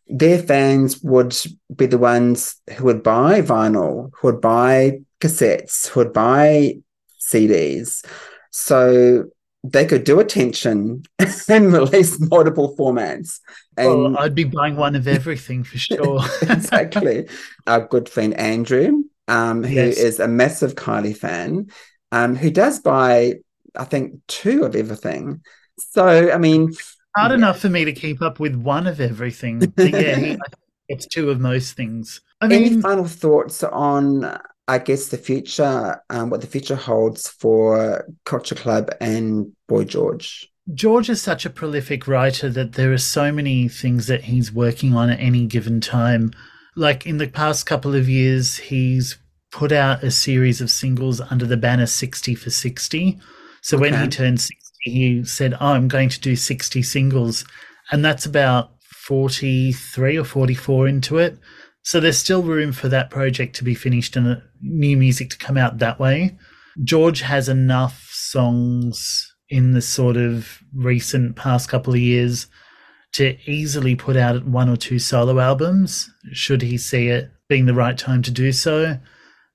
their 0.08 0.40
fans 0.40 1.02
would 1.04 1.38
be 1.74 1.86
the 1.86 1.98
ones 1.98 2.56
who 2.76 2.86
would 2.86 3.04
buy 3.04 3.42
vinyl, 3.42 4.12
who 4.16 4.28
would 4.28 4.42
buy 4.42 5.00
cassettes, 5.22 5.88
who 5.88 6.02
would 6.02 6.14
buy 6.14 6.76
CDs. 7.20 8.06
So 8.52 9.26
they 9.64 9.86
could 9.86 10.04
do 10.04 10.20
attention 10.20 11.04
and 11.50 11.74
release 11.74 12.20
multiple 12.20 12.76
formats. 12.78 13.40
And 13.78 13.88
well, 13.88 14.18
I'd 14.18 14.36
be 14.36 14.44
buying 14.44 14.76
one 14.76 14.96
of 14.96 15.08
everything 15.08 15.64
for 15.64 15.78
sure. 15.78 16.22
exactly. 16.42 17.28
Our 17.68 17.88
good 17.88 18.10
friend 18.10 18.34
Andrew, 18.34 19.04
um, 19.28 19.64
who 19.64 19.76
yes. 19.76 19.98
is 19.98 20.20
a 20.20 20.28
massive 20.28 20.76
Kylie 20.76 21.16
fan, 21.16 21.68
um, 22.12 22.36
who 22.36 22.50
does 22.50 22.80
buy, 22.80 23.36
I 23.76 23.86
think, 23.86 24.16
two 24.28 24.64
of 24.64 24.76
everything. 24.76 25.42
So, 25.78 26.32
I 26.32 26.38
mean, 26.38 26.74
hard 27.16 27.32
yeah. 27.32 27.38
enough 27.38 27.60
for 27.60 27.70
me 27.70 27.86
to 27.86 27.94
keep 27.94 28.22
up 28.22 28.40
with 28.40 28.56
one 28.56 28.88
of 28.88 29.00
everything. 29.00 29.60
But 29.60 29.92
yeah, 29.92 30.16
he, 30.16 30.38
it's 30.88 31.08
two 31.08 31.30
of 31.30 31.40
most 31.40 31.76
things. 31.76 32.22
I 32.42 32.48
mean, 32.48 32.66
Any 32.66 32.82
final 32.82 33.06
thoughts 33.06 33.64
on, 33.64 34.40
I 34.72 34.78
guess, 34.78 35.10
the 35.10 35.18
future, 35.18 36.02
um, 36.10 36.30
what 36.30 36.40
the 36.40 36.48
future 36.48 36.78
holds 36.78 37.28
for 37.28 38.06
Culture 38.24 38.56
Club 38.56 38.90
and 39.02 39.52
Boy 39.68 39.84
George? 39.84 40.50
George 40.74 41.10
is 41.10 41.22
such 41.22 41.46
a 41.46 41.50
prolific 41.50 42.08
writer 42.08 42.48
that 42.50 42.72
there 42.72 42.94
are 42.94 42.98
so 42.98 43.34
many 43.34 43.68
things 43.68 44.08
that 44.08 44.24
he's 44.24 44.54
working 44.54 44.96
on 44.96 45.10
at 45.10 45.20
any 45.20 45.46
given 45.46 45.82
time. 45.82 46.32
Like 46.78 47.06
in 47.06 47.18
the 47.18 47.28
past 47.28 47.66
couple 47.66 47.94
of 47.94 48.08
years, 48.08 48.56
he's 48.56 49.18
put 49.52 49.74
out 49.74 50.06
a 50.06 50.10
series 50.10 50.62
of 50.62 50.72
singles 50.72 51.20
under 51.20 51.46
the 51.46 51.58
banner 51.58 51.86
60 51.86 52.34
for 52.36 52.50
60. 52.50 53.20
So 53.62 53.76
okay. 53.76 53.92
when 53.92 54.02
he 54.02 54.08
turned 54.08 54.40
60, 54.40 54.56
he 54.84 55.26
said, 55.26 55.54
oh, 55.56 55.74
I'm 55.74 55.90
going 55.90 56.08
to 56.08 56.22
do 56.22 56.38
60 56.38 56.82
singles. 56.82 57.44
And 57.92 58.06
that's 58.06 58.26
about 58.26 58.72
43 58.86 60.18
or 60.18 60.24
44 60.24 60.88
into 60.88 61.18
it. 61.18 61.38
So 61.84 62.00
there's 62.00 62.18
still 62.18 62.44
room 62.44 62.72
for 62.72 62.90
that 62.90 63.10
project 63.10 63.56
to 63.56 63.64
be 63.64 63.76
finished 63.76 64.16
and 64.16 64.42
new 64.62 64.98
music 64.98 65.30
to 65.32 65.38
come 65.38 65.58
out 65.58 65.80
that 65.80 66.00
way. 66.00 66.38
George 66.84 67.22
has 67.22 67.50
enough 67.50 68.08
songs 68.12 69.34
in 69.50 69.72
the 69.72 69.82
sort 69.82 70.16
of 70.16 70.60
recent 70.74 71.36
past 71.36 71.68
couple 71.70 71.94
of 71.94 72.00
years 72.00 72.48
to 73.14 73.38
easily 73.50 73.96
put 73.96 74.16
out 74.16 74.46
one 74.46 74.70
or 74.70 74.78
two 74.78 74.98
solo 74.98 75.40
albums, 75.40 76.10
should 76.32 76.62
he 76.62 76.78
see 76.78 77.08
it 77.08 77.30
being 77.50 77.66
the 77.66 77.74
right 77.74 77.98
time 77.98 78.22
to 78.22 78.32
do 78.32 78.54
so. 78.54 78.98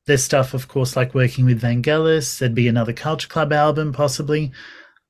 There's 0.07 0.23
stuff, 0.23 0.53
of 0.53 0.69
course, 0.69 0.95
like 0.95 1.15
working 1.15 1.47
with 1.47 1.63
Vangelis. 1.63 2.39
There'd 2.39 2.55
be 2.55 2.69
another 2.69 2.93
Culture 2.93 3.29
Club 3.29 3.53
album, 3.53 3.93
possibly 3.93 4.53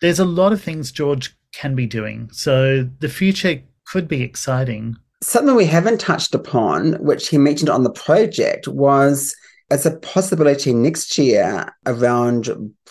there's 0.00 0.18
a 0.18 0.24
lot 0.24 0.52
of 0.52 0.62
things 0.62 0.92
George 0.92 1.36
can 1.54 1.74
be 1.74 1.86
doing. 1.86 2.28
So 2.32 2.88
the 3.00 3.08
future 3.08 3.62
could 3.86 4.08
be 4.08 4.22
exciting. 4.22 4.96
Something 5.22 5.54
we 5.54 5.66
haven't 5.66 6.00
touched 6.00 6.34
upon, 6.34 6.94
which 6.94 7.28
he 7.28 7.38
mentioned 7.38 7.70
on 7.70 7.84
the 7.84 7.90
project, 7.90 8.68
was 8.68 9.34
as 9.70 9.86
a 9.86 9.96
possibility 9.98 10.72
next 10.72 11.16
year 11.18 11.74
around 11.86 12.48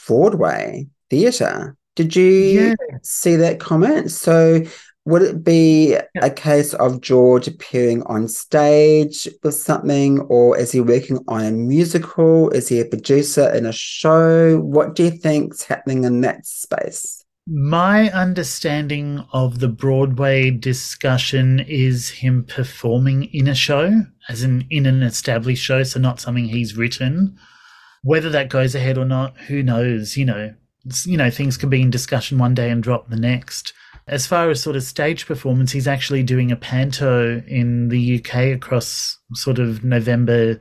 Broadway 0.08 0.88
theatre. 1.10 1.78
Did 1.96 2.16
you 2.16 2.26
yeah. 2.26 2.76
see 3.04 3.36
that 3.38 3.60
comment? 3.60 4.12
So 4.12 4.62
would 5.06 5.22
it 5.22 5.44
be 5.44 5.96
a 6.20 6.30
case 6.32 6.74
of 6.74 7.00
George 7.00 7.48
appearing 7.48 8.02
on 8.04 8.28
stage 8.28 9.28
with 9.44 9.54
something, 9.54 10.20
or 10.22 10.58
is 10.58 10.72
he 10.72 10.82
working 10.82 11.20
on 11.28 11.46
a 11.46 11.52
musical? 11.52 12.50
Is 12.50 12.68
he 12.68 12.82
a 12.82 12.86
producer 12.86 13.54
in 13.54 13.68
a 13.68 13.72
show? 13.72 14.60
What 14.60 14.96
do 14.96 15.04
you 15.04 15.12
think's 15.12 15.64
happening 15.64 16.06
in 16.06 16.22
that 16.22 16.46
space? 16.46 17.25
My 17.48 18.10
understanding 18.10 19.24
of 19.32 19.60
the 19.60 19.68
Broadway 19.68 20.50
discussion 20.50 21.60
is 21.60 22.10
him 22.10 22.44
performing 22.44 23.26
in 23.26 23.48
a 23.48 23.54
show, 23.54 24.06
as 24.28 24.42
in 24.42 24.66
in 24.72 24.88
an 24.88 25.04
established 25.04 25.64
show, 25.64 25.84
so 25.84 26.00
not 26.00 26.20
something 26.20 26.46
he's 26.46 26.76
written. 26.76 27.38
Whether 28.02 28.32
that 28.32 28.50
goes 28.50 28.74
ahead 28.74 28.98
or 28.98 29.06
not, 29.06 29.38
who 29.42 29.62
knows? 29.62 30.18
You 30.18 30.26
know, 30.26 30.56
you 31.06 31.18
know, 31.18 31.30
things 31.30 31.56
could 31.56 31.70
be 31.70 31.84
in 31.84 31.92
discussion 31.92 32.40
one 32.40 32.56
day 32.56 32.72
and 32.72 32.82
drop 32.82 33.10
the 33.10 33.16
next. 33.16 33.74
As 34.08 34.26
far 34.26 34.50
as 34.50 34.60
sort 34.60 34.76
of 34.76 34.82
stage 34.82 35.28
performance, 35.28 35.72
he's 35.72 35.88
actually 35.88 36.24
doing 36.24 36.52
a 36.52 36.56
panto 36.56 37.44
in 37.48 37.90
the 37.90 38.20
UK 38.20 38.56
across 38.56 39.20
sort 39.34 39.60
of 39.60 39.84
November, 39.84 40.60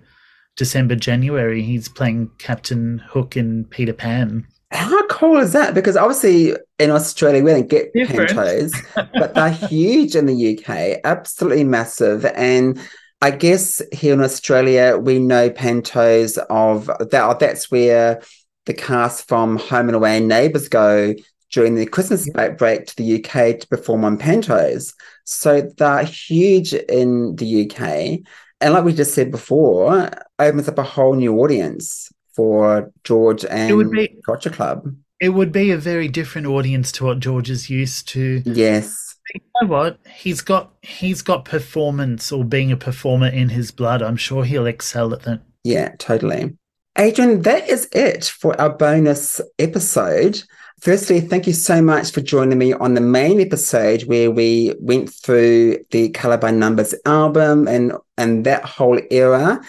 December, 0.57 0.97
January. 0.97 1.63
He's 1.63 1.89
playing 1.89 2.31
Captain 2.39 2.99
Hook 2.99 3.39
in 3.39 3.65
Peter 3.65 3.95
Pan. 3.95 4.47
How 4.75 5.07
cool 5.07 5.39
is 5.39 5.53
that? 5.53 5.73
Because 5.73 5.97
obviously 5.97 6.55
in 6.79 6.91
Australia 6.91 7.43
we 7.43 7.53
don't 7.53 7.69
get 7.69 7.93
Different. 7.93 8.31
pantos, 8.31 8.73
but 9.15 9.35
they're 9.35 9.51
huge 9.51 10.17
in 10.17 10.27
the 10.27 10.59
UK, 10.59 11.01
absolutely 11.05 11.65
massive. 11.65 12.25
And 12.25 12.81
I 13.23 13.31
guess 13.31 13.81
here 13.93 14.15
in 14.15 14.21
Australia 14.21 14.99
we 14.99 15.21
know 15.21 15.49
pantos 15.49 16.37
of 16.51 16.87
that. 16.87 17.39
That's 17.39 17.71
where 17.71 18.21
the 18.67 18.75
cast 18.75 19.29
from 19.29 19.59
Home 19.59 19.89
and 19.89 19.97
Away 19.97 20.19
and 20.19 20.29
Neighbours 20.29 20.69
go 20.69 21.15
during 21.51 21.77
the 21.77 21.87
Christmas 21.87 22.29
break 22.59 22.87
to 22.87 22.97
the 22.97 23.25
UK 23.25 23.61
to 23.61 23.69
perform 23.69 24.05
on 24.05 24.19
pantos. 24.19 24.93
So 25.25 25.71
they're 25.79 26.03
huge 26.03 26.75
in 26.75 27.37
the 27.37 27.71
UK. 27.71 28.21
And 28.61 28.75
like 28.75 28.85
we 28.85 28.93
just 28.93 29.15
said 29.15 29.31
before, 29.31 30.11
opens 30.39 30.69
up 30.69 30.79
a 30.79 30.83
whole 30.83 31.15
new 31.15 31.37
audience 31.41 32.11
for 32.35 32.93
George 33.05 33.45
and 33.45 33.71
it 33.71 33.75
would 33.75 33.91
be, 33.91 34.17
Culture 34.25 34.51
Club. 34.51 34.95
It 35.21 35.31
would 35.31 35.53
be 35.53 35.71
a 35.71 35.79
very 35.79 36.09
different 36.09 36.47
audience 36.47 36.93
to 36.93 37.05
what 37.05 37.21
George 37.21 37.51
is 37.51 37.71
used 37.71 38.09
to. 38.09 38.43
Yes. 38.45 39.17
You 39.35 39.41
know 39.63 39.69
what? 39.69 39.99
He's 40.13 40.43
got 40.43 40.73
he's 40.83 41.23
got 41.23 41.45
performance 41.45 42.31
or 42.31 42.45
being 42.45 42.71
a 42.73 42.77
performer 42.77 43.29
in 43.29 43.49
his 43.49 43.71
blood. 43.71 44.03
I'm 44.03 44.17
sure 44.17 44.45
he'll 44.45 44.67
excel 44.67 45.15
at 45.15 45.23
that. 45.23 45.41
Yeah, 45.63 45.95
totally. 45.99 46.57
Adrian, 46.97 47.43
that 47.43 47.69
is 47.69 47.89
it 47.93 48.25
for 48.27 48.61
our 48.61 48.71
bonus 48.71 49.41
episode. 49.59 50.43
Firstly, 50.81 51.21
thank 51.21 51.47
you 51.47 51.53
so 51.53 51.81
much 51.81 52.13
for 52.13 52.21
joining 52.21 52.59
me 52.59 52.73
on 52.75 52.95
the 52.95 53.01
main 53.01 53.41
episode 53.41 54.03
where 54.03 54.31
we 54.31 54.75
went 54.79 55.11
through 55.13 55.79
the 55.91 56.11
Color 56.11 56.37
by 56.37 56.51
Numbers 56.51 56.95
album 57.07 57.67
and, 57.67 57.95
and 58.19 58.45
that 58.45 58.65
whole 58.65 59.01
era. 59.11 59.61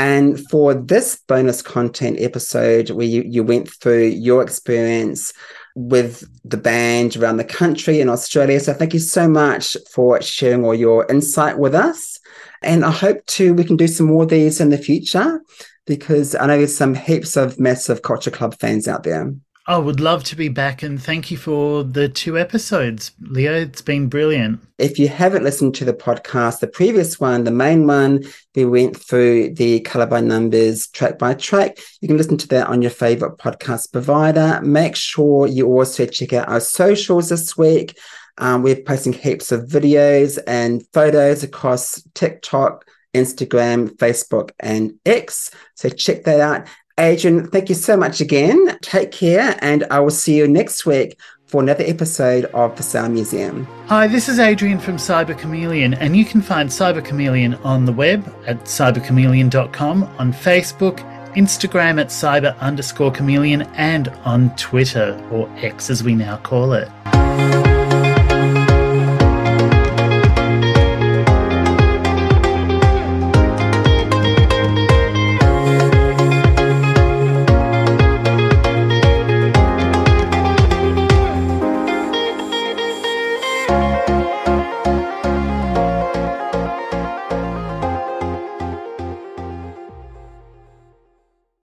And 0.00 0.40
for 0.48 0.72
this 0.72 1.16
bonus 1.28 1.60
content 1.60 2.20
episode, 2.20 2.88
where 2.88 3.06
you, 3.06 3.22
you 3.26 3.44
went 3.44 3.68
through 3.68 4.06
your 4.06 4.40
experience 4.40 5.30
with 5.74 6.26
the 6.42 6.56
band 6.56 7.18
around 7.18 7.36
the 7.36 7.44
country 7.44 8.00
in 8.00 8.08
Australia. 8.08 8.58
So 8.60 8.72
thank 8.72 8.94
you 8.94 8.98
so 8.98 9.28
much 9.28 9.76
for 9.92 10.22
sharing 10.22 10.64
all 10.64 10.74
your 10.74 11.06
insight 11.10 11.58
with 11.58 11.74
us. 11.74 12.18
And 12.62 12.82
I 12.82 12.90
hope 12.90 13.26
to 13.26 13.52
we 13.52 13.62
can 13.62 13.76
do 13.76 13.86
some 13.86 14.06
more 14.06 14.22
of 14.22 14.30
these 14.30 14.58
in 14.58 14.70
the 14.70 14.78
future 14.78 15.42
because 15.86 16.34
I 16.34 16.46
know 16.46 16.56
there's 16.56 16.74
some 16.74 16.94
heaps 16.94 17.36
of 17.36 17.60
massive 17.60 18.00
culture 18.00 18.30
club 18.30 18.54
fans 18.58 18.88
out 18.88 19.02
there. 19.02 19.34
I 19.70 19.78
would 19.78 20.00
love 20.00 20.24
to 20.24 20.34
be 20.34 20.48
back 20.48 20.82
and 20.82 21.00
thank 21.00 21.30
you 21.30 21.36
for 21.36 21.84
the 21.84 22.08
two 22.08 22.36
episodes, 22.36 23.12
Leo. 23.20 23.54
It's 23.54 23.82
been 23.82 24.08
brilliant. 24.08 24.60
If 24.78 24.98
you 24.98 25.06
haven't 25.06 25.44
listened 25.44 25.76
to 25.76 25.84
the 25.84 25.92
podcast, 25.92 26.58
the 26.58 26.66
previous 26.66 27.20
one, 27.20 27.44
the 27.44 27.52
main 27.52 27.86
one, 27.86 28.24
we 28.56 28.64
went 28.64 28.96
through 28.96 29.54
the 29.54 29.78
color 29.78 30.06
by 30.06 30.22
numbers 30.22 30.88
track 30.88 31.20
by 31.20 31.34
track. 31.34 31.78
You 32.00 32.08
can 32.08 32.16
listen 32.16 32.36
to 32.38 32.48
that 32.48 32.66
on 32.66 32.82
your 32.82 32.90
favorite 32.90 33.38
podcast 33.38 33.92
provider. 33.92 34.60
Make 34.60 34.96
sure 34.96 35.46
you 35.46 35.68
also 35.68 36.04
check 36.04 36.32
out 36.32 36.48
our 36.48 36.58
socials 36.58 37.28
this 37.28 37.56
week. 37.56 37.96
Um, 38.38 38.64
we're 38.64 38.74
posting 38.74 39.12
heaps 39.12 39.52
of 39.52 39.68
videos 39.68 40.36
and 40.48 40.84
photos 40.92 41.44
across 41.44 42.02
TikTok, 42.14 42.86
Instagram, 43.14 43.90
Facebook, 43.98 44.50
and 44.58 44.94
X. 45.06 45.52
So 45.76 45.90
check 45.90 46.24
that 46.24 46.40
out. 46.40 46.66
Adrian, 47.00 47.46
thank 47.46 47.70
you 47.70 47.74
so 47.74 47.96
much 47.96 48.20
again. 48.20 48.78
Take 48.82 49.10
care, 49.10 49.56
and 49.62 49.84
I 49.90 50.00
will 50.00 50.10
see 50.10 50.36
you 50.36 50.46
next 50.46 50.84
week 50.84 51.18
for 51.46 51.62
another 51.62 51.82
episode 51.84 52.44
of 52.46 52.76
the 52.76 52.82
Sound 52.82 53.14
Museum. 53.14 53.64
Hi, 53.86 54.06
this 54.06 54.28
is 54.28 54.38
Adrian 54.38 54.78
from 54.78 54.96
Cyber 54.96 55.36
Chameleon, 55.36 55.94
and 55.94 56.14
you 56.14 56.26
can 56.26 56.42
find 56.42 56.68
Cyber 56.68 57.02
Chameleon 57.02 57.54
on 57.64 57.86
the 57.86 57.92
web 57.92 58.22
at 58.46 58.60
cyberchameleon.com, 58.64 60.04
on 60.18 60.32
Facebook, 60.32 60.98
Instagram 61.34 61.98
at 61.98 62.08
cyber 62.08 62.58
underscore 62.58 63.12
chameleon, 63.12 63.62
and 63.74 64.08
on 64.24 64.54
Twitter, 64.56 65.18
or 65.32 65.48
X 65.56 65.88
as 65.88 66.04
we 66.04 66.14
now 66.14 66.36
call 66.36 66.74
it. 66.74 66.90